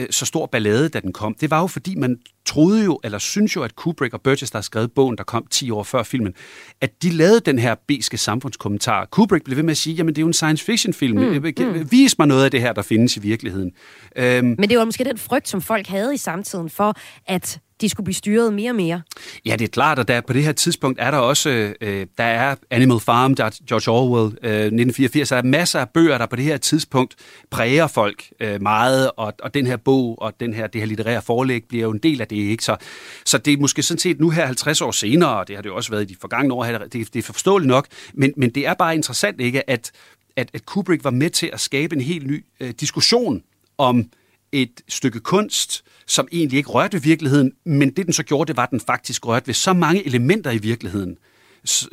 Øh, 0.00 0.06
så 0.10 0.26
stor 0.26 0.46
ballade, 0.46 0.88
da 0.88 1.00
den 1.00 1.12
kom, 1.12 1.34
det 1.40 1.50
var 1.50 1.60
jo 1.60 1.66
fordi, 1.66 1.94
man 1.94 2.18
troede 2.46 2.84
jo, 2.84 3.00
eller 3.04 3.18
synes 3.18 3.56
jo, 3.56 3.62
at 3.62 3.76
Kubrick 3.76 4.14
og 4.14 4.22
Burgess, 4.22 4.50
der 4.50 4.58
har 4.58 4.62
skrevet 4.62 4.92
bogen, 4.92 5.16
der 5.16 5.24
kom 5.24 5.46
10 5.50 5.70
år 5.70 5.82
før 5.82 6.02
filmen, 6.02 6.34
at 6.80 7.02
de 7.02 7.10
lavede 7.10 7.40
den 7.40 7.58
her 7.58 7.74
beske 7.88 8.18
samfundskommentar. 8.18 9.04
Kubrick 9.04 9.44
blev 9.44 9.56
ved 9.56 9.62
med 9.64 9.70
at 9.70 9.76
sige, 9.76 9.94
jamen 9.94 10.14
det 10.14 10.18
er 10.18 10.22
jo 10.22 10.26
en 10.26 10.32
science 10.32 10.64
fiction 10.64 10.94
film. 10.94 11.18
Mm, 11.18 11.52
mm. 11.58 11.90
Vis 11.90 12.18
mig 12.18 12.28
noget 12.28 12.44
af 12.44 12.50
det 12.50 12.60
her, 12.60 12.72
der 12.72 12.82
findes 12.82 13.16
i 13.16 13.20
virkeligheden. 13.20 13.72
Øhm, 14.16 14.54
Men 14.58 14.70
det 14.70 14.78
var 14.78 14.84
måske 14.84 15.04
den 15.04 15.18
frygt, 15.18 15.48
som 15.48 15.62
folk 15.62 15.86
havde 15.86 16.14
i 16.14 16.16
samtiden 16.16 16.70
for, 16.70 16.94
at 17.26 17.60
de 17.80 17.88
skulle 17.88 18.04
blive 18.04 18.14
styret 18.14 18.54
mere 18.54 18.70
og 18.70 18.76
mere. 18.76 19.02
Ja, 19.46 19.56
det 19.56 19.64
er 19.64 19.68
klart, 19.68 19.98
at 19.98 20.08
der, 20.08 20.20
på 20.20 20.32
det 20.32 20.44
her 20.44 20.52
tidspunkt 20.52 21.00
er 21.00 21.10
der 21.10 21.18
også, 21.18 21.74
øh, 21.80 22.06
der 22.18 22.24
er 22.24 22.54
Animal 22.70 23.00
Farm, 23.00 23.34
der 23.34 23.44
er 23.44 23.50
George 23.68 23.90
Orwell, 23.90 24.38
øh, 24.42 24.50
1984, 24.50 25.28
der 25.28 25.36
er 25.36 25.42
masser 25.42 25.80
af 25.80 25.88
bøger, 25.88 26.18
der 26.18 26.26
på 26.26 26.36
det 26.36 26.44
her 26.44 26.56
tidspunkt 26.56 27.14
præger 27.50 27.86
folk 27.86 28.24
øh, 28.40 28.62
meget, 28.62 29.10
og, 29.16 29.32
og 29.42 29.54
den 29.54 29.66
her 29.66 29.76
bog 29.76 30.22
og 30.22 30.40
den 30.40 30.54
her, 30.54 30.66
det 30.66 30.80
her 30.80 30.86
litterære 30.86 31.22
forlæg 31.22 31.64
bliver 31.68 31.82
jo 31.82 31.90
en 31.90 31.98
del 31.98 32.20
af 32.20 32.28
det, 32.28 32.36
ikke? 32.36 32.64
Så, 32.64 32.76
så 33.24 33.38
det 33.38 33.52
er 33.52 33.56
måske 33.56 33.82
sådan 33.82 33.98
set 33.98 34.20
nu 34.20 34.30
her 34.30 34.46
50 34.46 34.80
år 34.80 34.90
senere, 34.90 35.38
og 35.38 35.48
det 35.48 35.56
har 35.56 35.62
det 35.62 35.68
jo 35.68 35.76
også 35.76 35.90
været 35.90 36.02
i 36.02 36.14
de 36.14 36.16
forgangne 36.20 36.54
år, 36.54 36.64
det, 36.64 36.92
det 36.92 37.16
er 37.16 37.22
forståeligt 37.22 37.68
nok, 37.68 37.86
men, 38.14 38.32
men 38.36 38.50
det 38.50 38.66
er 38.66 38.74
bare 38.74 38.94
interessant, 38.94 39.40
ikke, 39.40 39.70
at, 39.70 39.92
at, 40.36 40.50
at 40.52 40.66
Kubrick 40.66 41.04
var 41.04 41.10
med 41.10 41.30
til 41.30 41.50
at 41.52 41.60
skabe 41.60 41.96
en 41.96 42.00
helt 42.00 42.26
ny 42.26 42.44
øh, 42.60 42.70
diskussion 42.70 43.42
om 43.78 44.10
et 44.52 44.80
stykke 44.88 45.20
kunst, 45.20 45.84
som 46.06 46.28
egentlig 46.32 46.56
ikke 46.56 46.70
rørte 46.70 47.02
virkeligheden, 47.02 47.52
men 47.64 47.90
det 47.90 48.06
den 48.06 48.12
så 48.12 48.22
gjorde, 48.22 48.48
det 48.48 48.56
var, 48.56 48.62
at 48.62 48.70
den 48.70 48.80
faktisk 48.80 49.26
rørte 49.26 49.46
ved 49.46 49.54
så 49.54 49.72
mange 49.72 50.06
elementer 50.06 50.50
i 50.50 50.58
virkeligheden, 50.58 51.18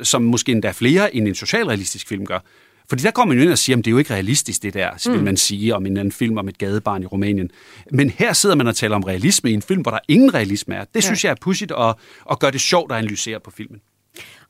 som 0.02 0.22
måske 0.22 0.52
endda 0.52 0.70
flere 0.70 1.14
end 1.14 1.28
en 1.28 1.34
socialrealistisk 1.34 2.08
film 2.08 2.26
gør. 2.26 2.38
Fordi 2.88 3.02
der 3.02 3.10
kommer 3.10 3.34
man 3.34 3.38
jo 3.38 3.42
ind 3.42 3.52
og 3.52 3.58
siger, 3.58 3.76
at 3.76 3.84
det 3.84 3.90
er 3.90 3.92
jo 3.92 3.98
ikke 3.98 4.14
realistisk, 4.14 4.62
det 4.62 4.74
der, 4.74 5.10
vil 5.10 5.18
mm. 5.18 5.24
man 5.24 5.36
sige 5.36 5.74
om 5.74 5.86
en 5.86 5.96
anden 5.96 6.12
film 6.12 6.38
om 6.38 6.48
et 6.48 6.58
gadebarn 6.58 7.02
i 7.02 7.06
Rumænien. 7.06 7.50
Men 7.92 8.10
her 8.10 8.32
sidder 8.32 8.56
man 8.56 8.66
og 8.66 8.76
taler 8.76 8.96
om 8.96 9.02
realisme 9.02 9.50
i 9.50 9.54
en 9.54 9.62
film, 9.62 9.82
hvor 9.82 9.90
der 9.90 9.98
ingen 10.08 10.34
realisme 10.34 10.74
er. 10.74 10.84
Det 10.84 10.94
ja. 10.94 11.00
synes 11.00 11.24
jeg 11.24 11.30
er 11.30 11.34
pudsigt 11.40 11.72
at, 11.78 11.94
at 12.30 12.38
gøre 12.38 12.50
det 12.50 12.60
sjovt 12.60 12.92
at 12.92 12.98
analysere 12.98 13.40
på 13.40 13.50
filmen. 13.50 13.80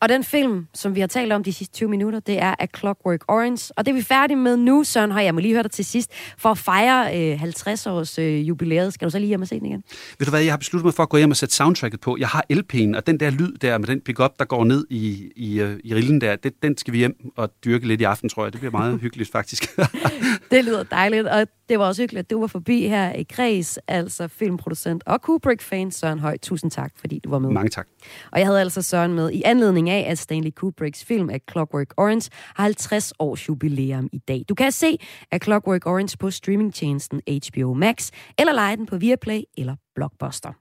Og 0.01 0.09
den 0.09 0.25
film, 0.25 0.67
som 0.75 0.95
vi 0.95 1.01
har 1.01 1.07
talt 1.07 1.33
om 1.33 1.45
de 1.45 1.53
sidste 1.53 1.75
20 1.75 1.89
minutter, 1.89 2.21
det 2.21 2.43
er 2.43 2.55
A 2.59 2.67
Clockwork 2.79 3.21
Orange. 3.29 3.73
Og 3.77 3.87
det 3.87 3.93
er 3.93 3.97
vi 3.97 4.03
færdige 4.03 4.37
med 4.37 4.57
nu, 4.57 4.85
Søren 4.85 5.11
Høj. 5.11 5.23
Jeg 5.23 5.35
må 5.35 5.41
lige 5.41 5.55
høre 5.55 5.63
dig 5.63 5.71
til 5.71 5.85
sidst. 5.85 6.11
For 6.39 6.49
at 6.49 6.59
fejre 6.59 7.33
øh, 7.33 7.39
50 7.41 7.87
års 7.87 8.19
øh, 8.19 8.49
jubilæet, 8.49 8.95
skal 8.95 9.07
du 9.07 9.11
så 9.11 9.19
lige 9.19 9.29
hjem 9.29 9.43
og 9.43 9.49
se 9.49 9.59
den 9.59 9.67
igen? 9.67 9.85
Ved 10.19 10.25
du 10.25 10.31
hvad, 10.31 10.41
jeg 10.41 10.53
har 10.53 10.57
besluttet 10.57 10.85
mig 10.85 10.95
for 10.95 11.03
at 11.03 11.09
gå 11.09 11.17
hjem 11.17 11.31
og 11.31 11.37
sætte 11.37 11.55
soundtracket 11.55 12.01
på. 12.01 12.17
Jeg 12.21 12.29
har 12.29 12.45
LP'en, 12.53 12.97
og 12.97 13.07
den 13.07 13.21
der 13.21 13.31
lyd 13.31 13.57
der 13.57 13.79
med 13.79 13.87
den 13.87 14.01
pickup, 14.01 14.39
der 14.39 14.45
går 14.45 14.65
ned 14.65 14.87
i, 14.91 15.33
i, 15.37 15.61
øh, 15.61 15.81
i 15.85 15.95
rillen 15.95 16.21
der, 16.21 16.37
det, 16.37 16.63
den 16.63 16.79
skal 16.79 16.93
vi 16.93 16.99
hjem 16.99 17.33
og 17.37 17.51
dyrke 17.65 17.89
lidt 17.89 18.01
i 18.01 18.05
aften, 18.05 18.29
tror 18.29 18.45
jeg. 18.45 18.53
Det 18.53 18.61
bliver 18.61 18.73
meget 18.73 19.01
hyggeligt, 19.05 19.33
faktisk. 19.33 19.79
det 20.51 20.65
lyder 20.65 20.83
dejligt, 20.83 21.27
og 21.27 21.47
det 21.69 21.79
var 21.79 21.87
også 21.87 22.03
hyggeligt, 22.03 22.25
at 22.25 22.31
du 22.31 22.41
var 22.41 22.47
forbi 22.47 22.89
her 22.89 23.15
i 23.15 23.23
Græs, 23.23 23.79
altså 23.89 24.29
filmproducent 24.29 25.03
og 25.07 25.23
Kubrick-fan 25.23 25.91
Søren 25.91 26.19
Høj. 26.19 26.37
Tusind 26.43 26.71
tak, 26.71 26.93
fordi 27.01 27.21
du 27.25 27.31
var 27.31 27.39
med. 27.39 27.51
Mange 27.51 27.71
tak. 27.71 27.87
Og 28.33 28.39
jeg 28.39 28.47
havde 28.47 28.61
altså 28.61 28.83
Søren 28.83 29.15
med 29.15 29.31
i 29.33 29.43
anledning 29.45 29.88
af, 29.89 30.11
at 30.11 30.19
Stanley 30.19 30.51
Kubricks 30.51 31.05
film 31.05 31.31
af 31.31 31.41
Clockwork 31.51 31.95
Orange 31.97 32.31
har 32.55 32.65
50 32.65 33.13
års 33.19 33.49
jubilæum 33.49 34.09
i 34.13 34.19
dag. 34.19 34.43
Du 34.49 34.55
kan 34.55 34.73
se 34.73 34.99
af 35.31 35.41
Clockwork 35.43 35.87
Orange 35.87 36.17
på 36.19 36.31
streamingtjenesten 36.31 37.21
HBO 37.27 37.75
Max, 37.75 38.11
eller 38.39 38.53
lege 38.53 38.77
den 38.77 38.87
på 38.87 38.97
Viaplay 38.97 39.43
eller 39.59 39.77
Blockbuster. 39.95 40.53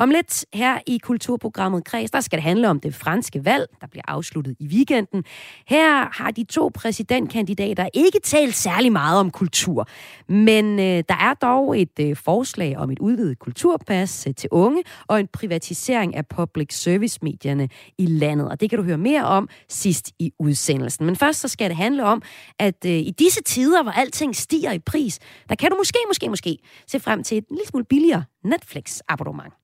Om 0.00 0.10
lidt 0.10 0.44
her 0.52 0.78
i 0.86 0.98
kulturprogrammet 0.98 1.84
Kreds, 1.84 2.10
der 2.10 2.20
skal 2.20 2.36
det 2.36 2.42
handle 2.42 2.68
om 2.68 2.80
det 2.80 2.94
franske 2.94 3.44
valg, 3.44 3.66
der 3.80 3.86
bliver 3.86 4.02
afsluttet 4.08 4.56
i 4.60 4.66
weekenden. 4.66 5.24
Her 5.66 6.22
har 6.22 6.30
de 6.30 6.44
to 6.44 6.70
præsidentkandidater 6.74 7.88
ikke 7.94 8.20
talt 8.24 8.54
særlig 8.54 8.92
meget 8.92 9.20
om 9.20 9.30
kultur, 9.30 9.88
men 10.28 10.78
øh, 10.78 11.04
der 11.08 11.14
er 11.20 11.34
dog 11.34 11.80
et 11.80 11.98
øh, 12.00 12.16
forslag 12.16 12.76
om 12.76 12.90
et 12.90 12.98
udvidet 12.98 13.38
kulturpas 13.38 14.26
øh, 14.26 14.34
til 14.34 14.48
unge 14.52 14.82
og 15.06 15.20
en 15.20 15.28
privatisering 15.32 16.16
af 16.16 16.26
public 16.26 16.74
service-medierne 16.74 17.68
i 17.98 18.06
landet, 18.06 18.48
og 18.48 18.60
det 18.60 18.70
kan 18.70 18.78
du 18.78 18.84
høre 18.84 18.98
mere 18.98 19.24
om 19.24 19.48
sidst 19.68 20.10
i 20.18 20.32
udsendelsen. 20.38 21.06
Men 21.06 21.16
først 21.16 21.40
så 21.40 21.48
skal 21.48 21.70
det 21.70 21.76
handle 21.76 22.04
om, 22.04 22.22
at 22.58 22.84
øh, 22.86 22.92
i 22.92 23.14
disse 23.18 23.42
tider, 23.42 23.82
hvor 23.82 23.92
alting 23.92 24.36
stiger 24.36 24.72
i 24.72 24.78
pris, 24.78 25.18
der 25.48 25.54
kan 25.54 25.70
du 25.70 25.76
måske, 25.76 25.98
måske, 26.08 26.28
måske 26.28 26.58
se 26.86 27.00
frem 27.00 27.22
til 27.22 27.38
et 27.38 27.44
lille 27.50 27.66
smule 27.66 27.84
billigere 27.84 28.24
Netflix-abonnement. 28.44 29.59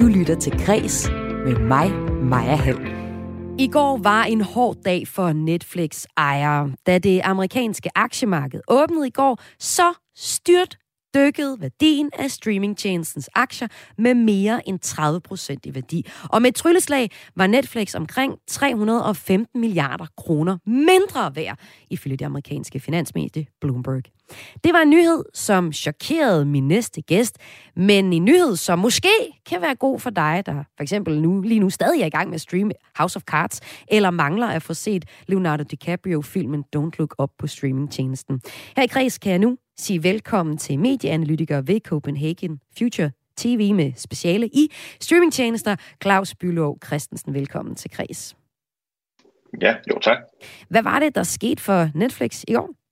Du 0.00 0.06
lytter 0.06 0.34
til 0.34 0.52
Græs 0.66 1.08
med 1.44 1.58
mig, 1.58 1.90
Maja 2.22 2.56
Hall. 2.56 2.78
I 3.58 3.68
går 3.68 3.98
var 4.02 4.24
en 4.24 4.40
hård 4.40 4.76
dag 4.84 5.08
for 5.08 5.32
Netflix-ejere. 5.32 6.72
Da 6.86 6.98
det 6.98 7.20
amerikanske 7.24 7.90
aktiemarked 7.94 8.60
åbnede 8.68 9.06
i 9.06 9.10
går, 9.10 9.40
så 9.58 9.92
styrt 10.16 10.78
dykkede 11.14 11.60
værdien 11.60 12.10
af 12.18 12.30
streamingtjenestens 12.30 13.30
aktier 13.34 13.68
med 13.98 14.14
mere 14.14 14.68
end 14.68 14.78
30 14.78 15.20
procent 15.20 15.66
i 15.66 15.74
værdi. 15.74 16.06
Og 16.30 16.42
med 16.42 16.48
et 16.48 16.54
trylleslag 16.54 17.10
var 17.36 17.46
Netflix 17.46 17.94
omkring 17.94 18.34
315 18.46 19.60
milliarder 19.60 20.06
kroner 20.16 20.58
mindre 20.66 21.36
værd, 21.36 21.58
ifølge 21.90 22.16
det 22.16 22.24
amerikanske 22.24 22.80
finansmedie 22.80 23.46
Bloomberg. 23.60 24.15
Det 24.64 24.72
var 24.72 24.82
en 24.82 24.90
nyhed, 24.90 25.24
som 25.34 25.72
chokerede 25.72 26.44
min 26.44 26.68
næste 26.68 27.02
gæst, 27.02 27.38
men 27.76 28.12
en 28.12 28.24
nyhed, 28.24 28.56
som 28.56 28.78
måske 28.78 29.08
kan 29.46 29.62
være 29.62 29.74
god 29.74 30.00
for 30.00 30.10
dig, 30.10 30.42
der 30.46 30.64
for 30.76 30.82
eksempel 30.82 31.22
nu, 31.22 31.40
lige 31.40 31.60
nu 31.60 31.70
stadig 31.70 32.02
er 32.02 32.06
i 32.06 32.10
gang 32.10 32.28
med 32.28 32.34
at 32.34 32.40
streame 32.40 32.72
House 32.98 33.16
of 33.16 33.22
Cards, 33.22 33.60
eller 33.88 34.10
mangler 34.10 34.46
at 34.46 34.62
få 34.62 34.74
set 34.74 35.04
Leonardo 35.26 35.62
DiCaprio-filmen 35.62 36.64
Don't 36.76 36.90
Look 36.98 37.14
Up 37.22 37.30
på 37.38 37.46
streamingtjenesten. 37.46 38.40
Her 38.76 38.82
i 38.82 38.86
Kreds 38.86 39.18
kan 39.18 39.30
jeg 39.30 39.38
nu 39.38 39.58
sige 39.78 40.02
velkommen 40.02 40.56
til 40.56 40.78
medieanalytiker 40.78 41.60
ved 41.60 41.80
Copenhagen 41.80 42.60
Future 42.78 43.10
TV 43.36 43.74
med 43.74 43.92
speciale 43.96 44.46
i 44.46 44.72
streamingtjenester, 45.00 45.76
Claus 46.02 46.34
Bylov 46.34 46.78
Christensen. 46.86 47.34
Velkommen 47.34 47.74
til 47.74 47.90
Kreds. 47.90 48.36
Ja, 49.60 49.74
jo 49.90 49.98
tak. 49.98 50.18
Hvad 50.68 50.82
var 50.82 50.98
det, 50.98 51.14
der 51.14 51.22
skete 51.22 51.62
for 51.62 51.88
Netflix 51.94 52.44
i 52.48 52.54
år? 52.54 52.85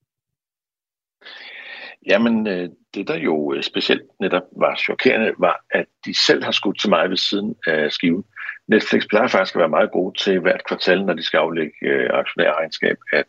Jamen, 2.07 2.47
øh, 2.47 2.68
det 2.95 3.09
der 3.09 3.16
jo 3.16 3.55
øh, 3.55 3.62
specielt 3.62 4.03
netop 4.20 4.43
var 4.57 4.77
chokerende, 4.77 5.33
var, 5.39 5.64
at 5.70 5.87
de 6.05 6.18
selv 6.27 6.45
har 6.45 6.53
skudt 6.53 6.81
til 6.81 6.91
mig 6.91 7.11
ved 7.11 7.16
siden 7.16 7.55
af 7.66 7.93
skiven. 7.93 8.25
Netflix 8.68 9.03
plejer 9.09 9.29
faktisk 9.29 9.55
at 9.55 9.59
være 9.59 9.68
meget 9.68 9.91
gode 9.91 10.18
til 10.18 10.39
hvert 10.39 10.66
kvartal, 10.68 11.05
når 11.05 11.14
de 11.14 11.22
skal 11.22 11.39
aflægge 11.39 11.75
øh, 11.83 12.11
aktionærregnskab, 12.12 12.97
at 13.12 13.27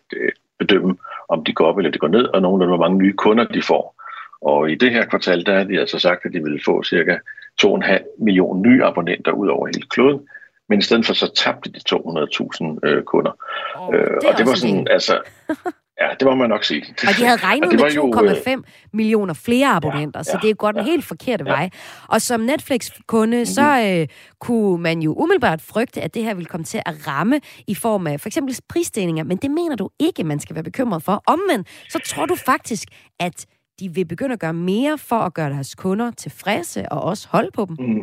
bedømme, 0.60 0.98
om 1.30 1.44
de 1.44 1.54
går 1.54 1.66
op 1.66 1.78
eller 1.78 1.92
de 1.92 2.00
går 2.00 2.08
ned, 2.08 2.26
og 2.26 2.42
nogle 2.42 2.64
af 2.64 2.70
hvor 2.70 2.78
mange 2.78 2.98
nye 2.98 3.14
kunder 3.14 3.46
de 3.46 3.62
får. 3.62 3.96
Og 4.42 4.72
i 4.72 4.76
det 4.76 4.92
her 4.92 5.06
kvartal, 5.06 5.46
der 5.46 5.58
har 5.58 5.64
de 5.64 5.80
altså 5.80 6.00
sagt, 6.00 6.26
at 6.26 6.34
de 6.34 6.44
vil 6.44 6.62
få 6.66 6.84
cirka 6.84 7.18
2,5 7.64 8.24
millioner 8.24 8.62
nye 8.62 8.84
abonnenter 8.84 9.32
ud 9.32 9.48
over 9.48 9.68
hele 9.68 9.88
kloden. 9.90 10.28
Men 10.70 10.80
i 10.80 10.82
stedet 10.82 11.06
for 11.06 11.14
så 11.14 11.34
tabte 11.34 11.72
de 11.72 11.80
200.000 11.90 12.80
øh, 12.84 13.04
kunder. 13.04 13.32
Oh, 13.76 13.94
det 13.94 14.00
øh, 14.00 14.18
og 14.28 14.38
det 14.38 14.46
var 14.48 14.56
sådan, 14.56 14.88
altså, 14.90 15.22
Ja, 16.02 16.10
det 16.20 16.28
må 16.28 16.36
man 16.36 16.50
nok 16.50 16.64
sige. 16.64 16.86
Og 17.08 17.14
de 17.18 17.26
havde 17.26 17.40
regnet 17.50 17.72
med 17.72 18.64
2,5 18.64 18.90
millioner 18.94 19.34
flere 19.34 19.68
abonnenter, 19.68 20.20
ja, 20.20 20.24
så 20.24 20.40
det 20.42 20.50
er 20.50 20.54
godt 20.54 20.76
ja, 20.76 20.82
en 20.82 20.88
helt 20.88 21.06
forkert 21.06 21.40
ja. 21.40 21.46
vej. 21.46 21.70
Og 22.10 22.22
som 22.22 22.40
Netflix-kunde, 22.40 23.38
mm-hmm. 23.38 23.46
så 23.46 23.98
øh, 24.02 24.08
kunne 24.40 24.84
man 24.84 25.02
jo 25.02 25.14
umiddelbart 25.14 25.62
frygte, 25.62 26.02
at 26.02 26.14
det 26.14 26.24
her 26.24 26.34
ville 26.34 26.46
komme 26.46 26.64
til 26.64 26.82
at 26.86 27.08
ramme 27.08 27.40
i 27.68 27.76
form 27.76 28.08
af 28.08 28.22
for 28.22 28.30
eksempel 28.30 28.60
prisstigninger, 28.70 29.24
men 29.24 29.38
det 29.38 29.52
mener 29.52 29.76
du 29.76 29.90
ikke, 30.00 30.24
man 30.24 30.40
skal 30.40 30.56
være 30.56 30.64
bekymret 30.64 31.04
for. 31.04 31.24
Omvendt, 31.28 31.68
så 31.90 32.00
tror 32.06 32.26
du 32.26 32.36
faktisk, 32.36 32.88
at 33.20 33.46
de 33.80 33.90
vil 33.94 34.06
begynde 34.06 34.34
at 34.34 34.40
gøre 34.40 34.54
mere 34.54 34.98
for 34.98 35.20
at 35.20 35.34
gøre 35.34 35.50
deres 35.50 35.76
kunder 35.76 36.12
tilfredse 36.12 36.92
og 36.92 37.02
også 37.02 37.28
holde 37.32 37.52
på 37.54 37.66
dem. 37.66 37.76
Mm. 37.80 38.02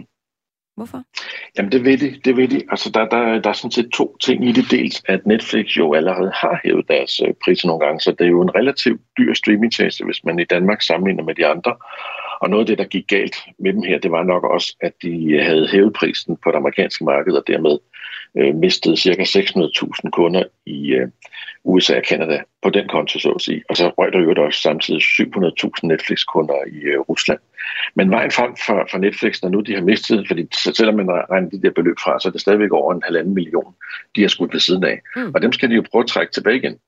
Hvorfor? 0.77 1.03
Jamen 1.59 1.73
det 1.73 1.85
ved 1.85 1.99
de, 1.99 2.21
det 2.25 2.37
ved 2.37 2.49
de. 2.49 2.61
Altså 2.71 2.91
der, 2.91 3.09
der, 3.09 3.39
der 3.41 3.51
er 3.51 3.53
sådan 3.53 3.71
set 3.71 3.91
to 3.93 4.17
ting 4.17 4.49
i 4.49 4.53
det. 4.53 4.71
Dels 4.71 5.03
at 5.09 5.27
Netflix 5.27 5.67
jo 5.77 5.95
allerede 5.95 6.33
har 6.35 6.61
hævet 6.65 6.89
deres 6.89 7.21
øh, 7.21 7.35
priser 7.45 7.69
nogle 7.69 7.87
gange, 7.87 8.01
så 8.01 8.11
det 8.11 8.25
er 8.25 8.31
jo 8.31 8.43
en 8.43 8.55
relativt 8.55 9.01
dyr 9.19 9.35
streamingtjeneste, 9.35 10.05
hvis 10.05 10.25
man 10.25 10.39
i 10.39 10.45
Danmark 10.45 10.83
sammenligner 10.83 11.25
med 11.25 11.35
de 11.35 11.47
andre. 11.47 11.77
Og 12.41 12.51
noget 12.51 12.63
af 12.63 12.67
det, 12.67 12.79
der 12.79 12.85
gik 12.85 13.07
galt 13.09 13.37
med 13.59 13.73
dem 13.73 13.83
her, 13.83 13.99
det 13.99 14.11
var 14.11 14.23
nok 14.23 14.45
også, 14.45 14.77
at 14.81 14.93
de 15.03 15.33
øh, 15.33 15.45
havde 15.45 15.69
hævet 15.73 15.93
prisen 15.93 16.37
på 16.37 16.51
det 16.51 16.57
amerikanske 16.57 17.05
marked, 17.05 17.33
og 17.33 17.45
dermed 17.47 17.79
øh, 18.37 18.55
mistede 18.55 18.97
ca. 18.97 19.23
600.000 19.23 20.11
kunder 20.11 20.45
i 20.67 20.93
øh, 20.93 21.09
USA 21.65 21.97
og 21.97 22.03
Canada 22.09 22.43
på 22.63 22.71
den 22.71 22.89
konto, 22.89 23.19
så 23.19 23.31
at 23.31 23.41
sige. 23.43 23.63
Og 23.69 23.77
så 23.77 23.89
røg 23.89 24.13
der 24.13 24.21
jo 24.21 24.45
også 24.47 24.61
samtidig 24.61 25.03
700.000 25.03 25.71
Netflix-kunder 25.83 26.55
i 26.67 26.79
øh, 26.79 27.01
Rusland. 27.01 27.39
Men 27.95 28.11
vejen 28.11 28.31
frem 28.31 28.57
for, 28.67 28.89
for 28.91 28.99
Netflix, 28.99 29.43
når 29.43 29.49
nu 29.49 29.61
de 29.61 29.75
har 29.75 29.83
mistet, 29.83 30.29
fordi 30.29 30.49
selvom 30.53 30.95
man 30.95 31.11
regner 31.11 31.49
de 31.49 31.63
der 31.63 31.71
beløb 31.71 31.97
fra, 32.05 32.21
så 32.21 32.29
er 32.29 32.33
det 32.33 32.41
stadigvæk 32.41 32.73
over 32.73 32.95
en 32.95 33.03
halvanden 33.05 33.35
million, 33.35 33.75
de 34.17 34.21
har 34.21 34.29
skudt 34.29 34.53
ved 34.53 34.61
siden 34.61 34.85
af. 34.85 35.01
Mm. 35.17 35.33
Og 35.35 35.43
dem 35.43 35.53
skal 35.53 35.71
de 35.71 35.75
jo 35.75 35.85
prøve 35.91 36.03
at 36.03 36.09
trække 36.09 36.33
tilbage 36.33 36.57
igen. 36.57 36.79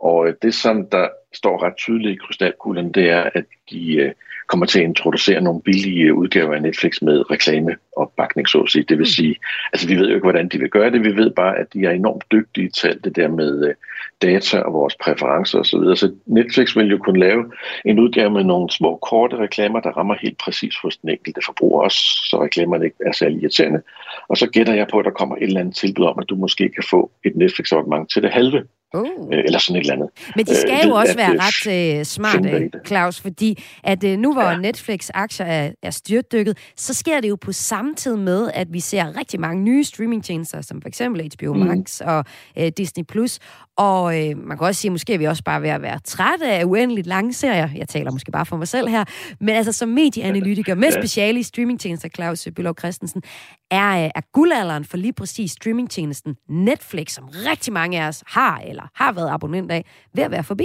Og 0.00 0.28
øh, 0.28 0.34
det, 0.42 0.54
som 0.54 0.86
der 0.86 1.08
står 1.32 1.62
ret 1.62 1.76
tydeligt 1.76 2.12
i 2.12 2.26
krystalkuglen, 2.26 2.92
det 2.92 3.10
er, 3.10 3.30
at 3.34 3.44
de 3.70 3.94
øh, 3.94 4.12
kommer 4.50 4.66
til 4.66 4.78
at 4.78 4.84
introducere 4.84 5.40
nogle 5.40 5.62
billige 5.62 6.14
udgaver 6.14 6.54
af 6.54 6.62
Netflix 6.62 7.02
med 7.02 7.30
reklameopbakning, 7.30 8.48
så 8.48 8.58
at 8.58 8.70
sige. 8.70 8.84
Det 8.88 8.98
vil 8.98 9.10
mm. 9.10 9.16
sige, 9.16 9.36
altså 9.72 9.88
vi 9.88 9.94
ved 9.94 10.08
jo 10.08 10.14
ikke, 10.14 10.24
hvordan 10.24 10.48
de 10.48 10.58
vil 10.58 10.70
gøre 10.70 10.90
det. 10.90 11.04
Vi 11.04 11.16
ved 11.16 11.30
bare, 11.30 11.58
at 11.58 11.66
de 11.72 11.84
er 11.84 11.90
enormt 11.90 12.24
dygtige 12.32 12.68
til 12.68 12.88
alt 12.88 13.04
det 13.04 13.16
der 13.16 13.28
med 13.28 13.68
øh, 13.68 13.74
data 14.22 14.58
og 14.58 14.72
vores 14.72 14.94
præferencer 15.02 15.58
osv. 15.58 15.84
Så 16.02 16.12
Netflix 16.26 16.76
vil 16.76 16.90
jo 16.90 16.98
kunne 16.98 17.20
lave 17.20 17.52
en 17.84 17.98
udgave 17.98 18.30
med 18.30 18.44
nogle 18.44 18.70
små, 18.70 18.96
korte 18.96 19.36
reklamer, 19.36 19.80
der 19.80 19.90
rammer 19.90 20.14
helt 20.22 20.38
præcis 20.38 20.74
hos 20.82 20.96
den 20.96 21.08
enkelte 21.08 21.40
forbruger 21.46 21.82
også, 21.82 22.00
så 22.30 22.42
reklamerne 22.42 22.84
ikke 22.84 22.96
er 23.06 23.12
særlig 23.12 23.42
irriterende. 23.42 23.82
Og 24.28 24.36
så 24.36 24.46
gætter 24.50 24.74
jeg 24.74 24.88
på, 24.90 24.98
at 24.98 25.04
der 25.04 25.10
kommer 25.10 25.36
et 25.36 25.42
eller 25.42 25.60
andet 25.60 25.76
tilbud 25.76 26.04
om, 26.04 26.18
at 26.18 26.28
du 26.28 26.34
måske 26.34 26.68
kan 26.68 26.84
få 26.90 27.10
et 27.24 27.36
Netflix-abonnement 27.36 28.10
til 28.12 28.22
det 28.22 28.30
halve 28.30 28.62
Uh. 28.94 29.08
Eller 29.32 29.58
sådan 29.58 29.76
et 29.76 29.80
eller 29.80 29.94
andet. 29.94 30.08
Men 30.36 30.46
de 30.46 30.56
skal 30.56 30.80
øh, 30.84 30.88
jo 30.88 30.94
også 30.94 31.12
at, 31.12 31.18
være 31.18 31.36
ret 31.40 31.98
uh, 31.98 32.04
smarte, 32.04 32.70
Claus, 32.86 33.20
fordi 33.20 33.64
at 33.84 34.04
uh, 34.04 34.10
nu 34.10 34.32
hvor 34.32 34.42
ja. 34.42 34.58
Netflix-aktier 34.58 35.46
er, 35.46 35.70
er 35.82 35.90
styrtdykket, 35.90 36.58
så 36.76 36.94
sker 36.94 37.20
det 37.20 37.28
jo 37.28 37.36
på 37.36 37.52
samme 37.52 37.94
tid 37.94 38.16
med, 38.16 38.50
at 38.54 38.72
vi 38.72 38.80
ser 38.80 39.16
rigtig 39.18 39.40
mange 39.40 39.62
nye 39.62 39.84
streamingtjenester, 39.84 40.60
som 40.60 40.82
for 40.82 40.88
eksempel 40.88 41.30
HBO 41.38 41.54
mm. 41.54 41.60
Max 41.60 42.00
mm. 42.00 42.08
og 42.08 42.24
uh, 42.60 42.66
Disney+. 42.76 43.04
Plus. 43.04 43.38
Og 43.76 44.04
uh, 44.04 44.38
man 44.38 44.58
kan 44.58 44.66
også 44.66 44.80
sige, 44.80 44.88
at 44.88 44.92
måske 44.92 45.14
er 45.14 45.18
vi 45.18 45.24
også 45.24 45.44
bare 45.44 45.62
ved 45.62 45.68
at 45.68 45.82
være 45.82 45.98
trætte 46.04 46.46
af 46.46 46.64
uendeligt 46.64 47.06
lange 47.06 47.32
serier. 47.32 47.68
Jeg 47.76 47.88
taler 47.88 48.10
måske 48.10 48.32
bare 48.32 48.46
for 48.46 48.56
mig 48.56 48.68
selv 48.68 48.88
her. 48.88 49.04
Men 49.40 49.48
altså 49.48 49.72
som 49.72 49.88
medieanalytiker 49.88 50.74
med 50.74 50.92
speciale 50.92 51.40
i 51.40 51.42
streamingtjenester, 51.42 52.08
Claus 52.08 52.48
Bylov 52.56 52.74
Christensen, 52.78 53.22
er, 53.70 54.04
øh, 54.04 54.10
er 54.14 54.20
guldalderen 54.32 54.84
for 54.84 54.96
lige 54.96 55.12
præcis 55.12 55.50
streamingtjenesten 55.50 56.36
Netflix, 56.48 57.10
som 57.10 57.28
rigtig 57.50 57.72
mange 57.72 58.02
af 58.02 58.08
os 58.08 58.24
har 58.26 58.58
eller 58.58 58.88
har 58.94 59.12
været 59.12 59.30
abonnent 59.30 59.72
af, 59.72 59.84
ved 60.14 60.24
at 60.24 60.30
være 60.30 60.44
forbi? 60.44 60.64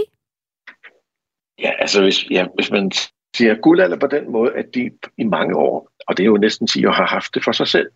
Ja, 1.60 1.72
altså 1.80 2.02
hvis, 2.02 2.32
ja, 2.32 2.46
hvis 2.56 2.72
man 2.72 2.92
siger 3.38 3.56
guldalder 3.56 3.98
på 3.98 4.08
den 4.08 4.32
måde, 4.32 4.54
at 4.54 4.66
de 4.76 4.92
i 5.18 5.24
mange 5.24 5.56
år, 5.56 5.90
og 6.08 6.18
det 6.18 6.24
er 6.24 6.28
jo 6.28 6.38
næsten 6.38 6.68
10 6.68 6.86
år, 6.86 6.92
har 6.92 7.08
haft 7.08 7.36
det 7.36 7.44
for 7.44 7.52
sig 7.52 7.68
selv. 7.68 7.90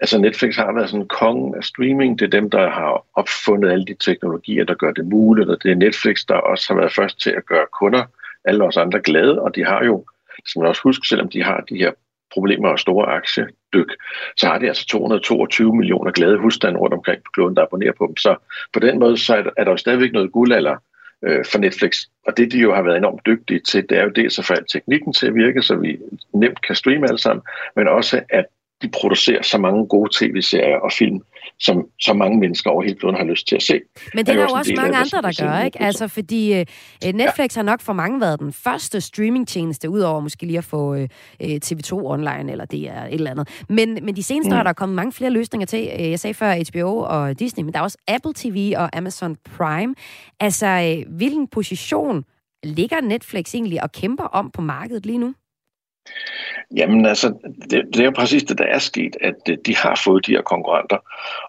Altså 0.00 0.18
Netflix 0.18 0.56
har 0.56 0.72
været 0.72 0.90
sådan 0.90 1.08
kongen 1.08 1.54
af 1.54 1.64
streaming. 1.64 2.18
Det 2.18 2.24
er 2.24 2.40
dem, 2.40 2.50
der 2.50 2.70
har 2.70 3.06
opfundet 3.14 3.70
alle 3.70 3.84
de 3.84 3.94
teknologier, 3.94 4.64
der 4.64 4.74
gør 4.74 4.92
det 4.92 5.06
muligt, 5.06 5.50
og 5.50 5.62
det 5.62 5.70
er 5.70 5.74
Netflix, 5.74 6.24
der 6.28 6.34
også 6.34 6.64
har 6.68 6.80
været 6.80 6.92
først 6.92 7.20
til 7.20 7.30
at 7.30 7.46
gøre 7.46 7.66
kunder, 7.80 8.04
alle 8.44 8.64
os 8.64 8.76
andre 8.76 9.00
glade, 9.00 9.42
og 9.42 9.54
de 9.54 9.64
har 9.64 9.84
jo, 9.84 10.04
som 10.46 10.62
man 10.62 10.68
også 10.68 10.82
husker, 10.82 11.04
selvom 11.06 11.28
de 11.28 11.42
har 11.42 11.60
de 11.60 11.76
her 11.76 11.92
problemer 12.32 12.68
og 12.68 12.78
store 12.78 13.06
aktiedyk, 13.06 13.92
så 14.36 14.46
har 14.46 14.58
de 14.58 14.68
altså 14.68 14.86
222 14.86 15.76
millioner 15.76 16.10
glade 16.10 16.38
husstande 16.38 16.78
rundt 16.78 16.94
omkring 16.94 17.22
på 17.24 17.30
kloden, 17.34 17.56
der 17.56 17.62
abonnerer 17.62 17.92
på 17.98 18.06
dem. 18.06 18.16
Så 18.16 18.36
på 18.72 18.80
den 18.80 18.98
måde 18.98 19.18
så 19.18 19.50
er 19.56 19.64
der 19.64 19.70
jo 19.70 19.76
stadigvæk 19.76 20.12
noget 20.12 20.32
guldalder 20.32 20.76
øh, 21.24 21.44
for 21.52 21.58
Netflix. 21.58 21.96
Og 22.26 22.36
det, 22.36 22.52
de 22.52 22.58
jo 22.58 22.74
har 22.74 22.82
været 22.82 22.96
enormt 22.96 23.26
dygtige 23.26 23.60
til, 23.60 23.88
det 23.88 23.98
er 23.98 24.02
jo 24.02 24.10
dels 24.10 24.38
at 24.38 24.44
få 24.44 24.54
teknikken 24.72 25.12
til 25.12 25.26
at 25.26 25.34
virke, 25.34 25.62
så 25.62 25.76
vi 25.76 25.98
nemt 26.34 26.66
kan 26.66 26.76
streame 26.76 27.08
alle 27.08 27.18
sammen, 27.18 27.42
men 27.76 27.88
også 27.88 28.20
at 28.28 28.46
de 28.82 28.88
producerer 28.88 29.42
så 29.42 29.58
mange 29.58 29.86
gode 29.86 30.10
tv-serier 30.18 30.76
og 30.76 30.92
film, 30.92 31.22
som 31.62 31.86
så 32.00 32.12
mange 32.14 32.38
mennesker 32.38 32.70
over 32.70 32.82
hele 32.82 32.96
kloden 32.96 33.16
har 33.16 33.24
lyst 33.24 33.48
til 33.48 33.56
at 33.56 33.62
se. 33.62 33.80
Men 34.14 34.26
det 34.26 34.34
er, 34.34 34.38
er 34.38 34.42
jo 34.42 34.48
også 34.48 34.72
mange 34.76 34.96
andre, 34.96 35.22
der 35.22 35.44
gør, 35.44 35.64
ikke? 35.64 35.82
Altså, 35.82 36.08
fordi 36.08 36.60
uh, 36.60 37.12
Netflix 37.14 37.56
ja. 37.56 37.58
har 37.58 37.62
nok 37.62 37.80
for 37.80 37.92
mange 37.92 38.20
været 38.20 38.40
den 38.40 38.52
første 38.52 39.00
streamingtjeneste, 39.00 39.90
udover 39.90 40.20
måske 40.20 40.46
lige 40.46 40.58
at 40.58 40.64
få 40.64 40.94
uh, 40.94 41.06
TV2 41.40 41.92
online, 41.92 42.52
eller 42.52 42.64
det 42.64 42.88
er 42.88 43.04
et 43.04 43.14
eller 43.14 43.30
andet. 43.30 43.64
Men, 43.68 43.98
men 44.02 44.16
de 44.16 44.22
seneste 44.22 44.50
mm. 44.50 44.56
år 44.56 44.58
er 44.58 44.62
der 44.62 44.72
kommet 44.72 44.96
mange 44.96 45.12
flere 45.12 45.30
løsninger 45.30 45.66
til. 45.66 45.78
Jeg 45.98 46.20
sagde 46.20 46.34
før 46.34 46.54
HBO 46.70 46.98
og 46.98 47.38
Disney, 47.38 47.64
men 47.64 47.72
der 47.72 47.78
er 47.78 47.82
også 47.82 47.98
Apple 48.08 48.32
TV 48.34 48.74
og 48.76 48.96
Amazon 48.96 49.36
Prime. 49.56 49.94
Altså, 50.40 51.02
uh, 51.06 51.16
hvilken 51.16 51.48
position 51.48 52.24
ligger 52.64 53.00
Netflix 53.00 53.54
egentlig 53.54 53.82
og 53.82 53.92
kæmper 53.92 54.24
om 54.24 54.50
på 54.50 54.62
markedet 54.62 55.06
lige 55.06 55.18
nu? 55.18 55.34
Jamen 56.76 57.06
altså, 57.06 57.28
det, 57.70 57.82
det 57.92 58.00
er 58.00 58.04
jo 58.04 58.10
præcis 58.10 58.42
det, 58.42 58.58
der 58.58 58.64
er 58.64 58.78
sket, 58.78 59.16
at 59.20 59.34
øh, 59.50 59.58
de 59.66 59.76
har 59.76 60.00
fået 60.04 60.26
de 60.26 60.32
her 60.32 60.42
konkurrenter. 60.42 60.98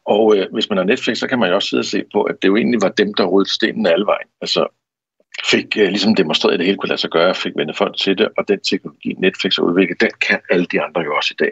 Og 0.06 0.38
øh, 0.38 0.48
hvis 0.54 0.70
man 0.70 0.78
har 0.78 0.86
Netflix, 0.86 1.18
så 1.18 1.28
kan 1.28 1.40
man 1.40 1.50
jo 1.50 1.56
også 1.56 1.70
sidde 1.70 1.82
og 1.82 1.86
se 1.86 2.04
på, 2.14 2.24
at 2.24 2.36
det 2.42 2.48
jo 2.48 2.56
egentlig 2.56 2.82
var 2.82 2.90
dem, 2.90 3.14
der 3.14 3.24
rullede 3.24 3.54
stenen 3.54 3.86
alle 3.86 4.06
vejen. 4.06 4.28
Altså 4.42 4.68
fik 5.52 5.78
øh, 5.78 5.88
ligesom 5.88 6.16
demonstreret, 6.16 6.54
at 6.54 6.60
det 6.60 6.66
hele 6.66 6.78
kunne 6.78 6.90
lade 6.90 7.02
sig 7.02 7.10
gøre, 7.10 7.36
fik 7.36 7.54
vendt 7.56 7.78
folk 7.78 7.98
til 7.98 8.18
det, 8.18 8.30
og 8.38 8.48
den 8.48 8.60
teknologi, 8.60 9.14
Netflix 9.18 9.56
har 9.56 9.64
udviklet, 9.64 10.02
den 10.02 10.12
kan 10.28 10.40
alle 10.50 10.66
de 10.66 10.82
andre 10.82 11.02
jo 11.02 11.16
også 11.16 11.34
i 11.40 11.42
dag. 11.44 11.52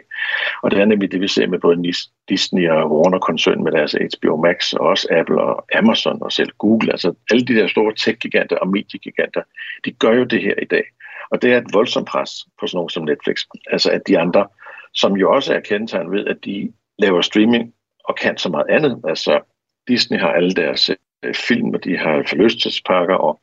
Og 0.62 0.70
det 0.70 0.80
er 0.80 0.84
nemlig 0.84 1.12
det, 1.12 1.20
vi 1.20 1.28
ser 1.28 1.46
med 1.46 1.58
både 1.58 1.92
Disney 2.28 2.68
og 2.68 2.92
Warner-koncernen 2.92 3.64
med 3.64 3.72
deres 3.72 3.92
HBO 3.92 4.36
Max, 4.36 4.72
og 4.72 4.86
også 4.86 5.08
Apple 5.10 5.40
og 5.42 5.66
Amazon 5.74 6.22
og 6.22 6.32
selv 6.32 6.50
Google. 6.58 6.92
Altså 6.92 7.14
alle 7.30 7.46
de 7.46 7.54
der 7.54 7.66
store 7.66 7.94
tech-giganter 7.94 8.56
og 8.56 8.68
mediegiganter, 8.68 9.42
de 9.84 9.92
gør 9.92 10.12
jo 10.12 10.24
det 10.24 10.42
her 10.42 10.54
i 10.62 10.64
dag. 10.64 10.84
Og 11.32 11.42
det 11.42 11.52
er 11.52 11.58
et 11.58 11.74
voldsomt 11.74 12.08
pres 12.08 12.30
på 12.60 12.66
sådan 12.66 12.76
nogen 12.76 12.90
som 12.90 13.04
Netflix. 13.04 13.44
Altså 13.70 13.90
at 13.90 14.02
de 14.08 14.18
andre, 14.18 14.46
som 14.92 15.12
jo 15.12 15.32
også 15.32 15.54
er 15.54 15.60
kendetegnet 15.60 16.12
ved, 16.12 16.26
at 16.26 16.36
de 16.44 16.72
laver 16.98 17.20
streaming 17.20 17.74
og 18.04 18.16
kan 18.16 18.38
så 18.38 18.48
meget 18.48 18.66
andet. 18.68 19.00
Altså 19.08 19.40
Disney 19.88 20.18
har 20.18 20.32
alle 20.32 20.54
deres 20.54 20.90
øh, 21.22 21.34
film, 21.34 21.74
og 21.74 21.84
de 21.84 21.96
har 21.98 22.24
forlystelsespakker, 22.28 23.14
og 23.14 23.40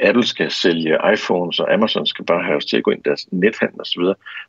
Apple 0.00 0.26
skal 0.26 0.50
sælge 0.50 0.98
iPhones, 1.12 1.60
og 1.60 1.74
Amazon 1.74 2.06
skal 2.06 2.24
bare 2.24 2.42
have 2.42 2.56
os 2.56 2.66
til 2.66 2.76
at 2.76 2.82
gå 2.82 2.90
ind 2.90 3.00
i 3.00 3.08
deres 3.08 3.28
nethandel 3.32 3.80
osv. 3.80 4.02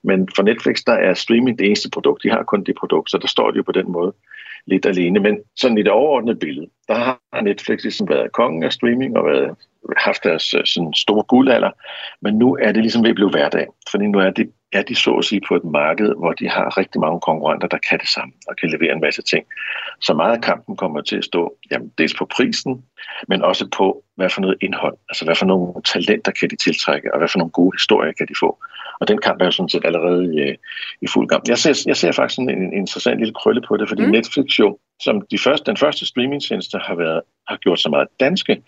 Men 0.04 0.30
for 0.36 0.44
Netflix, 0.44 0.84
der 0.84 0.94
er 0.94 1.14
streaming 1.14 1.60
det 1.60 1.66
eneste 1.66 1.90
produkt. 1.90 2.24
De 2.24 2.30
har 2.30 2.44
kun 2.44 2.64
det 2.64 2.76
produkt, 2.76 3.12
så 3.12 3.18
der 3.18 3.28
står 3.28 3.52
de 3.52 3.58
jo 3.58 3.64
på 3.64 3.72
den 3.72 3.92
måde 3.92 4.14
lidt 4.68 4.86
alene. 4.86 5.20
Men 5.20 5.40
sådan 5.56 5.78
i 5.78 5.84
det 5.84 5.92
overordnede 5.92 6.40
billede, 6.40 6.68
der 6.88 6.96
har 6.96 7.42
Netflix 7.42 7.84
ligesom 7.84 8.10
været 8.10 8.32
kongen 8.32 8.64
af 8.64 8.74
streaming 8.74 9.18
og 9.18 9.26
været, 9.26 9.56
haft 9.98 10.24
deres 10.24 10.54
øh, 10.54 10.66
sådan 10.66 10.94
store 10.94 11.24
guldalder. 11.24 11.72
Men 12.22 12.36
nu 12.36 12.58
er 12.62 12.72
det 12.72 12.82
ligesom 12.82 13.04
ved 13.04 13.10
at 13.10 13.16
blive 13.16 13.30
hverdag. 13.30 13.68
Fordi 13.92 14.08
nu 14.08 14.20
er, 14.20 14.30
det, 14.30 14.52
er 14.74 14.82
de 14.82 14.96
så 14.96 15.12
at 15.14 15.26
sige 15.26 15.42
på 15.48 15.56
et 15.56 15.64
marked, 15.64 16.14
hvor 16.18 16.34
de 16.34 16.50
har 16.50 16.78
rigtig 16.78 17.02
mange 17.02 17.20
konkurrenter, 17.20 17.68
der 17.68 17.78
kan 17.90 18.00
det 18.00 18.08
samme 18.08 18.34
og 18.48 18.56
kan 18.56 18.70
levere 18.70 18.94
en 18.94 19.02
masse 19.02 19.22
ting. 19.22 19.46
Så 20.02 20.14
meget 20.14 20.36
af 20.36 20.42
kampen 20.42 20.76
kommer 20.76 21.02
til 21.02 21.18
at 21.18 21.26
stå 21.26 21.56
jamen, 21.72 21.92
dels 21.98 22.14
på 22.14 22.26
prisen, 22.26 22.84
men 23.28 23.42
også 23.42 23.70
på, 23.78 24.04
hvad 24.16 24.30
for 24.30 24.42
noget 24.42 24.58
indhold, 24.62 24.98
altså 25.10 25.26
hvad 25.26 25.36
for 25.36 25.46
nogle 25.46 25.74
talenter 25.94 26.32
kan 26.32 26.50
de 26.50 26.56
tiltrække, 26.56 27.14
og 27.14 27.18
hvad 27.18 27.28
for 27.28 27.38
nogle 27.38 27.52
gode 27.52 27.76
historier 27.76 28.12
kan 28.12 28.28
de 28.28 28.34
få. 28.40 28.58
Og 29.00 29.08
den 29.08 29.18
kamp 29.18 29.42
er 29.42 29.46
jo 29.46 29.52
sådan 29.52 29.70
set 29.70 29.86
allerede 29.86 30.24
i, 30.36 30.56
i 31.02 31.08
fuld 31.08 31.28
gang. 31.28 31.50
Jeg 31.50 31.58
ser, 31.58 31.84
jeg 31.88 31.98
ser 31.98 32.12
faktisk 32.12 32.40
en, 32.40 32.50
en 32.50 32.74
interessant 32.74 33.20
lille 33.20 33.34
krølle 33.34 33.62
på 33.68 33.78
det, 33.78 33.88
fordi 33.88 34.06
mm. 34.06 34.12
Netflix 34.12 34.60
jo, 34.60 34.78
som 35.02 35.22
de 35.32 35.38
første, 35.38 35.66
den 35.66 35.78
første 35.78 36.06
streamingtjeneste 36.06 36.78
har, 36.78 36.96
været, 36.96 37.22
har 37.48 37.58
gjort 37.58 37.80
så 37.80 37.90
meget 37.90 38.08
danske. 38.20 38.62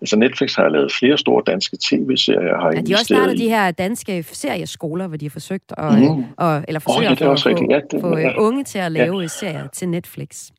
Altså 0.00 0.16
Netflix 0.16 0.54
har 0.54 0.68
lavet 0.68 0.92
flere 0.92 1.18
store 1.18 1.42
danske 1.46 1.76
tv-serier. 1.84 2.60
Har 2.60 2.72
ja, 2.74 2.80
de 2.80 2.92
har 2.92 2.98
også 2.98 3.14
startet 3.14 3.34
i... 3.34 3.44
de 3.44 3.48
her 3.48 3.70
danske 3.70 4.22
serieskoler, 4.22 5.06
hvor 5.06 5.16
de 5.16 5.24
har 5.24 5.30
forsøgt 5.30 5.72
at, 5.78 5.98
mm. 5.98 6.24
og, 6.36 6.64
eller 6.68 6.80
forsøger 6.80 7.10
oh, 7.10 7.16
ja, 7.20 7.32
at 7.32 7.40
få, 7.42 7.48
ja, 7.70 7.80
det, 7.90 8.00
få 8.00 8.18
ja. 8.18 8.36
unge 8.36 8.64
til 8.64 8.78
at 8.78 8.92
lave 8.92 9.20
ja. 9.20 9.26
serier 9.26 9.68
til 9.68 9.88
Netflix. 9.88 10.50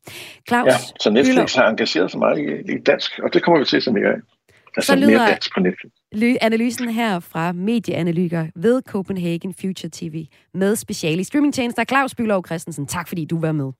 Claus 0.48 0.66
ja, 0.66 0.76
så 1.00 1.10
Netflix 1.10 1.34
Hylder. 1.34 1.62
har 1.62 1.70
engageret 1.70 2.10
sig 2.10 2.20
meget 2.20 2.38
i, 2.38 2.72
i 2.72 2.78
dansk, 2.78 3.18
og 3.22 3.34
det 3.34 3.42
kommer 3.42 3.58
vi 3.58 3.64
til 3.64 3.76
at 3.76 3.82
se 3.82 3.92
mere 3.92 4.08
af. 4.08 4.35
Altså 4.76 4.92
så 4.92 4.96
lyder 4.96 5.18
mere 5.18 5.28
dansk 5.28 5.54
på 5.54 5.60
Netflix. 5.60 6.38
analysen 6.40 6.88
her 6.88 7.20
fra 7.20 7.52
medieanalytiker 7.52 8.46
ved 8.56 8.82
Copenhagen 8.82 9.54
Future 9.54 9.90
TV 9.92 10.26
med 10.54 10.76
speciale 10.76 11.20
i 11.20 11.24
streamingtjenester. 11.24 11.84
Claus 11.84 12.14
Bylov 12.14 12.46
Christensen, 12.46 12.86
tak 12.86 13.08
fordi 13.08 13.24
du 13.24 13.40
var 13.40 13.52
med. 13.52 13.72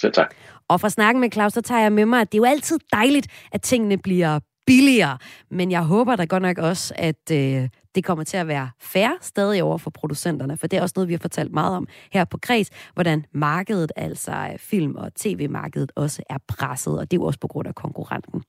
Selv 0.00 0.12
tak. 0.12 0.34
Og 0.68 0.80
fra 0.80 0.88
snakken 0.88 1.20
med 1.20 1.32
Claus, 1.32 1.52
så 1.52 1.60
tager 1.60 1.80
jeg 1.80 1.92
med 1.92 2.06
mig, 2.06 2.20
at 2.20 2.32
det 2.32 2.38
er 2.38 2.40
jo 2.40 2.44
altid 2.44 2.78
dejligt, 2.92 3.26
at 3.52 3.62
tingene 3.62 3.98
bliver 3.98 4.40
billigere. 4.66 5.18
Men 5.50 5.70
jeg 5.70 5.82
håber 5.82 6.16
da 6.16 6.24
godt 6.24 6.42
nok 6.42 6.58
også, 6.58 6.94
at 6.96 7.30
øh, 7.32 7.68
det 7.94 8.04
kommer 8.04 8.24
til 8.24 8.36
at 8.36 8.48
være 8.48 8.70
færre 8.80 9.16
stadig 9.20 9.62
over 9.62 9.78
for 9.78 9.90
producenterne, 9.90 10.56
for 10.56 10.66
det 10.66 10.76
er 10.76 10.82
også 10.82 10.92
noget, 10.96 11.08
vi 11.08 11.14
har 11.14 11.18
fortalt 11.18 11.52
meget 11.52 11.76
om 11.76 11.88
her 12.12 12.24
på 12.24 12.38
Kreds, 12.38 12.70
hvordan 12.94 13.24
markedet, 13.32 13.92
altså 13.96 14.32
øh, 14.32 14.58
film- 14.58 14.96
og 14.96 15.14
tv-markedet, 15.14 15.92
også 15.96 16.22
er 16.30 16.38
presset, 16.48 16.98
og 16.98 17.10
det 17.10 17.16
er 17.16 17.20
jo 17.20 17.24
også 17.24 17.40
på 17.40 17.48
grund 17.48 17.68
af 17.68 17.74
konkurrenten. 17.74 18.42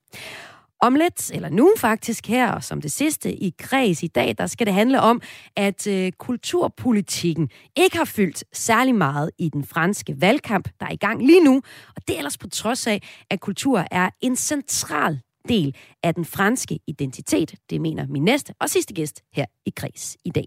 Om 0.82 0.94
lidt, 0.94 1.30
eller 1.30 1.48
nu 1.48 1.74
faktisk 1.78 2.26
her, 2.26 2.60
som 2.60 2.80
det 2.80 2.92
sidste 2.92 3.32
i 3.32 3.54
kreds 3.58 4.02
i 4.02 4.06
dag, 4.06 4.34
der 4.38 4.46
skal 4.46 4.66
det 4.66 4.74
handle 4.74 5.00
om, 5.00 5.22
at 5.56 5.86
øh, 5.86 6.12
kulturpolitikken 6.12 7.50
ikke 7.76 7.96
har 7.96 8.04
fyldt 8.04 8.44
særlig 8.52 8.94
meget 8.94 9.30
i 9.38 9.48
den 9.48 9.64
franske 9.64 10.20
valgkamp, 10.20 10.68
der 10.80 10.86
er 10.86 10.92
i 10.92 10.96
gang 10.96 11.26
lige 11.26 11.44
nu. 11.44 11.56
Og 11.96 12.08
det 12.08 12.14
er 12.14 12.18
ellers 12.18 12.38
på 12.38 12.48
trods 12.48 12.86
af, 12.86 13.02
at 13.30 13.40
kultur 13.40 13.84
er 13.90 14.10
en 14.20 14.36
central 14.36 15.20
del 15.48 15.76
af 16.02 16.14
den 16.14 16.24
franske 16.24 16.78
identitet. 16.86 17.54
Det 17.70 17.80
mener 17.80 18.06
min 18.06 18.24
næste 18.24 18.54
og 18.60 18.70
sidste 18.70 18.94
gæst 18.94 19.22
her 19.32 19.46
i 19.66 19.72
kreds 19.76 20.16
i 20.24 20.30
dag. 20.30 20.46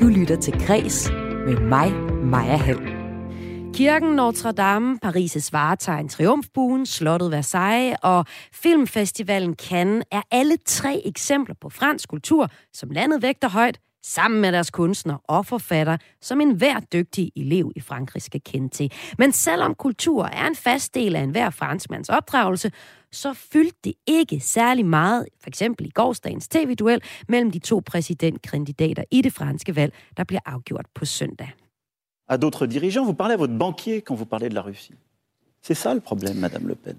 Du 0.00 0.06
lytter 0.06 0.36
til 0.40 0.52
Græs 0.66 1.10
med 1.46 1.60
mig, 1.60 1.92
Maja 2.24 2.56
Hall. 2.56 2.97
Kirken 3.74 4.16
Notre 4.16 4.52
Dame, 4.52 4.98
Paris' 5.04 5.48
varetegn, 5.52 6.08
Triumfbuen, 6.08 6.86
Slottet 6.86 7.30
Versailles 7.30 7.96
og 8.02 8.26
Filmfestivalen 8.52 9.54
Cannes 9.54 10.04
er 10.10 10.22
alle 10.30 10.56
tre 10.66 11.02
eksempler 11.04 11.54
på 11.60 11.68
fransk 11.68 12.08
kultur, 12.08 12.50
som 12.72 12.90
landet 12.90 13.22
vægter 13.22 13.48
højt, 13.48 13.78
sammen 14.02 14.40
med 14.40 14.52
deres 14.52 14.70
kunstner 14.70 15.16
og 15.24 15.46
forfatter, 15.46 15.96
som 16.20 16.40
enhver 16.40 16.80
dygtig 16.80 17.32
elev 17.36 17.72
i 17.76 17.80
Frankrig 17.80 18.22
skal 18.22 18.40
kende 18.44 18.68
til. 18.68 18.92
Men 19.18 19.32
selvom 19.32 19.74
kultur 19.74 20.24
er 20.24 20.46
en 20.46 20.56
fast 20.56 20.94
del 20.94 21.16
af 21.16 21.20
enhver 21.20 21.50
franskmands 21.50 22.08
opdragelse, 22.08 22.72
så 23.12 23.32
fyldte 23.34 23.78
det 23.84 23.94
ikke 24.06 24.40
særlig 24.40 24.86
meget, 24.86 25.26
for 25.40 25.48
eksempel 25.48 25.86
i 25.86 25.90
gårsdagens 25.90 26.48
tv-duel 26.48 27.02
mellem 27.28 27.50
de 27.50 27.58
to 27.58 27.82
præsidentkandidater 27.86 29.04
i 29.10 29.22
det 29.22 29.32
franske 29.32 29.76
valg, 29.76 29.94
der 30.16 30.24
bliver 30.24 30.40
afgjort 30.46 30.86
på 30.94 31.04
søndag. 31.04 31.50
À 32.28 32.38
d'autres 32.38 32.66
dirigeants, 32.66 33.04
vous 33.04 33.14
parlez 33.14 33.34
à 33.34 33.38
votre 33.38 33.54
banquier 33.54 34.02
quand 34.02 34.14
vous 34.14 34.26
parlez 34.26 34.48
de 34.48 34.54
la 34.54 34.62
Russie. 34.62 34.94
C'est 35.62 35.74
ça 35.74 35.94
le 35.94 36.00
problème, 36.00 36.38
Madame 36.38 36.68
Le 36.68 36.74
Pen. 36.74 36.96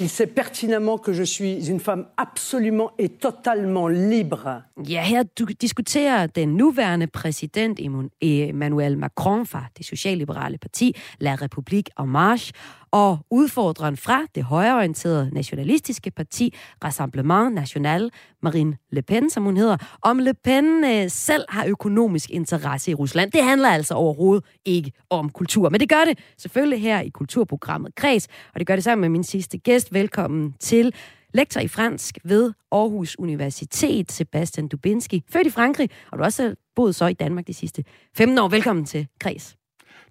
Il 0.00 0.08
sait 0.08 0.26
pertinemment 0.26 0.98
que 0.98 1.12
je 1.12 1.22
suis 1.22 1.68
une 1.68 1.78
femme 1.78 2.08
absolument 2.16 2.90
et 2.98 3.08
totalement 3.08 3.86
libre. 3.86 4.64
Ja, 4.82 5.02
her 5.02 5.22
diskuterer 5.60 6.26
den 6.26 6.56
nuværende 6.56 7.06
præsident 7.06 7.78
Emmanuel 8.20 8.96
Macron 8.96 9.46
fra 9.46 9.68
det 9.78 9.86
socialliberale 9.86 10.58
parti 10.58 10.94
La 11.20 11.36
République 11.36 11.90
en 11.96 12.06
Marche 12.06 12.50
og 12.94 13.18
udfordreren 13.30 13.96
fra 13.96 14.26
det 14.34 14.44
højreorienterede 14.44 15.30
nationalistiske 15.32 16.10
parti 16.10 16.54
Rassemblement 16.84 17.54
National, 17.54 18.10
Marine 18.42 18.76
Le 18.90 19.02
Pen, 19.02 19.30
som 19.30 19.42
hun 19.42 19.56
hedder, 19.56 19.76
om 20.02 20.18
Le 20.18 20.34
Pen 20.34 20.84
øh, 20.84 21.10
selv 21.10 21.44
har 21.48 21.66
økonomisk 21.66 22.30
interesse 22.30 22.90
i 22.90 22.94
Rusland. 22.94 23.32
Det 23.32 23.44
handler 23.44 23.68
altså 23.68 23.94
overhovedet 23.94 24.44
ikke 24.64 24.92
om 25.10 25.30
kultur, 25.30 25.68
men 25.68 25.80
det 25.80 25.88
gør 25.88 26.04
det 26.04 26.18
selvfølgelig 26.38 26.82
her 26.82 27.00
i 27.00 27.08
kulturprogrammet 27.08 27.94
Kreds, 27.94 28.28
og 28.54 28.60
det 28.60 28.66
gør 28.66 28.76
det 28.76 28.84
sammen 28.84 29.00
med 29.00 29.08
min 29.08 29.24
sidste 29.24 29.58
gæst. 29.58 29.92
Velkommen 29.92 30.54
til 30.60 30.94
lektor 31.32 31.60
i 31.60 31.68
fransk 31.68 32.18
ved 32.24 32.52
Aarhus 32.72 33.18
Universitet, 33.18 34.12
Sebastian 34.12 34.68
Dubinski, 34.68 35.22
født 35.30 35.46
i 35.46 35.50
Frankrig, 35.50 35.90
og 36.10 36.18
du 36.18 36.22
har 36.22 36.26
også 36.26 36.54
boet 36.76 36.94
så 36.94 37.06
i 37.06 37.14
Danmark 37.14 37.46
de 37.46 37.54
sidste 37.54 37.84
15 38.16 38.38
år. 38.38 38.48
Velkommen 38.48 38.84
til 38.84 39.06
Kreds. 39.20 39.56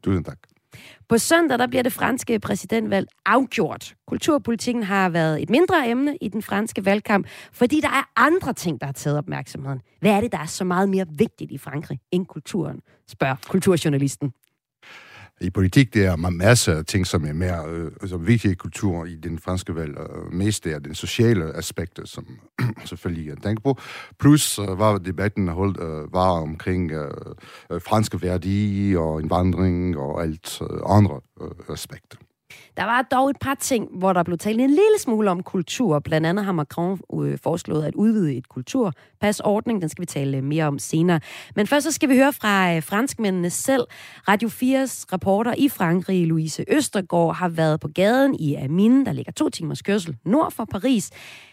Tusind 0.04 0.26
tak. 0.26 0.53
På 1.09 1.17
søndag 1.17 1.59
der 1.59 1.67
bliver 1.67 1.84
det 1.84 1.93
franske 1.93 2.39
præsidentvalg 2.39 3.07
afgjort. 3.26 3.95
Kulturpolitikken 4.07 4.84
har 4.84 5.09
været 5.09 5.41
et 5.41 5.49
mindre 5.49 5.89
emne 5.89 6.17
i 6.21 6.28
den 6.28 6.41
franske 6.41 6.86
valgkamp, 6.86 7.28
fordi 7.51 7.82
der 7.82 7.88
er 7.88 8.11
andre 8.15 8.53
ting, 8.53 8.80
der 8.80 8.86
har 8.86 8.93
taget 8.93 9.17
opmærksomheden. 9.17 9.82
Hvad 9.99 10.11
er 10.11 10.21
det, 10.21 10.32
der 10.32 10.38
er 10.38 10.45
så 10.45 10.63
meget 10.63 10.89
mere 10.89 11.05
vigtigt 11.09 11.51
i 11.51 11.57
Frankrig 11.57 11.99
end 12.11 12.26
kulturen, 12.26 12.80
spørger 13.07 13.36
kulturjournalisten. 13.49 14.34
I 15.42 15.50
politik 15.50 15.94
det 15.94 16.06
er 16.06 16.16
masser 16.16 16.78
af 16.78 16.86
ting, 16.86 17.08
som 17.08 17.26
er 17.26 17.34
mere 17.34 17.66
øh, 17.70 17.92
som 18.06 18.28
vigtige 18.28 18.52
i 18.52 18.56
kultur 18.56 19.06
i 19.06 19.16
den 19.16 19.40
franske 19.40 19.76
valg. 19.76 19.98
Og 19.98 20.34
mest 20.34 20.68
er 20.68 20.80
den 20.80 20.96
sociale 20.96 21.58
aspekter, 21.58 22.06
som 22.06 22.28
selvfølgelig 22.86 23.28
jeg 23.28 23.38
tænker 23.44 23.62
på. 23.62 23.80
Plus 24.20 24.60
øh, 24.60 24.80
var 24.80 24.98
debatten 24.98 25.48
holdt, 25.48 25.80
øh, 25.80 26.14
var 26.14 26.30
omkring 26.30 26.92
øh, 26.92 27.12
øh, 27.72 27.82
franske 27.82 28.22
værdier 28.22 29.00
og 29.00 29.22
indvandring 29.22 29.98
og 29.98 30.24
alt 30.24 30.62
øh, 30.62 30.80
andre 30.86 31.22
øh, 31.42 31.74
aspekter. 31.74 32.18
Der 32.78 32.84
var 32.84 33.01
dog 33.01 33.30
et 33.30 33.38
par 33.41 33.56
ting, 33.56 33.88
hvor 33.91 34.14
der 34.14 34.24
blev 34.24 34.38
talt 34.38 34.62
en 34.62 34.70
lille 34.70 34.99
smule 34.99 35.32
om 35.32 35.43
kultur. 35.43 35.99
Blandt 35.99 36.28
andet 36.28 36.45
har 36.45 36.51
Macron 36.51 36.99
øh, 37.22 37.38
foreslået 37.43 37.84
at 37.86 37.95
udvide 37.95 38.36
et 38.36 38.49
kulturpasordning. 38.49 39.82
Den 39.82 39.89
skal 39.89 40.01
vi 40.01 40.06
tale 40.06 40.41
mere 40.41 40.66
om 40.66 40.80
senere. 40.80 41.20
Men 41.56 41.68
først 41.68 41.84
så 41.84 41.91
skal 41.91 42.10
vi 42.10 42.16
høre 42.16 42.34
fra 42.34 42.76
øh, 42.76 42.84
franskmændene 42.84 43.49
selv. 43.49 43.84
Radio 44.28 44.49
4's 44.49 45.06
reporter 45.14 45.54
i 45.58 45.70
Frankrig, 45.70 46.28
Louise 46.28 46.66
Østergaard, 46.68 47.36
har 47.36 47.49
været 47.49 47.80
på 47.80 47.88
gaden 47.88 48.36
i 48.36 48.56
Amine, 48.56 49.06
der 49.06 49.12
ligger 49.12 49.32
to 49.32 49.49
timers 49.49 49.82
kørsel 49.82 50.18
nord 50.26 50.51
for 50.51 50.66
Paris. 50.66 51.12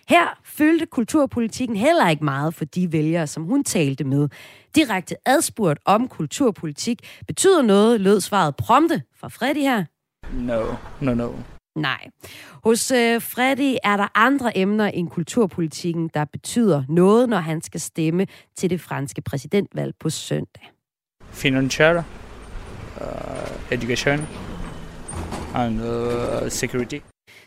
Her 0.09 0.41
følte 0.45 0.87
kulturpolitikken 0.87 1.77
heller 1.77 2.09
ikke 2.09 2.25
meget 2.25 2.55
for 2.55 2.65
de 2.65 2.93
vælgere, 2.93 3.27
som 3.27 3.45
hun 3.45 3.65
talte 3.65 4.05
med. 4.05 4.29
Direkte 4.75 5.17
adspurgt 5.27 5.81
om 5.85 6.09
kulturpolitik 6.09 6.99
betyder 7.27 7.63
noget, 7.63 8.01
lød 8.01 8.21
svaret 8.21 8.57
prompte 8.57 9.03
fra 9.21 9.29
Freddy 9.29 9.59
her. 9.59 9.85
No, 10.33 10.75
no, 11.01 11.15
no. 11.15 11.33
Nej. 11.77 12.09
Hos 12.65 12.91
øh, 12.91 13.23
Freddy 13.23 13.77
er 13.85 13.97
der 13.97 14.09
andre 14.15 14.59
emner 14.59 14.87
end 14.87 15.09
kulturpolitikken, 15.09 16.11
der 16.15 16.25
betyder 16.25 16.85
noget, 16.89 17.29
når 17.29 17.39
han 17.39 17.63
skal 17.63 17.81
stemme 17.81 18.27
til 18.57 18.71
det 18.71 18.81
franske 18.81 19.23
præsidentvalg 19.23 19.95
på 20.01 20.11
søndag. 20.11 20.71
Financial, 21.31 21.97
uh, 21.97 22.05
education 23.71 24.27
and 25.55 25.81
uh, 25.81 26.49
security. 26.49 26.99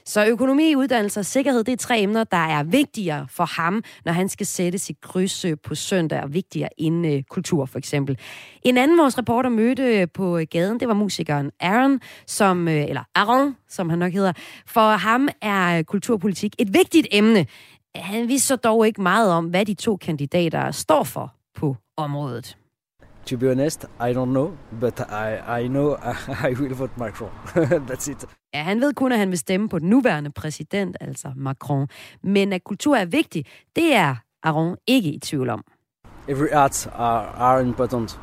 Så 0.05 0.25
økonomi, 0.25 0.75
uddannelse 0.75 1.19
og 1.19 1.25
sikkerhed, 1.25 1.63
det 1.63 1.71
er 1.71 1.77
tre 1.77 1.99
emner, 1.99 2.23
der 2.23 2.37
er 2.37 2.63
vigtigere 2.63 3.27
for 3.29 3.45
ham, 3.45 3.83
når 4.05 4.11
han 4.11 4.29
skal 4.29 4.45
sætte 4.45 4.79
sit 4.79 5.01
kryds 5.01 5.45
på 5.63 5.75
søndag, 5.75 6.23
og 6.23 6.33
vigtigere 6.33 6.69
end 6.77 7.07
øh, 7.07 7.23
kultur 7.23 7.65
for 7.65 7.77
eksempel. 7.77 8.17
En 8.63 8.77
anden 8.77 8.97
vores 8.97 9.17
reporter 9.17 9.49
mødte 9.49 9.83
øh, 9.83 10.07
på 10.13 10.37
øh, 10.37 10.47
gaden, 10.51 10.79
det 10.79 10.87
var 10.87 10.93
musikeren 10.93 11.51
Aaron, 11.59 11.99
som, 12.27 12.67
øh, 12.67 12.83
eller 12.83 13.03
Aaron, 13.15 13.55
som 13.69 13.89
han 13.89 13.99
nok 13.99 14.13
hedder. 14.13 14.33
For 14.67 14.91
ham 14.91 15.29
er 15.41 15.77
øh, 15.77 15.83
kulturpolitik 15.83 16.55
et 16.59 16.73
vigtigt 16.73 17.07
emne. 17.11 17.45
Han 17.95 18.27
vidste 18.27 18.47
så 18.47 18.55
dog 18.55 18.87
ikke 18.87 19.01
meget 19.01 19.31
om, 19.31 19.45
hvad 19.45 19.65
de 19.65 19.73
to 19.73 19.97
kandidater 19.97 20.71
står 20.71 21.03
for 21.03 21.33
på 21.55 21.75
området. 21.97 22.57
To 23.25 23.37
be 23.37 23.51
honest, 23.51 23.85
I 23.99 24.13
don't 24.13 24.33
know, 24.33 24.51
but 24.79 24.99
I, 24.99 25.61
I 25.63 25.67
know 25.67 25.95
I 26.49 26.53
will 26.59 26.73
vote 26.73 26.97
Macron. 26.97 27.29
That's 27.87 28.11
it. 28.11 28.25
Ja, 28.53 28.63
han 28.63 28.81
ved 28.81 28.93
kun, 28.93 29.11
at 29.11 29.17
han 29.17 29.29
vil 29.29 29.37
stemme 29.37 29.69
på 29.69 29.79
den 29.79 29.89
nuværende 29.89 30.31
præsident, 30.31 30.97
altså 31.01 31.31
Macron. 31.35 31.87
Men 32.23 32.53
at 32.53 32.63
kultur 32.63 32.95
er 32.95 33.05
vigtig, 33.05 33.45
det 33.75 33.95
er 33.95 34.15
Aron 34.43 34.77
ikke 34.87 35.09
i 35.09 35.19
tvivl 35.19 35.49
om. 35.49 35.63
Every 36.27 36.49
art 36.51 36.87
are, 36.93 37.25
are 37.37 37.61
important. 37.61 38.19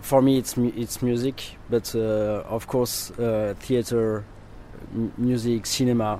For 0.00 0.20
me, 0.20 0.38
it's, 0.38 0.56
it's 0.56 1.02
music, 1.02 1.58
but 1.70 1.94
uh, 1.94 2.54
of 2.54 2.66
course, 2.66 3.12
uh, 3.18 3.56
theater, 3.60 4.22
music, 5.16 5.66
cinema, 5.66 6.18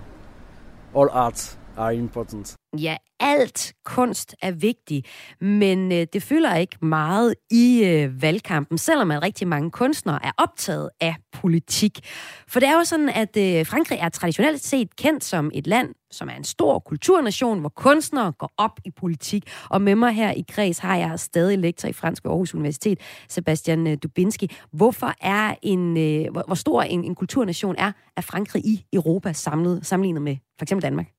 all 0.97 1.09
arts 1.13 1.58
are 1.79 1.97
important. 1.97 2.57
Ja, 2.79 2.97
alt 3.21 3.73
kunst 3.85 4.35
er 4.43 4.51
vigtig, 4.51 5.05
men 5.41 5.93
øh, 5.93 6.07
det 6.13 6.23
fylder 6.23 6.57
ikke 6.57 6.87
meget 6.87 7.35
i 7.51 7.85
øh, 7.85 8.23
valgkampen, 8.23 8.79
selvom 8.79 9.11
at 9.11 9.23
rigtig 9.23 9.49
mange 9.49 9.71
kunstnere 9.71 10.25
er 10.25 10.31
optaget 10.39 10.91
af 11.01 11.17
politik. 11.33 11.99
For 12.49 12.61
det 12.61 12.69
er 12.69 12.75
jo 12.75 12.85
sådan, 12.85 13.09
at 13.09 13.37
øh, 13.37 13.67
Frankrig 13.67 13.99
er 13.99 14.09
traditionelt 14.09 14.65
set 14.65 14.97
kendt 14.97 15.25
som 15.25 15.51
et 15.55 15.67
land, 15.67 15.95
som 16.11 16.29
er 16.29 16.35
en 16.35 16.45
stor 16.45 16.79
kulturnation, 16.79 17.61
hvor 17.61 17.69
kunstnere 17.69 18.33
går 18.33 18.53
op 18.57 18.81
i 18.85 18.91
politik. 18.91 19.51
Og 19.71 19.83
med 19.83 19.95
mig 19.95 20.13
her 20.13 20.31
i 20.31 20.45
kreds 20.49 20.79
har 20.79 20.97
jeg 20.97 21.21
stadig 21.21 21.59
lektor 21.59 21.89
i 21.89 21.93
fransk 21.93 22.25
ved 22.25 22.31
Aarhus 22.31 22.55
Universitet, 22.55 23.01
Sebastian 23.29 23.87
øh, 23.87 23.99
Dubinski. 24.03 24.51
Hvorfor 24.73 25.13
er 25.21 25.55
en, 25.63 25.97
øh, 25.97 26.33
hvor, 26.33 26.43
hvor 26.47 26.55
stor 26.55 26.83
en, 26.83 27.05
en 27.05 27.15
kulturnation 27.15 27.75
er, 27.79 27.93
er 28.17 28.21
Frankrig 28.21 28.65
i 28.65 28.85
Europa 28.93 29.33
samlet, 29.33 29.87
sammenlignet 29.87 30.23
med 30.23 30.37
for 30.59 30.63
eksempel 30.63 30.83
Danmark? 30.83 31.18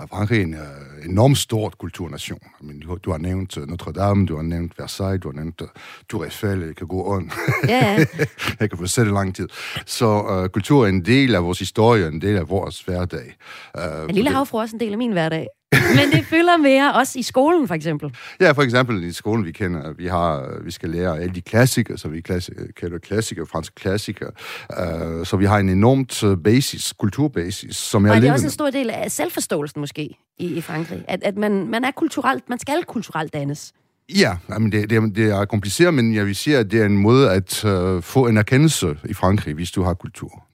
At 0.00 0.08
Frankrig 0.08 0.38
er 0.38 0.44
en 0.44 0.54
uh, 0.54 1.10
enormt 1.10 1.38
stort 1.38 1.78
kulturnation. 1.78 2.38
I 2.60 2.64
mean, 2.64 2.80
du, 2.80 2.98
du 3.04 3.10
har 3.10 3.18
nævnt 3.18 3.56
uh, 3.56 3.66
Notre 3.68 3.92
Dame, 3.92 4.26
du 4.26 4.36
har 4.36 4.42
nævnt 4.42 4.78
Versailles, 4.78 5.20
du 5.22 5.28
har 5.28 5.34
nævnt 5.34 5.60
uh, 5.60 5.68
Tour 6.10 6.24
Eiffel, 6.24 6.68
det 6.68 6.76
kan 6.76 6.86
gå 6.86 7.14
on. 7.14 7.30
Ja, 7.68 7.92
ja. 7.92 7.96
jeg 8.60 8.70
kan 8.70 8.78
fortsætte 8.78 9.12
lang 9.12 9.34
tid. 9.34 9.48
Så 9.86 10.22
uh, 10.22 10.48
kultur 10.48 10.84
er 10.84 10.88
en 10.88 11.04
del 11.04 11.34
af 11.34 11.42
vores 11.42 11.58
historie, 11.58 12.08
en 12.08 12.20
del 12.20 12.36
af 12.36 12.48
vores 12.48 12.80
hverdag. 12.80 13.36
Uh, 13.78 14.08
En 14.08 14.14
lille 14.14 14.30
havfru 14.30 14.58
er 14.58 14.62
også 14.62 14.76
en 14.76 14.80
del 14.80 14.92
af 14.92 14.98
min 14.98 15.12
hverdag. 15.12 15.46
Men 15.96 16.10
det 16.12 16.24
fylder 16.26 16.56
mere, 16.56 16.92
også 16.94 17.18
i 17.18 17.22
skolen 17.22 17.68
for 17.68 17.74
eksempel. 17.74 18.16
Ja, 18.40 18.50
for 18.52 18.62
eksempel 18.62 19.04
i 19.04 19.12
skolen, 19.12 19.44
vi 19.44 19.52
kender, 19.52 19.92
vi 19.92 20.06
har, 20.06 20.58
vi 20.64 20.70
skal 20.70 20.90
lære 20.90 21.18
alle 21.20 21.34
de 21.34 21.40
klassikere, 21.40 21.98
så 21.98 22.08
vi 22.08 22.22
klassi- 22.28 22.72
kalder 22.72 22.98
klassikere, 22.98 23.46
franske 23.46 23.74
klassikere. 23.74 24.30
Uh, 24.70 25.26
så 25.26 25.36
vi 25.36 25.44
har 25.44 25.58
en 25.58 25.68
enormt 25.68 26.22
øh, 26.24 26.36
basis, 26.36 26.92
kulturbasis, 26.98 27.76
som 27.76 28.04
er 28.04 28.08
Og 28.10 28.14
det 28.14 28.18
er 28.18 28.20
levende. 28.20 28.34
også 28.34 28.46
en 28.46 28.50
stor 28.50 28.70
del 28.70 28.90
af 28.90 29.10
selvforståelsen 29.10 29.80
måske 29.80 30.02
i, 30.38 30.46
i 30.46 30.60
Frankrig. 30.60 31.04
At, 31.08 31.22
at 31.22 31.36
man, 31.36 31.68
man 31.68 31.84
er 31.84 31.90
kulturelt, 31.90 32.48
man 32.48 32.58
skal 32.58 32.84
kulturelt 32.84 33.32
dannes. 33.32 33.72
Ja, 34.18 34.36
jamen 34.50 34.72
det, 34.72 34.90
det, 34.90 34.96
er- 34.96 35.00
det 35.14 35.30
er 35.30 35.44
kompliceret, 35.44 35.94
men 35.94 36.14
jeg 36.14 36.26
vil 36.26 36.36
sige, 36.36 36.58
at 36.58 36.70
det 36.70 36.80
er 36.80 36.86
en 36.86 36.98
måde 36.98 37.30
at 37.30 37.64
uh, 37.64 38.02
få 38.02 38.26
en 38.26 38.36
erkendelse 38.36 38.96
i 39.04 39.14
Frankrig, 39.14 39.54
hvis 39.54 39.70
du 39.70 39.82
har 39.82 39.94
kultur. 39.94 40.44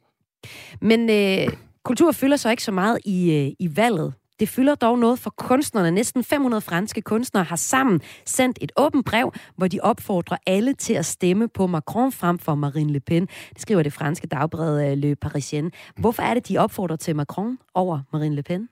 Men 0.80 1.10
øh, 1.10 1.48
kultur 1.84 2.12
fylder 2.12 2.36
så 2.36 2.50
ikke 2.50 2.62
så 2.62 2.72
meget 2.72 2.98
i, 3.04 3.30
øh, 3.34 3.52
i 3.58 3.76
valget. 3.76 4.14
Det 4.42 4.48
fylder 4.48 4.74
dog 4.74 4.98
noget 4.98 5.18
for 5.18 5.30
kunstnerne. 5.30 5.90
Næsten 5.90 6.24
500 6.24 6.60
franske 6.60 7.02
kunstnere 7.02 7.44
har 7.44 7.56
sammen 7.56 8.00
sendt 8.26 8.58
et 8.60 8.72
åbent 8.76 9.06
brev, 9.06 9.32
hvor 9.56 9.68
de 9.68 9.80
opfordrer 9.82 10.36
alle 10.46 10.74
til 10.74 10.94
at 10.94 11.06
stemme 11.06 11.48
på 11.48 11.66
Macron 11.66 12.12
frem 12.12 12.38
for 12.38 12.54
Marine 12.54 12.92
Le 12.92 13.00
Pen. 13.00 13.26
Det 13.26 13.60
skriver 13.60 13.82
det 13.82 13.92
franske 13.92 14.26
dagblad 14.26 14.90
øh, 14.90 14.98
Le 14.98 15.16
Parisien. 15.16 15.72
Hvorfor 15.96 16.22
er 16.22 16.34
det, 16.34 16.48
de 16.48 16.58
opfordrer 16.58 16.96
til 16.96 17.16
Macron 17.16 17.58
over 17.74 18.00
Marine 18.12 18.34
Le 18.34 18.42
Pen? 18.42 18.68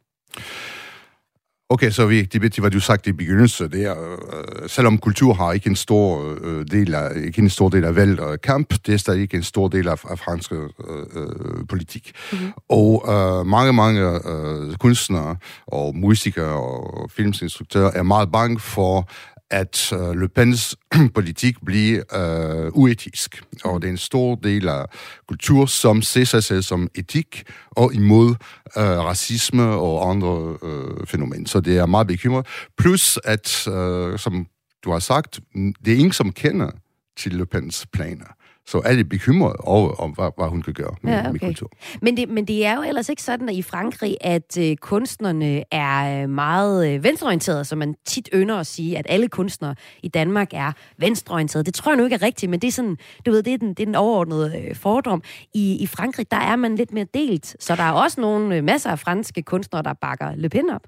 Okay, 1.73 1.91
så 1.91 2.07
vi, 2.07 2.23
det, 2.23 2.43
det 2.43 2.63
var 2.63 2.69
du 2.69 2.81
sagt 2.81 3.07
i 3.07 3.13
begyndelsen, 3.13 3.71
det 3.71 3.85
er, 3.85 3.95
øh, 4.01 4.69
selvom 4.69 4.99
kultur 4.99 5.35
har 5.35 5.53
ikke 5.53 5.71
en 5.71 5.77
stor 5.77 6.37
øh, 6.43 6.67
del 6.71 6.95
af, 6.95 7.11
ikke 7.17 7.39
en 7.39 7.51
stor 7.51 7.69
del 7.69 7.85
af 7.85 7.97
valg 7.97 8.21
og 8.21 8.41
kamp, 8.41 8.75
det 8.87 8.95
er 8.95 8.99
stadig 8.99 9.23
ikke 9.23 9.37
en 9.37 9.43
stor 9.43 9.69
del 9.69 9.89
af, 9.89 10.05
af 10.11 10.19
fransk 10.19 10.53
øh, 10.53 10.69
øh, 11.17 11.67
politik. 11.69 12.13
Mm-hmm. 12.33 12.53
Og 12.69 13.05
øh, 13.09 13.47
mange, 13.47 13.73
mange 13.73 14.01
øh, 14.03 14.77
kunstnere 14.77 15.37
og 15.67 15.97
musikere 15.97 16.61
og 16.61 17.11
filmsinstruktører 17.11 17.91
er 17.95 18.03
meget 18.03 18.33
bange 18.33 18.61
for, 18.61 19.09
at 19.51 19.93
øh, 19.93 20.21
Le 20.21 20.29
Pens 20.29 20.77
politik 21.15 21.57
bliver 21.67 22.03
øh, 22.15 22.73
uetisk. 22.73 23.43
Og 23.65 23.83
det 23.83 23.89
er 23.89 23.93
en 23.93 23.99
stor 23.99 24.35
del 24.35 24.69
af 24.69 24.87
kultur, 25.29 25.67
som 25.67 26.03
ser 26.03 26.25
sig 26.25 26.45
selv 26.45 26.63
som 26.63 26.89
etik 26.95 27.43
og 27.71 27.95
imod 27.95 28.31
øh, 28.77 28.85
racisme 28.85 29.63
og 29.63 30.11
andre 30.11 30.57
øh, 30.63 31.07
fænomener. 31.07 31.49
Så 31.49 31.61
det 31.61 31.79
er 31.79 31.87
meget 31.87 32.07
bekymret. 32.07 32.47
Plus 32.79 33.19
at, 33.25 33.69
øh, 33.69 34.19
som 34.19 34.47
du 34.85 34.93
har 34.93 34.99
sagt, 34.99 35.41
det 35.85 35.93
er 35.93 35.97
ingen, 35.97 36.13
som 36.13 36.33
kender 36.33 36.71
til 37.17 37.33
Le 37.33 37.47
Pens 37.47 37.87
planer. 37.93 38.35
Så 38.71 38.83
er 38.85 39.05
bekymret 39.05 39.57
over, 39.59 39.91
om, 39.91 40.11
hvad, 40.11 40.31
hvad 40.37 40.49
hun 40.49 40.63
kan 40.63 40.75
gøre 40.75 40.95
med, 41.03 41.13
Ja, 41.13 41.23
med 41.23 41.31
okay. 41.31 41.47
kultur. 41.47 41.71
Men 42.03 42.17
det, 42.17 42.29
men 42.29 42.45
det 42.45 42.67
er 42.67 42.77
jo 42.77 42.83
ellers 42.83 43.09
ikke 43.09 43.23
sådan 43.23 43.49
at 43.49 43.55
i 43.55 43.63
Frankrig, 43.63 44.17
at 44.21 44.59
øh, 44.59 44.77
kunstnerne 44.77 45.65
er 45.71 46.23
øh, 46.23 46.29
meget 46.29 46.89
øh, 46.89 47.05
venstreorienterede, 47.05 47.65
som 47.65 47.79
man 47.79 47.95
tit 48.07 48.29
ynder 48.35 48.57
at 48.57 48.67
sige, 48.67 48.99
at 48.99 49.07
alle 49.09 49.29
kunstnere 49.29 49.75
i 50.03 50.09
Danmark 50.09 50.49
er 50.53 50.73
venstreorienterede. 50.99 51.65
Det 51.65 51.75
tror 51.75 51.93
jeg 51.93 51.97
nu 51.97 52.05
ikke 52.05 52.15
er 52.15 52.23
rigtigt, 52.23 52.51
men 52.51 52.61
det 52.61 52.69
er 52.69 52.73
sådan, 52.73 52.97
du 53.27 53.31
ved, 53.31 53.43
det 53.43 53.53
er 53.55 53.59
den, 53.59 53.69
det 53.69 53.81
er 53.81 53.87
den 53.87 53.95
overordnede 53.95 54.63
øh, 54.69 54.77
fordom. 54.77 55.23
I, 55.55 55.77
I 55.81 55.87
Frankrig, 55.87 56.31
der 56.31 56.37
er 56.37 56.57
man 56.57 56.77
lidt 56.77 56.93
mere 56.93 57.07
delt, 57.15 57.57
så 57.61 57.77
der 57.77 57.83
er 57.83 57.93
også 57.93 58.21
nogle 58.21 58.57
øh, 58.57 58.65
masser 58.65 58.91
af 58.91 58.99
franske 58.99 59.43
kunstnere, 59.43 59.83
der 59.83 59.93
bakker 59.93 60.35
Le 60.37 60.49
Pen 60.49 60.71
op. 60.71 60.83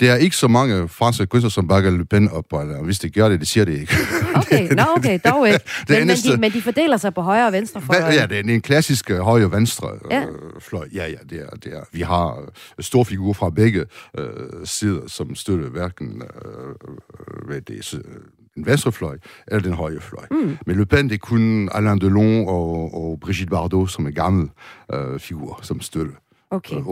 Det 0.00 0.08
er 0.08 0.14
ikke 0.16 0.36
så 0.36 0.48
mange 0.48 0.88
franske 0.88 1.26
kunstnere, 1.26 1.50
som 1.50 1.68
bakker 1.68 1.90
Le 1.90 2.04
Pen 2.04 2.28
op, 2.28 2.44
eller 2.60 2.82
hvis 2.82 2.98
det 2.98 3.14
gør 3.14 3.28
det, 3.28 3.40
det 3.40 3.48
siger 3.48 3.64
det 3.64 3.80
ikke. 3.80 3.94
Okay, 4.36 4.68
nå 4.74 4.82
okay, 4.96 5.18
dog 5.24 5.48
ikke. 5.48 5.60
Men, 5.88 5.98
men, 5.98 6.10
eneste- 6.10 6.32
de, 6.32 6.36
men 6.40 6.52
de 6.52 6.62
fordeler 6.62 6.96
sig 6.96 7.14
på 7.14 7.20
højre 7.20 7.46
og 7.46 7.52
venstre. 7.52 7.80
Hva- 7.80 8.12
Ja, 8.12 8.26
det 8.26 8.38
er 8.38 8.54
en 8.54 8.60
klassisk 8.60 9.10
øh, 9.10 9.18
højre-venstre 9.18 9.88
Ja. 10.10 10.20
øh, 10.22 10.60
fløj. 10.60 10.88
Ja, 10.94 11.06
ja, 11.06 11.16
det 11.30 11.40
er, 11.40 11.56
det 11.56 11.72
er. 11.76 11.80
Vi 11.92 12.00
har 12.00 12.40
øh, 12.40 12.46
store 12.80 13.04
figurer 13.04 13.32
fra 13.34 13.50
begge 13.50 13.84
øh, 14.18 14.26
sider, 14.64 15.00
som 15.08 15.34
støtter 15.34 15.68
hverken 15.68 16.22
øh, 16.44 17.46
hvad 17.46 17.60
det 17.60 17.78
er, 17.78 17.82
så, 17.82 17.96
øh, 17.96 18.02
en 18.56 18.66
venstrefløj 18.66 19.18
eller 19.48 19.62
den 19.62 19.72
højre 19.72 20.00
fløj. 20.00 20.24
Mm. 20.30 20.56
Men 20.66 20.76
Le 20.76 20.86
Pen, 20.86 21.08
det 21.08 21.14
er 21.14 21.18
kun 21.18 21.68
Alain 21.74 22.00
Delon 22.00 22.44
og, 22.48 22.94
og 22.94 23.18
Brigitte 23.20 23.50
Bardot, 23.50 23.90
som 23.90 24.06
er 24.06 24.10
gamle 24.10 24.48
øh, 24.94 25.20
figurer, 25.20 25.58
som 25.62 25.80
støtter 25.80 26.14
Okay. 26.50 26.76
øh, 26.76 26.82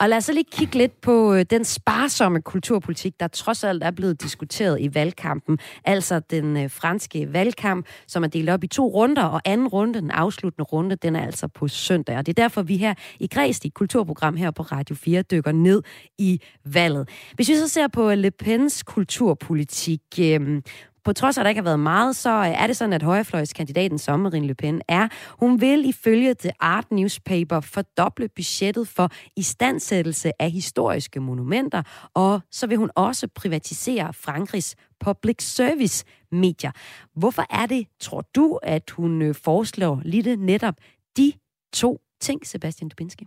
og 0.00 0.08
lad 0.08 0.18
os 0.18 0.24
så 0.24 0.32
lige 0.32 0.44
kigge 0.52 0.78
lidt 0.78 1.00
på 1.00 1.34
øh, 1.34 1.44
den 1.50 1.64
sparsomme 1.64 2.42
kulturpolitik, 2.42 3.20
der 3.20 3.28
trods 3.28 3.64
alt 3.64 3.84
er 3.84 3.90
blevet 3.90 4.22
diskuteret 4.22 4.80
i 4.80 4.94
valgkampen. 4.94 5.58
Altså 5.84 6.20
den 6.20 6.56
øh, 6.56 6.70
franske 6.70 7.32
valgkamp, 7.32 7.86
som 8.06 8.24
er 8.24 8.28
delt 8.28 8.50
op 8.50 8.64
i 8.64 8.66
to 8.66 8.88
runder, 8.88 9.24
og 9.24 9.40
anden 9.44 9.68
runde, 9.68 10.00
den 10.00 10.10
afsluttende 10.10 10.64
runde, 10.64 10.96
den 10.96 11.16
er 11.16 11.26
altså 11.26 11.48
på 11.48 11.68
søndag. 11.68 12.16
Og 12.16 12.26
det 12.26 12.38
er 12.38 12.42
derfor, 12.42 12.62
vi 12.62 12.76
her 12.76 12.94
i 13.20 13.26
Græs, 13.26 13.60
i 13.64 13.68
kulturprogram 13.68 14.36
her 14.36 14.50
på 14.50 14.62
Radio 14.62 14.96
4, 14.96 15.22
dykker 15.22 15.52
ned 15.52 15.82
i 16.18 16.40
valget. 16.64 17.08
Hvis 17.34 17.48
vi 17.48 17.54
så 17.54 17.68
ser 17.68 17.88
på 17.88 18.14
Le 18.14 18.30
Pens 18.30 18.82
kulturpolitik, 18.82 20.02
øh, 20.20 20.62
på 21.08 21.12
trods 21.12 21.38
af, 21.38 21.42
at 21.42 21.44
der 21.44 21.48
ikke 21.48 21.58
har 21.58 21.64
været 21.64 21.80
meget, 21.80 22.16
så 22.16 22.30
øh, 22.30 22.62
er 22.62 22.66
det 22.66 22.76
sådan, 22.76 22.92
at 22.92 23.02
højrefløjskandidaten 23.02 23.98
som 23.98 24.20
Marine 24.20 24.46
Le 24.46 24.54
Pen 24.54 24.82
er. 24.88 25.08
Hun 25.38 25.60
vil 25.60 25.88
ifølge 25.88 26.34
The 26.34 26.52
Art 26.60 26.90
Newspaper 26.90 27.60
fordoble 27.60 28.28
budgettet 28.28 28.88
for 28.88 29.10
istandsættelse 29.36 30.32
af 30.42 30.50
historiske 30.50 31.20
monumenter, 31.20 31.82
og 32.14 32.40
så 32.50 32.66
vil 32.66 32.76
hun 32.76 32.90
også 32.94 33.28
privatisere 33.34 34.12
Frankrigs 34.12 34.76
public 35.00 35.42
service 35.42 36.04
medier. 36.32 36.70
Hvorfor 37.16 37.44
er 37.50 37.66
det, 37.66 37.86
tror 38.00 38.24
du, 38.34 38.58
at 38.62 38.90
hun 38.90 39.22
øh, 39.22 39.34
foreslår 39.34 40.00
lige 40.04 40.36
netop 40.36 40.74
de 41.16 41.32
to 41.72 42.00
ting, 42.20 42.46
Sebastian 42.46 42.88
Dubinski? 42.88 43.26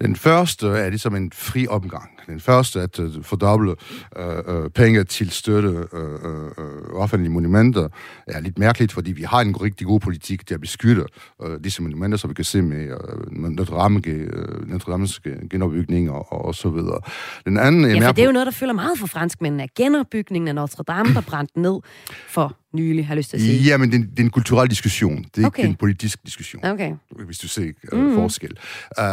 Den 0.00 0.16
første 0.16 0.68
er 0.68 0.88
ligesom 0.88 1.14
en 1.14 1.32
fri 1.34 1.66
omgang. 1.66 2.10
Den 2.26 2.40
første 2.40 2.78
er 2.78 2.84
at 2.84 2.98
uh, 2.98 3.24
fordoble 3.24 3.74
uh, 4.18 4.54
uh, 4.54 4.70
penge 4.70 5.04
til 5.04 5.30
støtte 5.30 5.68
uh, 5.68 6.00
uh, 6.00 7.02
offentlige 7.02 7.32
monumenter 7.32 7.88
er 8.26 8.40
lidt 8.40 8.58
mærkeligt, 8.58 8.92
fordi 8.92 9.12
vi 9.12 9.22
har 9.22 9.40
en 9.40 9.62
rigtig 9.62 9.86
god 9.86 10.00
politik 10.00 10.46
til 10.46 10.54
at 10.54 10.60
beskytte 10.60 11.04
uh, 11.38 11.56
disse 11.64 11.82
monumenter, 11.82 12.18
så 12.18 12.28
vi 12.28 12.34
kan 12.34 12.44
se 12.44 12.62
med 12.62 12.92
uh, 12.92 13.32
Notre 13.32 13.76
Dame, 13.82 14.02
uh, 14.06 14.68
Notre 14.68 14.92
Dames 14.92 15.20
genopbygning 15.50 16.10
og, 16.10 16.32
og, 16.32 16.44
og 16.44 16.54
så 16.54 16.68
videre. 16.68 17.00
Den 17.44 17.58
anden 17.58 17.84
er 17.84 17.88
Ja, 17.88 18.08
for 18.08 18.12
det 18.12 18.22
er 18.22 18.26
jo 18.26 18.32
noget, 18.32 18.46
der 18.46 18.52
fylder 18.52 18.74
meget 18.74 18.98
for 18.98 19.06
franskmændene. 19.06 19.68
Genopbygningen 19.76 20.48
af 20.48 20.54
Notre 20.54 20.84
Dame, 20.88 21.14
der 21.14 21.20
brændte 21.20 21.60
ned 21.60 21.80
for 22.28 22.56
nylig, 22.74 23.06
har 23.06 23.14
lyst 23.14 23.30
til 23.30 23.36
at 23.36 23.40
sige. 23.42 23.62
Ja, 23.62 23.76
men 23.76 23.90
det, 23.90 23.96
er 23.96 24.00
en- 24.02 24.10
det 24.10 24.18
er 24.18 24.22
en 24.24 24.30
kulturel 24.30 24.70
diskussion. 24.70 25.24
Det 25.36 25.42
er 25.42 25.46
Okay. 25.46 25.58
ikke 25.62 25.70
en 25.70 25.76
politisk 25.76 26.18
diskussion. 26.26 26.64
Okay. 26.64 26.92
hvis 27.26 27.38
du 27.38 27.48
ser 27.48 27.72
uh, 27.92 27.98
mm. 27.98 28.14
forskel. 28.14 28.50
Uh, 28.98 29.04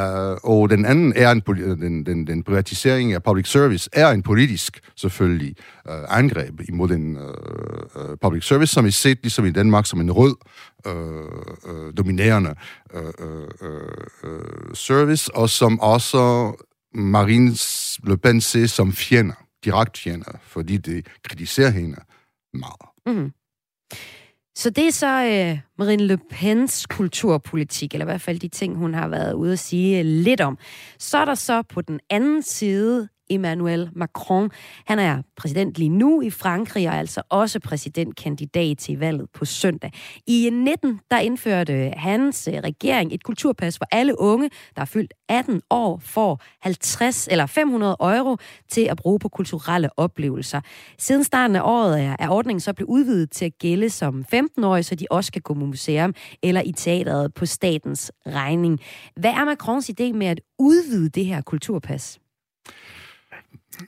og 0.51 0.69
den 0.69 0.85
anden 0.85 1.13
er 1.15 1.31
en 1.31 1.41
poli- 1.49 1.61
den, 1.85 2.05
den, 2.05 2.27
den 2.27 2.43
privatisering 2.43 3.13
af 3.13 3.23
public 3.23 3.47
service 3.47 3.89
er 3.93 4.09
en 4.09 4.23
politisk, 4.23 4.79
selvfølgelig, 4.95 5.55
uh, 5.89 6.17
angreb 6.17 6.61
imod 6.69 6.87
den 6.89 7.17
uh, 7.17 8.15
public 8.21 8.43
service, 8.47 8.73
som 8.73 8.85
er 8.85 8.89
set 8.89 9.17
ligesom 9.23 9.45
i 9.45 9.51
Danmark 9.51 9.85
som 9.85 9.99
en 10.01 10.11
rød, 10.11 10.35
uh, 10.87 10.93
uh, 11.71 11.93
dominerende 11.97 12.55
uh, 12.95 13.01
uh, 13.27 13.69
uh, 14.23 14.73
service, 14.73 15.35
og 15.35 15.49
som 15.49 15.79
også 15.79 16.53
Marine 16.93 17.51
Le 18.03 18.17
Pen 18.17 18.41
ser 18.41 18.65
som 18.67 18.93
fjender, 18.93 19.33
direkte 19.65 20.01
fjender, 20.01 20.31
fordi 20.43 20.77
det 20.77 21.05
kritiserer 21.23 21.69
hende 21.69 21.97
meget. 22.53 23.17
Mm. 23.17 23.31
Så 24.57 24.69
det 24.69 24.87
er 24.87 24.91
så 24.91 25.23
øh, 25.23 25.59
Marine 25.77 26.03
Le 26.03 26.17
Pens 26.17 26.85
kulturpolitik, 26.89 27.93
eller 27.93 28.05
i 28.05 28.11
hvert 28.11 28.21
fald 28.21 28.39
de 28.39 28.47
ting, 28.47 28.75
hun 28.75 28.93
har 28.93 29.07
været 29.07 29.33
ude 29.33 29.53
at 29.53 29.59
sige 29.59 29.99
øh, 29.99 30.05
lidt 30.05 30.41
om. 30.41 30.57
Så 30.99 31.17
er 31.17 31.25
der 31.25 31.35
så 31.35 31.61
på 31.61 31.81
den 31.81 31.99
anden 32.09 32.41
side 32.41 33.07
Emmanuel 33.29 33.89
Macron. 33.95 34.49
Han 34.85 34.99
er 34.99 35.21
præsident 35.37 35.77
lige 35.77 35.89
nu 35.89 36.21
i 36.21 36.29
Frankrig, 36.29 36.87
og 36.87 36.95
er 36.95 36.99
altså 36.99 37.21
også 37.29 37.59
præsidentkandidat 37.59 38.77
til 38.77 38.99
valget 38.99 39.27
på 39.33 39.45
søndag. 39.45 39.91
I 40.27 40.49
19 40.53 40.99
der 41.11 41.19
indførte 41.19 41.93
hans 41.95 42.49
øh, 42.53 42.53
regering 42.53 43.13
et 43.13 43.23
kulturpas, 43.23 43.77
for 43.77 43.85
alle 43.91 44.19
unge, 44.19 44.49
der 44.75 44.81
er 44.81 44.85
fyldt 44.85 45.13
18 45.29 45.61
år, 45.69 45.99
får 46.03 46.41
50 46.61 47.27
eller 47.31 47.45
500 47.45 47.95
euro 47.99 48.37
til 48.69 48.81
at 48.81 48.97
bruge 48.97 49.19
på 49.19 49.29
kulturelle 49.29 49.89
oplevelser. 49.99 50.61
Siden 50.97 51.23
starten 51.23 51.55
af 51.55 51.61
året 51.63 52.01
er, 52.03 52.15
er 52.19 52.29
ordningen 52.29 52.59
så 52.59 52.73
blevet 52.73 52.89
udvidet 52.89 53.31
til 53.31 53.45
at 53.45 53.57
gælde 53.59 53.89
som 53.89 54.25
15-årige, 54.33 54.83
så 54.83 54.95
de 54.95 55.05
også 55.11 55.31
kan 55.31 55.41
gå 55.41 55.53
på 55.53 55.59
museum 55.59 56.13
eller 56.43 56.61
i 56.61 56.71
teateret 56.71 57.33
på 57.33 57.45
statens 57.45 58.11
regning. 58.27 58.79
Hvad 59.15 59.31
er 59.31 59.45
Macrons 59.45 59.89
idé 59.89 60.13
med 60.13 60.27
at 60.27 60.41
udvide 60.59 61.09
det 61.09 61.25
her 61.25 61.41
kulturpas? 61.41 62.19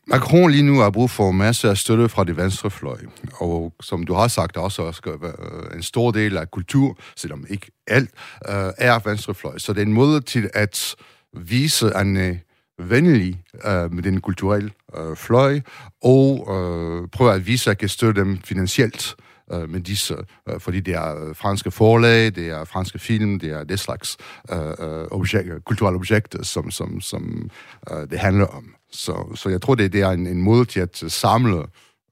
Macron 0.08 0.52
lige 0.52 0.64
nu 0.64 0.80
har 0.80 0.90
brug 0.90 1.10
for 1.10 1.32
masser 1.32 1.70
af 1.70 1.78
støtte 1.78 2.10
fra 2.10 2.24
det 2.24 2.38
venstre 2.38 2.72
fløj. 2.72 2.98
Og 3.34 3.74
som 3.82 4.06
du 4.06 4.14
har 4.14 4.28
sagt, 4.28 4.58
også 4.58 4.92
skal 4.92 5.12
øh, 5.12 5.76
en 5.76 5.84
stor 5.84 6.12
del 6.12 6.38
af 6.38 6.52
kultur, 6.52 6.98
selvom 7.16 7.46
ikke 7.50 7.72
alt, 7.88 8.10
øh, 8.50 8.72
er 8.78 9.10
venstrefløj. 9.10 9.58
Så 9.58 9.74
det 9.74 9.82
er 9.82 9.86
en 9.86 9.94
måde 9.94 10.22
til 10.22 10.50
at 10.54 10.96
vise 11.34 11.92
en, 12.02 12.42
venlig 12.80 13.44
øh, 13.66 13.94
med 13.94 14.04
den 14.04 14.22
kulturelle 14.22 14.72
øh, 14.98 15.16
fløj, 15.16 15.60
og 16.04 16.48
øh, 16.50 17.08
prøver 17.08 17.32
at 17.32 17.48
vise, 17.48 17.64
at 17.64 17.68
jeg 17.68 17.78
kan 17.78 17.90
støtte 17.90 18.22
dem 18.22 18.38
finansielt 18.38 19.16
øh, 19.54 19.70
med 19.70 19.82
disse, 19.82 20.16
øh, 20.50 20.60
fordi 20.60 20.80
det 20.80 20.94
er 20.94 21.28
øh, 21.28 21.36
franske 21.36 21.72
forlag, 21.72 22.26
det 22.26 22.48
er 22.48 22.66
franske 22.66 23.00
film, 23.00 23.40
det 23.40 23.52
er 23.52 23.64
det 23.64 23.80
slags 23.80 24.18
øh, 24.52 24.58
øh 24.60 25.08
objekt, 25.12 25.66
kulturelle 25.66 25.98
objekter, 25.98 26.44
som, 26.44 26.72
som, 26.72 27.02
som 27.02 27.50
øh, 27.92 28.10
det 28.10 28.20
handler 28.20 28.46
om. 28.46 28.79
Så, 28.92 29.36
så 29.36 29.50
jeg 29.50 29.62
tror, 29.62 29.76
det, 29.76 29.94
det 29.94 30.02
er 30.02 30.10
en, 30.10 30.28
en 30.28 30.42
måde 30.42 30.66
til 30.66 30.80
at 30.80 31.04
øh, 31.04 31.12
samle 31.12 31.66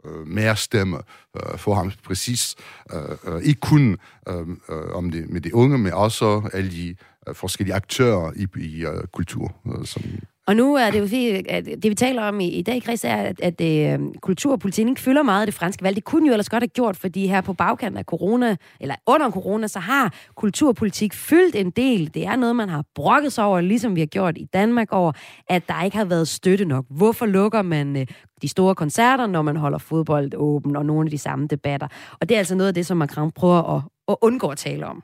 øh, 0.05 0.28
mere 0.28 0.55
stemme 0.55 0.97
øh, 1.38 1.57
for 1.57 1.75
ham 1.75 1.91
præcis. 2.03 2.55
Øh, 2.93 3.34
øh, 3.34 3.41
ikke 3.41 3.59
kun 3.59 3.97
øh, 4.28 4.47
øh, 4.69 4.91
om 4.93 5.11
det 5.11 5.30
med 5.30 5.41
de 5.41 5.55
unge, 5.55 5.78
men 5.78 5.93
også 5.93 6.49
alle 6.53 6.71
de 6.71 6.95
øh, 7.28 7.36
forskellige 7.36 7.75
aktører 7.75 8.32
i, 8.36 8.47
i 8.59 8.86
øh, 8.86 9.03
kultur. 9.13 9.55
Øh, 9.67 9.86
som 9.86 10.03
og 10.47 10.55
nu 10.55 10.75
er 10.75 10.91
det 10.91 10.99
jo 10.99 11.03
fordi, 11.03 11.49
at 11.49 11.65
det 11.65 11.89
vi 11.89 11.95
taler 11.95 12.23
om 12.23 12.39
i, 12.39 12.47
i 12.47 12.61
dag, 12.61 12.81
Chris, 12.81 13.03
er, 13.03 13.15
at, 13.15 13.41
at 13.41 13.61
øh, 13.61 13.99
kulturpolitikken 14.21 14.91
ikke 14.91 15.01
fylder 15.01 15.23
meget 15.23 15.41
af 15.41 15.47
det 15.47 15.53
franske 15.53 15.83
valg. 15.83 15.95
Det 15.95 16.03
kunne 16.03 16.27
jo 16.27 16.33
ellers 16.33 16.49
godt 16.49 16.63
have 16.63 16.67
gjort, 16.67 16.97
fordi 16.97 17.27
her 17.27 17.41
på 17.41 17.53
bagkanten 17.53 17.97
af 17.97 18.03
corona, 18.03 18.55
eller 18.79 18.95
under 19.05 19.31
corona, 19.31 19.67
så 19.67 19.79
har 19.79 20.13
kulturpolitik 20.35 21.13
fyldt 21.13 21.55
en 21.55 21.69
del. 21.69 22.13
Det 22.13 22.25
er 22.25 22.35
noget, 22.35 22.55
man 22.55 22.69
har 22.69 22.83
brokket 22.95 23.33
sig 23.33 23.43
over, 23.43 23.61
ligesom 23.61 23.95
vi 23.95 23.99
har 23.99 24.07
gjort 24.07 24.37
i 24.37 24.45
Danmark 24.53 24.87
over, 24.91 25.11
at 25.47 25.67
der 25.67 25.83
ikke 25.83 25.97
har 25.97 26.05
været 26.05 26.27
støtte 26.27 26.65
nok. 26.65 26.85
Hvorfor 26.89 27.25
lukker 27.25 27.61
man 27.61 27.97
øh, 27.97 28.07
de 28.41 28.47
store 28.47 28.75
koncerter, 28.75 29.27
når 29.27 29.41
man 29.41 29.55
holder 29.55 29.77
fodbold 29.77 30.31
åben, 30.35 30.75
og 30.75 30.85
nogle 30.85 31.07
af 31.07 31.11
de 31.11 31.17
samme 31.17 31.47
debatter? 31.47 31.87
Og 32.21 32.29
det 32.29 32.35
er 32.35 32.39
altså 32.39 32.55
noget 32.55 32.67
af 32.67 32.73
det, 32.73 32.85
som 32.85 32.97
Macron 32.97 33.31
prøver 33.31 33.75
at, 33.75 33.81
at 34.09 34.15
undgå 34.21 34.47
at 34.47 34.57
tale 34.57 34.85
om. 34.85 35.03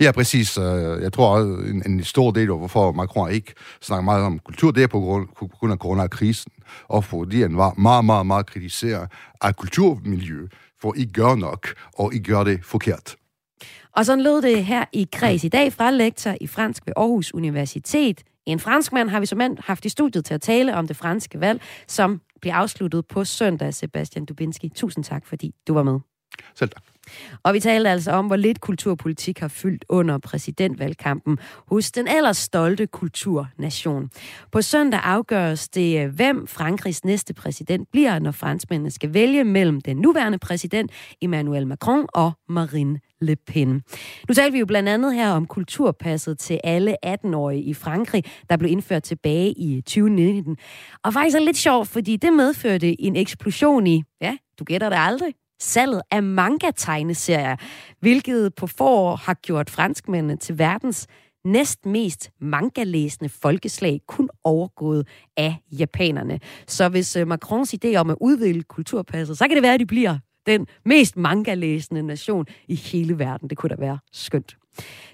Ja, 0.00 0.12
præcis. 0.12 0.58
Øh, 0.58 1.02
jeg 1.02 1.12
tror 1.12 1.36
også, 1.36 1.48
en, 1.48 1.82
en 1.86 2.04
stor 2.04 2.30
del 2.30 2.50
af, 2.50 2.58
hvorfor 2.58 2.92
Macron 2.92 3.30
ikke 3.30 3.54
snakker 3.80 4.04
meget 4.04 4.24
om 4.24 4.38
kultur, 4.38 4.70
det 4.70 4.82
er 4.82 4.86
på 4.86 5.00
grund, 5.00 5.28
på 5.38 5.46
grund 5.46 5.72
af 5.72 5.78
coronakrisen, 5.78 6.52
og 6.88 7.04
fordi 7.04 7.42
han 7.42 7.56
var 7.56 7.74
meget, 7.74 8.04
meget, 8.04 8.26
meget 8.26 8.46
kritiseret 8.46 9.08
af 9.40 9.56
kulturmiljø, 9.56 10.46
for 10.80 10.94
ikke 10.94 11.12
gør 11.12 11.34
nok, 11.34 11.68
og 11.98 12.14
ikke 12.14 12.32
gør 12.32 12.44
det 12.44 12.64
forkert. 12.64 13.16
Og 13.96 14.06
sådan 14.06 14.24
lød 14.24 14.42
det 14.42 14.64
her 14.64 14.84
i 14.92 15.08
kreds 15.12 15.44
i 15.44 15.48
dag 15.48 15.72
fra 15.72 15.90
lektor 15.90 16.34
i 16.40 16.46
fransk 16.46 16.86
ved 16.86 16.92
Aarhus 16.96 17.34
Universitet. 17.34 18.22
En 18.46 18.60
franskmand 18.60 19.08
har 19.08 19.20
vi 19.20 19.26
som 19.26 19.38
mand 19.38 19.58
haft 19.60 19.84
i 19.84 19.88
studiet 19.88 20.24
til 20.24 20.34
at 20.34 20.40
tale 20.40 20.76
om 20.76 20.86
det 20.86 20.96
franske 20.96 21.40
valg, 21.40 21.62
som 21.88 22.20
bliver 22.40 22.54
afsluttet 22.54 23.06
på 23.06 23.24
søndag, 23.24 23.74
Sebastian 23.74 24.24
Dubinski. 24.24 24.68
Tusind 24.68 25.04
tak, 25.04 25.26
fordi 25.26 25.54
du 25.68 25.74
var 25.74 25.82
med. 25.82 25.98
Selv 26.54 26.70
tak. 26.70 26.91
Og 27.42 27.54
vi 27.54 27.60
talte 27.60 27.90
altså 27.90 28.10
om, 28.10 28.26
hvor 28.26 28.36
lidt 28.36 28.60
kulturpolitik 28.60 29.38
har 29.38 29.48
fyldt 29.48 29.84
under 29.88 30.18
præsidentvalgkampen 30.18 31.38
hos 31.66 31.92
den 31.92 32.08
ellers 32.08 32.36
stolte 32.36 32.86
kulturnation. 32.86 34.10
På 34.52 34.62
søndag 34.62 35.00
afgøres 35.04 35.68
det, 35.68 36.04
øh, 36.04 36.14
hvem 36.14 36.46
Frankrigs 36.46 37.04
næste 37.04 37.34
præsident 37.34 37.88
bliver, 37.92 38.18
når 38.18 38.30
franskmændene 38.30 38.90
skal 38.90 39.14
vælge 39.14 39.44
mellem 39.44 39.80
den 39.80 39.96
nuværende 39.96 40.38
præsident 40.38 40.90
Emmanuel 41.22 41.66
Macron 41.66 42.06
og 42.14 42.32
Marine 42.48 43.00
Le 43.20 43.36
Pen. 43.36 43.82
Nu 44.28 44.34
talte 44.34 44.52
vi 44.52 44.58
jo 44.58 44.66
blandt 44.66 44.88
andet 44.88 45.14
her 45.14 45.30
om 45.30 45.46
kulturpasset 45.46 46.38
til 46.38 46.60
alle 46.64 46.96
18-årige 47.06 47.62
i 47.62 47.74
Frankrig, 47.74 48.24
der 48.50 48.56
blev 48.56 48.70
indført 48.70 49.02
tilbage 49.02 49.52
i 49.52 49.80
2019. 49.80 50.56
Og 51.04 51.12
faktisk 51.12 51.34
er 51.34 51.38
det 51.38 51.46
lidt 51.46 51.56
sjovt, 51.56 51.88
fordi 51.88 52.16
det 52.16 52.32
medførte 52.32 53.00
en 53.00 53.16
eksplosion 53.16 53.86
i, 53.86 54.02
ja, 54.20 54.36
du 54.58 54.64
gætter 54.64 54.88
det 54.88 54.96
aldrig, 54.98 55.34
salget 55.62 56.02
af 56.10 56.22
manga-tegneserier, 56.22 57.56
hvilket 58.00 58.54
på 58.54 58.66
forår 58.66 59.16
har 59.16 59.34
gjort 59.34 59.70
franskmændene 59.70 60.36
til 60.36 60.58
verdens 60.58 61.06
næst 61.44 61.86
mest 61.86 62.30
manga-læsende 62.40 63.28
folkeslag, 63.28 64.00
kun 64.06 64.28
overgået 64.44 65.08
af 65.36 65.56
japanerne. 65.78 66.40
Så 66.66 66.88
hvis 66.88 67.16
øh, 67.16 67.28
Macrons 67.28 67.74
idé 67.74 67.94
om 67.94 68.10
at 68.10 68.16
udvide 68.20 68.62
kulturpasset, 68.62 69.38
så 69.38 69.48
kan 69.48 69.54
det 69.54 69.62
være, 69.62 69.74
at 69.74 69.80
de 69.80 69.86
bliver 69.86 70.18
den 70.46 70.66
mest 70.84 71.16
manga-læsende 71.16 72.02
nation 72.02 72.46
i 72.68 72.74
hele 72.74 73.18
verden. 73.18 73.50
Det 73.50 73.58
kunne 73.58 73.70
da 73.70 73.76
være 73.78 73.98
skønt. 74.12 74.56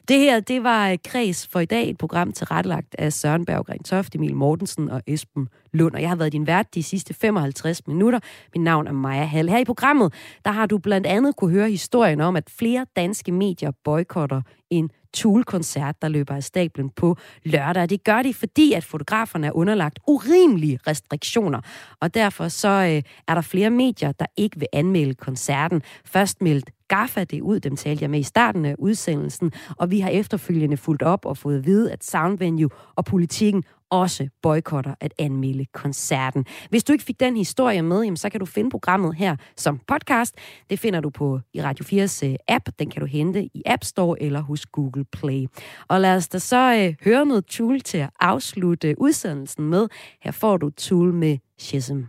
Det 0.08 0.18
her, 0.18 0.40
det 0.40 0.64
var 0.64 0.96
Kreds 1.04 1.46
for 1.46 1.60
i 1.60 1.64
dag, 1.64 1.90
et 1.90 1.98
program 1.98 2.32
tilrettelagt 2.32 2.94
af 2.98 3.12
Søren 3.12 3.44
Berggren 3.44 3.82
Toft, 3.82 4.14
Emil 4.14 4.36
Mortensen 4.36 4.90
og 4.90 5.02
Esben 5.06 5.48
Lund. 5.72 5.94
Og 5.94 6.00
jeg 6.00 6.08
har 6.08 6.16
været 6.16 6.32
din 6.32 6.46
vært 6.46 6.74
de 6.74 6.82
sidste 6.82 7.14
55 7.14 7.86
minutter. 7.86 8.20
Mit 8.54 8.64
navn 8.64 8.86
er 8.86 8.92
Maja 8.92 9.24
Hall. 9.24 9.48
Her 9.48 9.58
i 9.58 9.64
programmet, 9.64 10.14
der 10.44 10.50
har 10.50 10.66
du 10.66 10.78
blandt 10.78 11.06
andet 11.06 11.36
kunne 11.36 11.50
høre 11.50 11.70
historien 11.70 12.20
om, 12.20 12.36
at 12.36 12.50
flere 12.50 12.86
danske 12.96 13.32
medier 13.32 13.70
boykotter 13.84 14.42
en 14.70 14.90
Tool-koncert, 15.14 16.02
der 16.02 16.08
løber 16.08 16.34
af 16.34 16.42
stablen 16.42 16.90
på 16.90 17.16
lørdag. 17.44 17.88
Det 17.88 18.04
gør 18.04 18.22
de, 18.22 18.34
fordi 18.34 18.72
at 18.72 18.84
fotograferne 18.84 19.46
er 19.46 19.56
underlagt 19.56 19.98
urimelige 20.06 20.78
restriktioner. 20.86 21.60
Og 22.00 22.14
derfor 22.14 22.48
så 22.48 22.68
øh, 22.68 23.02
er 23.28 23.34
der 23.34 23.40
flere 23.40 23.70
medier, 23.70 24.12
der 24.12 24.26
ikke 24.36 24.58
vil 24.58 24.68
anmelde 24.72 25.14
koncerten. 25.14 25.82
Først 26.04 26.42
meldt 26.42 26.70
GAFA 26.88 27.24
det 27.24 27.40
ud, 27.40 27.60
dem 27.60 27.76
talte 27.76 28.02
jeg 28.02 28.10
med 28.10 28.20
i 28.20 28.22
starten 28.22 28.64
af 28.64 28.74
udsendelsen, 28.78 29.52
og 29.76 29.90
vi 29.90 30.00
har 30.00 30.10
efterfølgende 30.10 30.76
fulgt 30.76 31.02
op 31.02 31.26
og 31.26 31.36
fået 31.36 31.58
at 31.58 31.66
vide, 31.66 31.92
at 31.92 32.04
Soundvenue 32.04 32.70
og 32.96 33.04
politikken 33.04 33.64
også 33.90 34.28
boykotter 34.42 34.94
at 35.00 35.14
anmelde 35.18 35.64
koncerten. 35.64 36.46
Hvis 36.70 36.84
du 36.84 36.92
ikke 36.92 37.04
fik 37.04 37.20
den 37.20 37.36
historie 37.36 37.82
med, 37.82 38.02
jamen, 38.02 38.16
så 38.16 38.30
kan 38.30 38.40
du 38.40 38.46
finde 38.46 38.70
programmet 38.70 39.16
her 39.16 39.36
som 39.56 39.80
podcast. 39.86 40.34
Det 40.70 40.78
finder 40.78 41.00
du 41.00 41.10
på 41.10 41.40
i 41.54 41.62
Radio 41.62 41.84
4's 41.84 42.26
øh, 42.26 42.34
app. 42.48 42.68
Den 42.78 42.90
kan 42.90 43.00
du 43.00 43.06
hente 43.06 43.44
i 43.44 43.62
App 43.66 43.84
Store 43.84 44.22
eller 44.22 44.40
hos 44.40 44.66
Google 44.66 45.04
Play. 45.04 45.46
Og 45.88 46.00
lad 46.00 46.16
os 46.16 46.28
da 46.28 46.38
så 46.38 46.74
øh, 46.74 46.94
høre 47.04 47.26
noget 47.26 47.46
Tool 47.46 47.80
til 47.80 47.98
at 47.98 48.10
afslutte 48.20 48.94
udsendelsen 48.98 49.64
med. 49.64 49.88
Her 50.22 50.32
får 50.32 50.56
du 50.56 50.70
Tool 50.70 51.14
med 51.14 51.38
Shazam. 51.58 52.08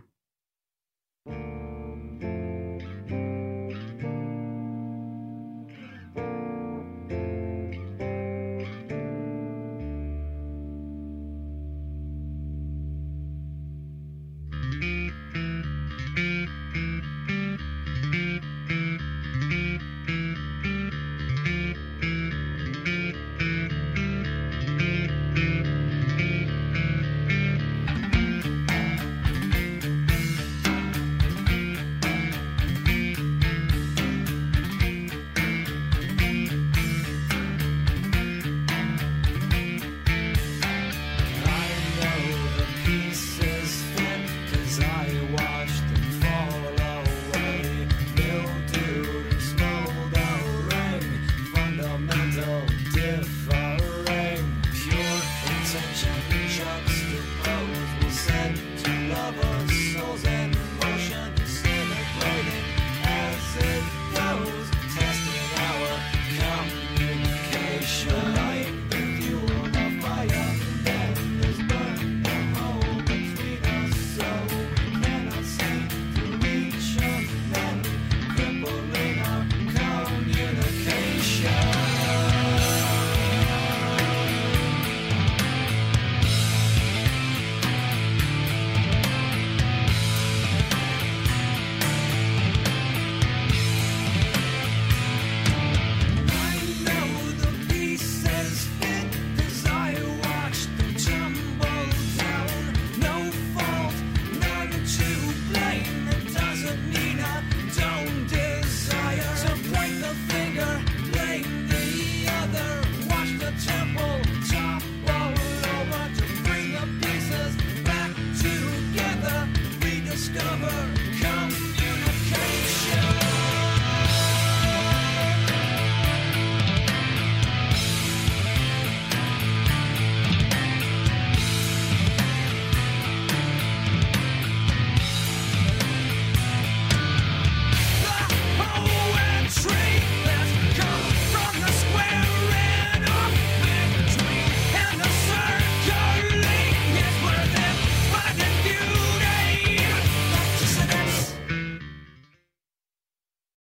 thank 1.26 1.54
you 1.54 1.59